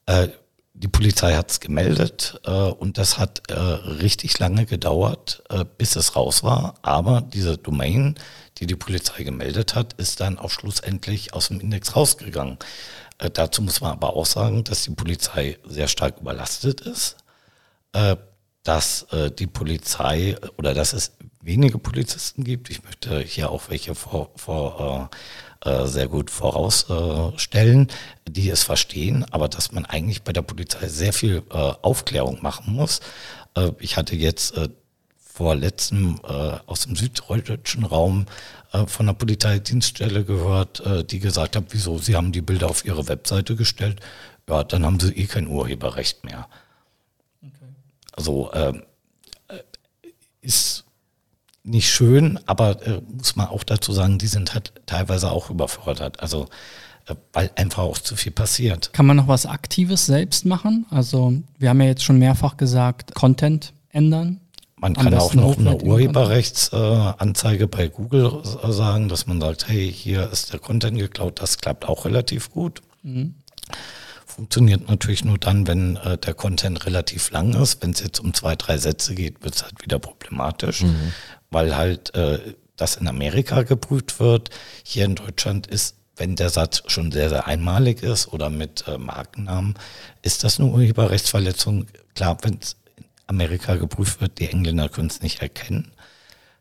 Äh, 0.07 0.29
die 0.77 0.89
Polizei 0.89 1.35
hat 1.35 1.53
es 1.53 1.61
gemeldet 1.61 2.41
äh, 2.45 2.51
und 2.51 2.99
das 2.99 3.19
hat 3.19 3.49
äh, 3.49 3.55
richtig 3.55 4.39
lange 4.41 4.67
gedauert, 4.67 5.45
äh, 5.49 5.65
bis 5.79 5.95
es 5.95 6.17
raus 6.17 6.43
war. 6.43 6.75
Aber 6.83 7.21
diese 7.21 7.57
Domain, 7.57 8.17
die 8.59 8.67
die 8.67 8.75
Polizei 8.75 9.23
gemeldet 9.23 9.77
hat, 9.77 9.93
ist 9.95 10.21
dann 10.21 10.37
auch 10.37 10.51
schlussendlich 10.51 11.33
aus 11.33 11.49
dem 11.49 11.61
Index 11.61 11.95
rausgegangen. 11.95 12.59
Äh, 13.19 13.31
dazu 13.31 13.63
muss 13.63 13.81
man 13.81 13.93
aber 13.93 14.17
auch 14.17 14.27
sagen, 14.27 14.65
dass 14.65 14.83
die 14.83 14.91
Polizei 14.91 15.59
sehr 15.65 15.87
stark 15.87 16.21
überlastet 16.21 16.81
ist, 16.81 17.19
äh, 17.93 18.17
dass 18.65 19.05
äh, 19.13 19.31
die 19.31 19.47
Polizei 19.47 20.37
oder 20.59 20.75
dass 20.75 20.93
es 20.93 21.13
wenige 21.45 21.79
Polizisten 21.79 22.45
gibt. 22.45 22.71
Ich 22.71 22.83
möchte 22.85 23.21
hier 23.21 23.51
auch 23.51 23.69
welche 23.69 23.95
vor, 23.95 24.31
vor 24.37 25.11
äh, 25.65 25.71
äh, 25.71 25.87
sehr 25.87 26.09
gut 26.09 26.31
vorausstellen, 26.31 27.89
äh, 27.89 28.31
die 28.31 28.51
es 28.51 28.63
verstehen, 28.63 29.25
aber 29.31 29.49
dass 29.49 29.73
man 29.73 29.85
eigentlich 29.87 30.23
bei 30.23 30.33
der 30.33 30.43
Polizei 30.43 30.89
sehr 30.89 31.13
viel 31.13 31.43
äh, 31.51 31.55
Aufklärung 31.55 32.43
machen 32.43 32.75
muss. 32.75 33.01
Äh, 33.55 33.71
ich 33.79 33.97
hatte 33.97 34.17
jetzt 34.17 34.57
äh, 34.57 34.69
vor 35.17 35.55
letztem 35.55 36.21
äh, 36.23 36.29
aus 36.67 36.83
dem 36.83 36.97
süddeutschen 36.97 37.85
Raum 37.85 38.27
äh, 38.73 38.87
von 38.87 39.07
der 39.07 39.15
Polizeidienststelle 39.15 40.25
gehört, 40.25 40.81
äh, 40.81 41.05
die 41.05 41.19
gesagt 41.19 41.57
hat, 41.57 41.65
wieso, 41.71 41.99
sie 41.99 42.15
haben 42.15 42.33
die 42.33 42.43
Bilder 42.43 42.69
auf 42.69 42.85
ihre 42.85 43.09
Webseite 43.09 43.57
gestellt. 43.57 44.01
Ja, 44.49 44.65
dann 44.65 44.85
haben 44.85 45.01
sie 45.01 45.13
eh 45.13 45.27
kein 45.27 45.49
Urheberrecht 45.49 46.25
mehr. 46.25 46.47
Okay. 47.43 47.73
Also 48.13 48.53
äh, 48.53 48.75
äh 49.49 49.63
ist 50.43 50.84
nicht 51.65 51.91
schön, 51.91 52.39
aber 52.47 52.87
äh, 52.87 53.01
muss 53.11 53.37
man 53.37 53.49
auch 53.49 53.65
dazu 53.65 53.93
sagen, 53.93 54.19
die 54.19 54.27
sind 54.27 54.55
halt 54.55 54.73
teilweise 54.87 55.33
auch 55.33 55.51
überfordert. 55.51 56.21
Also 56.21 56.49
äh, 57.07 57.15
weil 57.33 57.51
einfach 57.57 57.83
auch 57.83 57.99
zu 57.99 58.17
viel 58.17 58.33
passiert. 58.33 58.93
Kann 58.93 59.07
man 59.07 59.17
noch 59.17 59.29
was 59.29 59.47
Aktives 59.47 60.07
selbst 60.07 60.47
machen? 60.47 60.87
Also 60.91 61.35
wir 61.59 61.71
haben 61.71 61.81
ja 61.81 61.89
jetzt 61.89 62.05
schon 62.05 62.19
mehrfach 62.19 62.57
gesagt, 62.57 63.15
Content 63.15 63.73
ändern. 63.91 64.41
Man 64.77 64.95
kann 64.95 65.15
auch 65.15 65.35
noch 65.35 65.57
eine 65.57 65.77
Urheberrechtsanzeige 65.79 67.65
äh, 67.65 67.69
bei 67.69 67.89
Google 67.89 68.43
sagen, 68.69 69.09
dass 69.09 69.27
man 69.27 69.41
sagt, 69.41 69.69
hey, 69.69 69.91
hier 69.91 70.31
ist 70.31 70.53
der 70.53 70.61
Content 70.61 70.99
geklaut. 70.99 71.41
Das 71.41 71.57
klappt 71.59 71.89
auch 71.89 72.05
relativ 72.05 72.51
gut. 72.51 72.83
Mhm. 73.03 73.35
Funktioniert 74.27 74.89
natürlich 74.89 75.25
nur 75.25 75.39
dann, 75.39 75.67
wenn 75.67 75.97
äh, 75.97 76.19
der 76.19 76.35
Content 76.35 76.85
relativ 76.85 77.31
lang 77.31 77.55
ist. 77.55 77.83
Wenn 77.83 77.93
es 77.93 78.01
jetzt 78.01 78.19
um 78.19 78.35
zwei, 78.35 78.57
drei 78.57 78.77
Sätze 78.77 79.15
geht, 79.15 79.43
wird 79.43 79.55
es 79.55 79.63
halt 79.63 79.83
wieder 79.83 79.99
problematisch. 79.99 80.83
Mhm 80.83 81.13
weil 81.55 81.77
halt 81.77 82.15
äh, 82.15 82.39
das 82.77 82.97
in 82.97 83.09
Amerika 83.09 83.63
geprüft 83.63 84.21
wird. 84.21 84.51
Hier 84.83 85.07
in 85.07 85.15
Deutschland 85.15 85.67
ist, 85.67 85.97
wenn 86.17 86.37
der 86.37 86.51
Satz 86.51 86.83
schon 86.87 87.11
sehr, 87.11 87.29
sehr 87.29 87.47
einmalig 87.47 88.03
ist 88.03 88.33
oder 88.33 88.51
mit 88.51 88.87
äh, 88.87 88.99
Markennamen, 88.99 89.75
ist 90.23 90.45
das 90.45 90.61
eine 90.61 90.69
Urheberrechtsverletzung. 90.69 91.87
Klar, 92.15 92.37
wenn 92.43 92.59
es 92.61 92.77
in 92.97 93.05
Amerika 93.27 93.77
geprüft 93.77 94.21
wird, 94.21 94.39
die 94.39 94.51
Engländer 94.51 94.89
können 94.89 95.09
es 95.09 95.23
nicht 95.23 95.41
erkennen. 95.41 95.93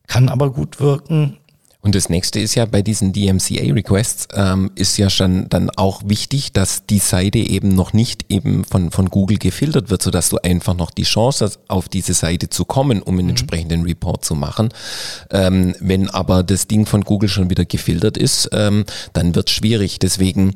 Kann 0.08 0.30
aber 0.30 0.52
gut 0.52 0.80
wirken. 0.80 1.38
Und 1.84 1.96
das 1.96 2.08
nächste 2.08 2.40
ist 2.40 2.56
ja 2.56 2.66
bei 2.66 2.82
diesen 2.82 3.12
DMCA-Requests 3.12 4.30
ähm, 4.34 4.72
ist 4.76 4.98
ja 4.98 5.10
schon 5.10 5.50
dann 5.50 5.70
auch 5.70 6.02
wichtig, 6.06 6.54
dass 6.54 6.86
die 6.86 7.00
Seite 7.00 7.40
eben 7.40 7.76
noch 7.76 7.92
nicht 7.92 8.26
eben 8.30 8.64
von, 8.64 8.90
von 8.90 9.10
Google 9.10 9.38
gefiltert 9.38 9.90
wird, 9.90 10.02
sodass 10.02 10.30
du 10.30 10.38
einfach 10.38 10.76
noch 10.76 10.92
die 10.92 11.04
Chance 11.04 11.44
hast, 11.44 11.60
auf 11.68 11.90
diese 11.90 12.14
Seite 12.14 12.50
zu 12.50 12.64
kommen, 12.64 13.02
um 13.02 13.16
einen 13.16 13.26
mhm. 13.26 13.30
entsprechenden 13.32 13.84
Report 13.84 14.24
zu 14.24 14.34
machen. 14.34 14.70
Ähm, 15.30 15.76
wenn 15.82 16.10
aber 16.10 16.44
das 16.44 16.68
Ding 16.68 16.86
von 16.86 17.02
Google 17.02 17.28
schon 17.28 17.50
wieder 17.50 17.66
gefiltert 17.66 18.18
ist, 18.18 18.50
ähm, 18.54 18.86
dann 19.12 19.36
wird 19.36 19.50
es 19.50 19.54
schwierig. 19.54 20.00
Deswegen 20.00 20.56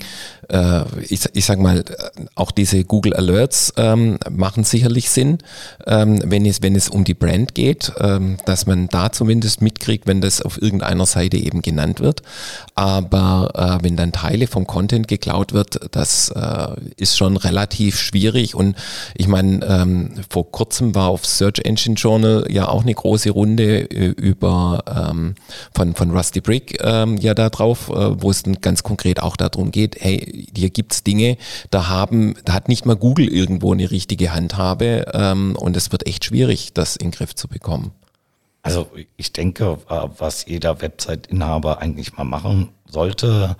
äh, 0.49 0.83
ich, 1.01 1.21
ich 1.33 1.45
sag 1.45 1.59
mal, 1.59 1.83
auch 2.35 2.51
diese 2.51 2.83
Google 2.83 3.13
Alerts 3.13 3.73
ähm, 3.77 4.17
machen 4.29 4.63
sicherlich 4.63 5.09
Sinn, 5.09 5.39
ähm, 5.85 6.21
wenn, 6.25 6.45
es, 6.45 6.61
wenn 6.61 6.75
es 6.75 6.89
um 6.89 7.03
die 7.03 7.13
Brand 7.13 7.55
geht, 7.55 7.91
ähm, 7.99 8.37
dass 8.45 8.65
man 8.65 8.87
da 8.89 9.11
zumindest 9.11 9.61
mitkriegt, 9.61 10.07
wenn 10.07 10.21
das 10.21 10.41
auf 10.41 10.61
irgendeiner 10.61 11.05
Seite 11.05 11.37
eben 11.37 11.61
genannt 11.61 11.99
wird. 11.99 12.21
Aber 12.75 13.79
äh, 13.81 13.83
wenn 13.83 13.95
dann 13.95 14.11
Teile 14.11 14.47
vom 14.47 14.67
Content 14.67 15.07
geklaut 15.07 15.53
wird, 15.53 15.79
das 15.91 16.29
äh, 16.29 16.67
ist 16.97 17.17
schon 17.17 17.37
relativ 17.37 17.99
schwierig. 17.99 18.55
Und 18.55 18.75
ich 19.15 19.27
meine, 19.27 19.65
ähm, 19.65 20.11
vor 20.29 20.51
kurzem 20.51 20.95
war 20.95 21.09
auf 21.09 21.25
Search 21.25 21.59
Engine 21.63 21.95
Journal 21.95 22.45
ja 22.49 22.67
auch 22.67 22.83
eine 22.83 22.93
große 22.93 23.29
Runde 23.29 23.89
äh, 23.89 24.07
über 24.07 24.83
ähm, 24.87 25.35
von, 25.73 25.95
von 25.95 26.11
Rusty 26.11 26.41
Brick 26.41 26.79
ähm, 26.83 27.17
ja 27.17 27.33
da 27.33 27.49
drauf, 27.49 27.89
äh, 27.89 28.21
wo 28.21 28.29
es 28.31 28.43
dann 28.43 28.61
ganz 28.61 28.83
konkret 28.83 29.21
auch 29.21 29.37
darum 29.37 29.71
geht, 29.71 29.97
hey, 29.99 30.36
hier 30.55 30.69
gibt's 30.69 31.03
Dinge, 31.03 31.37
da 31.71 31.87
haben, 31.87 32.35
da 32.45 32.53
hat 32.53 32.67
nicht 32.67 32.85
mal 32.85 32.95
Google 32.95 33.27
irgendwo 33.27 33.73
eine 33.73 33.89
richtige 33.89 34.33
Handhabe 34.33 35.11
ähm, 35.13 35.55
und 35.55 35.77
es 35.77 35.91
wird 35.91 36.07
echt 36.07 36.25
schwierig, 36.25 36.73
das 36.73 36.95
in 36.95 37.07
den 37.07 37.11
Griff 37.11 37.35
zu 37.35 37.47
bekommen. 37.47 37.91
Also 38.61 38.91
ich 39.15 39.31
denke, 39.31 39.79
äh, 39.89 40.07
was 40.17 40.45
jeder 40.45 40.81
Website-Inhaber 40.81 41.79
eigentlich 41.79 42.17
mal 42.17 42.25
machen 42.25 42.69
sollte, 42.85 43.55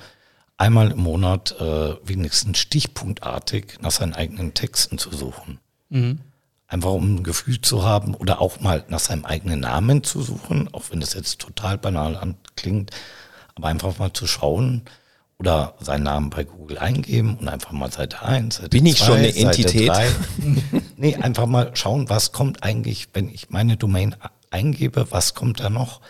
einmal 0.57 0.91
im 0.91 0.99
Monat 0.99 1.55
äh, 1.59 1.95
wenigstens 2.03 2.57
stichpunktartig 2.57 3.77
nach 3.81 3.91
seinen 3.91 4.13
eigenen 4.13 4.53
Texten 4.53 4.97
zu 4.97 5.15
suchen. 5.15 5.59
Mhm. 5.89 6.19
Einfach 6.67 6.91
um 6.91 7.15
ein 7.15 7.23
Gefühl 7.23 7.61
zu 7.61 7.85
haben 7.85 8.15
oder 8.15 8.41
auch 8.41 8.59
mal 8.59 8.83
nach 8.89 8.99
seinem 8.99 9.23
eigenen 9.23 9.61
Namen 9.61 10.03
zu 10.03 10.21
suchen, 10.21 10.67
auch 10.73 10.91
wenn 10.91 10.99
das 10.99 11.13
jetzt 11.13 11.39
total 11.39 11.77
banal 11.77 12.35
klingt, 12.55 12.91
aber 13.55 13.69
einfach 13.69 13.97
mal 13.99 14.11
zu 14.11 14.27
schauen 14.27 14.81
oder 15.39 15.75
seinen 15.79 16.03
Namen 16.03 16.29
bei 16.29 16.43
Google 16.43 16.79
eingeben 16.79 17.37
und 17.37 17.47
einfach 17.47 17.71
mal 17.71 17.91
Seite 17.91 18.21
1, 18.23 18.55
Seite 18.55 18.69
Bin 18.69 18.85
ich 18.85 18.97
zwei, 18.97 19.05
schon 19.05 19.17
eine 19.17 19.35
Entität? 19.35 19.91
nee, 20.97 21.15
einfach 21.15 21.45
mal 21.45 21.75
schauen, 21.75 22.09
was 22.09 22.31
kommt 22.31 22.63
eigentlich, 22.63 23.09
wenn 23.13 23.29
ich 23.29 23.49
meine 23.49 23.77
Domain 23.77 24.15
eingebe, 24.49 25.11
was 25.11 25.35
kommt 25.35 25.59
da 25.59 25.69
noch? 25.69 26.01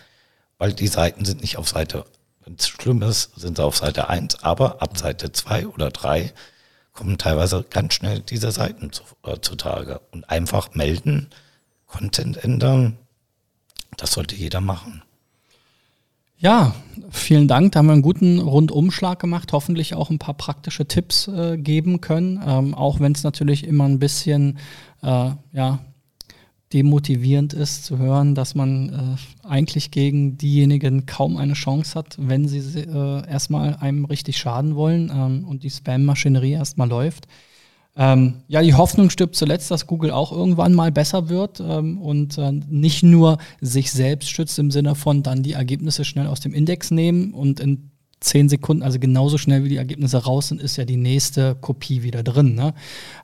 Weil 0.56 0.72
die 0.72 0.88
Seiten 0.88 1.24
sind 1.24 1.42
nicht 1.42 1.58
auf 1.58 1.68
Seite, 1.68 2.06
wenn 2.44 2.54
es 2.54 2.68
schlimm 2.68 3.02
ist, 3.02 3.32
sind 3.36 3.58
sie 3.58 3.64
auf 3.64 3.76
Seite 3.76 4.08
1, 4.08 4.42
aber 4.42 4.80
ab 4.80 4.96
Seite 4.96 5.30
2 5.30 5.68
oder 5.68 5.90
3 5.90 6.32
kommen 6.92 7.18
teilweise 7.18 7.64
ganz 7.68 7.94
schnell 7.94 8.20
diese 8.20 8.50
Seiten 8.50 8.90
zu, 8.92 9.04
äh, 9.24 9.38
zutage. 9.40 10.00
Und 10.10 10.28
einfach 10.30 10.74
melden, 10.74 11.30
Content 11.86 12.42
ändern, 12.42 12.98
das 13.96 14.12
sollte 14.12 14.34
jeder 14.34 14.60
machen. 14.60 15.02
Ja, 16.40 16.72
vielen 17.10 17.48
Dank. 17.48 17.72
Da 17.72 17.80
haben 17.80 17.86
wir 17.86 17.94
einen 17.94 18.02
guten 18.02 18.38
Rundumschlag 18.38 19.18
gemacht. 19.18 19.52
Hoffentlich 19.52 19.94
auch 19.94 20.08
ein 20.08 20.20
paar 20.20 20.34
praktische 20.34 20.86
Tipps 20.86 21.26
äh, 21.26 21.58
geben 21.58 22.00
können. 22.00 22.40
Ähm, 22.46 22.74
auch 22.74 23.00
wenn 23.00 23.10
es 23.10 23.24
natürlich 23.24 23.66
immer 23.66 23.86
ein 23.86 23.98
bisschen 23.98 24.58
äh, 25.02 25.30
ja, 25.52 25.80
demotivierend 26.72 27.54
ist 27.54 27.84
zu 27.86 27.98
hören, 27.98 28.36
dass 28.36 28.54
man 28.54 29.16
äh, 29.42 29.48
eigentlich 29.48 29.90
gegen 29.90 30.38
diejenigen 30.38 31.06
kaum 31.06 31.38
eine 31.38 31.54
Chance 31.54 31.98
hat, 31.98 32.16
wenn 32.20 32.46
sie 32.46 32.58
äh, 32.82 33.28
erstmal 33.28 33.74
einem 33.74 34.04
richtig 34.04 34.38
schaden 34.38 34.76
wollen 34.76 35.10
ähm, 35.12 35.44
und 35.44 35.64
die 35.64 35.70
Spam-Maschinerie 35.70 36.52
erstmal 36.52 36.88
läuft. 36.88 37.26
Ähm, 37.98 38.42
ja, 38.46 38.62
die 38.62 38.74
Hoffnung 38.74 39.10
stirbt 39.10 39.34
zuletzt, 39.34 39.72
dass 39.72 39.88
Google 39.88 40.12
auch 40.12 40.30
irgendwann 40.30 40.72
mal 40.72 40.92
besser 40.92 41.28
wird 41.28 41.60
ähm, 41.60 41.98
und 41.98 42.38
äh, 42.38 42.52
nicht 42.52 43.02
nur 43.02 43.38
sich 43.60 43.90
selbst 43.90 44.30
schützt 44.30 44.58
im 44.60 44.70
Sinne 44.70 44.94
von 44.94 45.24
dann 45.24 45.42
die 45.42 45.54
Ergebnisse 45.54 46.04
schnell 46.04 46.28
aus 46.28 46.38
dem 46.38 46.54
Index 46.54 46.92
nehmen 46.92 47.34
und 47.34 47.58
in 47.58 47.90
zehn 48.20 48.48
Sekunden, 48.48 48.82
also 48.82 48.98
genauso 48.98 49.38
schnell 49.38 49.64
wie 49.64 49.68
die 49.68 49.76
Ergebnisse 49.76 50.24
raus 50.24 50.48
sind, 50.48 50.60
ist 50.60 50.76
ja 50.76 50.84
die 50.84 50.96
nächste 50.96 51.54
Kopie 51.54 52.02
wieder 52.02 52.22
drin, 52.22 52.54
ne? 52.54 52.74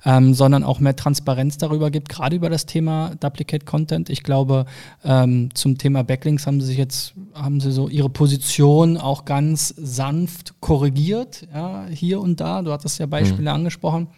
ähm, 0.05 0.35
sondern 0.35 0.63
auch 0.63 0.81
mehr 0.81 0.95
Transparenz 0.95 1.59
darüber 1.59 1.91
gibt, 1.91 2.09
gerade 2.09 2.37
über 2.37 2.49
das 2.49 2.67
Thema 2.67 3.15
Duplicate 3.17 3.65
Content. 3.65 4.09
Ich 4.09 4.23
glaube, 4.23 4.67
ähm, 5.05 5.51
zum 5.55 5.79
Thema 5.79 6.05
Backlinks 6.05 6.47
haben 6.47 6.61
sie 6.61 6.69
sich 6.69 6.79
jetzt, 6.79 7.15
haben 7.33 7.61
sie 7.61 7.73
so 7.73 7.89
ihre 7.89 8.11
Position 8.11 8.97
auch 8.97 9.25
ganz 9.25 9.75
sanft 9.77 10.61
korrigiert, 10.61 11.47
ja, 11.53 11.87
hier 11.91 12.21
und 12.21 12.41
da. 12.41 12.63
Du 12.63 12.71
hattest 12.73 12.99
ja 12.99 13.07
Beispiele 13.07 13.51
mhm. 13.51 13.57
angesprochen. 13.57 14.09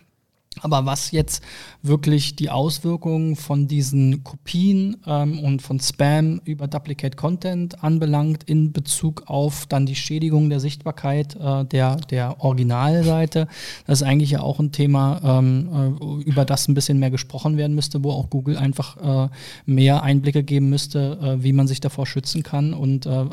Aber 0.63 0.87
was 0.87 1.11
jetzt 1.11 1.43
wirklich 1.83 2.35
die 2.35 2.49
Auswirkungen 2.49 3.37
von 3.37 3.69
diesen 3.69 4.25
Kopien 4.25 4.97
ähm, 5.07 5.39
und 5.41 5.61
von 5.61 5.79
Spam 5.81 6.41
über 6.45 6.67
Duplicate 6.67 7.15
Content 7.15 7.85
anbelangt 7.85 8.45
in 8.45 8.73
Bezug 8.73 9.25
auf 9.27 9.67
dann 9.67 9.85
die 9.85 9.95
Schädigung 9.95 10.49
der 10.49 10.61
Sichtbarkeit 10.61 11.37
äh, 11.37 11.67
der, 11.67 11.97
der 11.97 12.41
Originalseite, 12.43 13.49
das 13.87 14.01
ist 14.01 14.07
eigentlich 14.07 14.31
ja 14.31 14.41
auch 14.41 14.59
ein 14.59 14.73
Thema, 14.73 15.21
ähm, 15.23 15.99
äh, 16.01 16.25
über 16.25 16.47
das 16.47 16.69
ein 16.69 16.75
bisschen 16.75 16.99
mehr 16.99 17.11
gesprochen 17.11 17.59
werden 17.59 17.75
müsste, 17.75 18.03
wo 18.03 18.13
auch 18.13 18.31
Google 18.31 18.57
einfach 18.57 19.27
äh, 19.27 19.29
mehr 19.67 20.03
Einblicke 20.03 20.43
geben 20.43 20.71
müsste, 20.71 21.19
äh, 21.23 21.43
wie 21.43 21.53
man 21.53 21.69
sich 21.69 21.81
davor 21.81 22.07
schützen 22.07 22.43
kann 22.43 22.73
und 22.73 23.05
äh, 23.05 23.25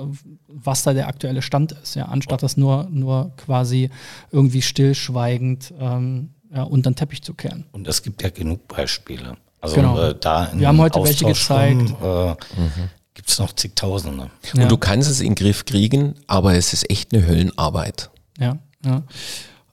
was 0.50 0.84
da 0.84 0.94
der 0.94 1.08
aktuelle 1.08 1.42
Stand 1.42 1.72
ist, 1.72 1.96
ja, 1.96 2.06
anstatt 2.06 2.44
das 2.44 2.58
nur, 2.58 2.88
nur 2.92 3.32
quasi 3.38 3.90
irgendwie 4.32 4.62
stillschweigend 4.62 5.74
ähm, 5.80 6.33
ja, 6.54 6.64
unter 6.64 6.92
den 6.92 6.96
Teppich 6.96 7.22
zu 7.22 7.34
kehren. 7.34 7.66
Und 7.72 7.88
es 7.88 8.02
gibt 8.02 8.22
ja 8.22 8.30
genug 8.30 8.68
Beispiele. 8.68 9.38
Also 9.62 9.76
genau. 9.76 10.00
äh, 10.00 10.16
da 10.20 10.52
Wir 10.54 10.68
haben 10.68 10.80
heute 10.80 11.00
Austausch 11.00 11.50
welche 11.50 11.76
gezeigt. 11.78 11.96
Äh, 12.02 12.60
mhm. 12.60 12.90
Gibt 13.14 13.30
es 13.30 13.40
noch 13.40 13.54
zigtausende. 13.54 14.30
Und 14.54 14.60
ja. 14.60 14.68
du 14.68 14.78
kannst 14.78 15.10
es 15.10 15.22
in 15.22 15.30
den 15.30 15.36
Griff 15.36 15.66
kriegen, 15.66 16.16
aber 16.28 16.56
es 16.56 16.74
ist 16.74 16.90
echt 16.90 17.14
eine 17.14 17.26
Höllenarbeit. 17.26 18.10
Ja, 18.40 18.58
ja. 18.84 19.04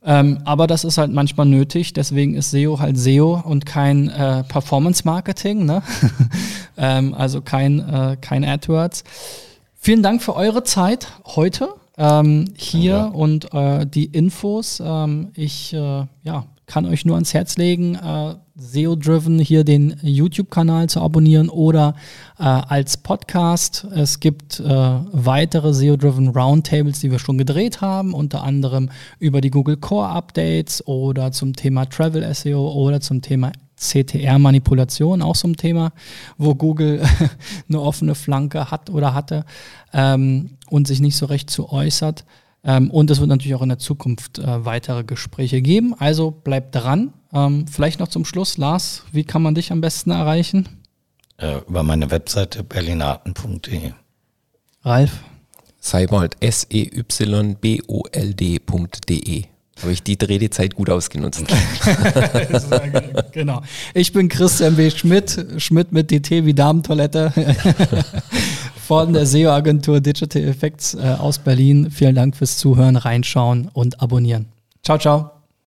Ähm, 0.03 0.39
aber 0.45 0.65
das 0.65 0.83
ist 0.83 0.97
halt 0.97 1.11
manchmal 1.11 1.45
nötig, 1.45 1.93
deswegen 1.93 2.33
ist 2.33 2.49
SEO 2.49 2.79
halt 2.79 2.97
SEO 2.97 3.39
und 3.43 3.67
kein 3.67 4.09
äh, 4.09 4.43
Performance-Marketing, 4.43 5.65
ne? 5.65 5.83
ähm, 6.77 7.13
also 7.13 7.41
kein, 7.41 7.79
äh, 7.87 8.17
kein 8.19 8.43
AdWords. 8.43 9.03
Vielen 9.75 10.01
Dank 10.01 10.23
für 10.23 10.35
eure 10.35 10.63
Zeit 10.63 11.07
heute 11.25 11.69
ähm, 11.97 12.53
hier 12.57 12.91
ja. 12.91 13.05
und 13.05 13.53
äh, 13.53 13.85
die 13.85 14.05
Infos. 14.05 14.81
Ähm, 14.83 15.31
ich 15.35 15.73
äh, 15.73 16.05
ja, 16.23 16.45
kann 16.71 16.85
euch 16.85 17.03
nur 17.03 17.15
ans 17.15 17.33
Herz 17.33 17.57
legen, 17.57 17.95
äh, 17.95 18.35
SEO-Driven 18.55 19.39
hier 19.39 19.65
den 19.65 19.97
YouTube-Kanal 20.01 20.87
zu 20.87 21.01
abonnieren 21.01 21.49
oder 21.49 21.95
äh, 22.39 22.43
als 22.43 22.95
Podcast. 22.95 23.85
Es 23.93 24.21
gibt 24.21 24.61
äh, 24.61 24.63
weitere 24.63 25.73
SEO-Driven 25.73 26.29
Roundtables, 26.29 27.01
die 27.01 27.11
wir 27.11 27.19
schon 27.19 27.37
gedreht 27.37 27.81
haben, 27.81 28.13
unter 28.13 28.43
anderem 28.43 28.89
über 29.19 29.41
die 29.41 29.49
Google 29.49 29.75
Core 29.75 30.07
Updates 30.07 30.87
oder 30.87 31.33
zum 31.33 31.57
Thema 31.57 31.87
Travel 31.87 32.33
SEO 32.33 32.71
oder 32.71 33.01
zum 33.01 33.21
Thema 33.21 33.51
CTR-Manipulation, 33.75 35.21
auch 35.21 35.35
so 35.35 35.49
ein 35.49 35.57
Thema, 35.57 35.91
wo 36.37 36.55
Google 36.55 37.03
eine 37.67 37.81
offene 37.81 38.15
Flanke 38.15 38.71
hat 38.71 38.89
oder 38.89 39.13
hatte 39.13 39.43
ähm, 39.91 40.51
und 40.69 40.87
sich 40.87 41.01
nicht 41.01 41.17
so 41.17 41.25
recht 41.25 41.49
zu 41.49 41.69
äußert. 41.69 42.23
Ähm, 42.63 42.91
und 42.91 43.09
es 43.09 43.19
wird 43.19 43.29
natürlich 43.29 43.55
auch 43.55 43.63
in 43.63 43.69
der 43.69 43.79
Zukunft 43.79 44.39
äh, 44.39 44.65
weitere 44.65 45.03
Gespräche 45.03 45.61
geben. 45.61 45.95
Also 45.97 46.31
bleibt 46.31 46.75
dran. 46.75 47.13
Ähm, 47.33 47.65
vielleicht 47.67 47.99
noch 47.99 48.07
zum 48.07 48.25
Schluss, 48.25 48.57
Lars, 48.57 49.03
wie 49.11 49.23
kann 49.23 49.41
man 49.41 49.55
dich 49.55 49.71
am 49.71 49.81
besten 49.81 50.11
erreichen? 50.11 50.69
Äh, 51.37 51.57
über 51.67 51.81
meine 51.83 52.11
Webseite 52.11 52.63
berlinaten.de. 52.63 53.93
Ralf? 54.83 55.23
Seibold, 55.79 56.35
S-E-Y-B-O-L-D.de. 56.39 57.61
Habe 59.81 59.93
ich 59.93 60.03
die 60.03 60.17
Redezeit 60.21 60.75
gut 60.75 60.91
ausgenutzt. 60.91 61.43
genau. 63.31 63.63
Ich 63.95 64.13
bin 64.13 64.29
Christian 64.29 64.75
B. 64.75 64.91
Schmidt, 64.91 65.43
Schmidt 65.57 65.91
mit 65.91 66.11
DT 66.11 66.45
wie 66.45 66.53
Damentoilette 66.53 67.33
von 68.91 69.13
der 69.13 69.25
SEO-Agentur 69.25 70.01
Digital 70.01 70.41
Effects 70.43 70.95
äh, 70.95 71.15
aus 71.17 71.39
Berlin. 71.39 71.89
Vielen 71.91 72.13
Dank 72.13 72.35
fürs 72.35 72.57
Zuhören, 72.57 72.97
reinschauen 72.97 73.69
und 73.71 74.01
abonnieren. 74.01 74.47
Ciao, 74.83 74.97
ciao. 74.97 75.40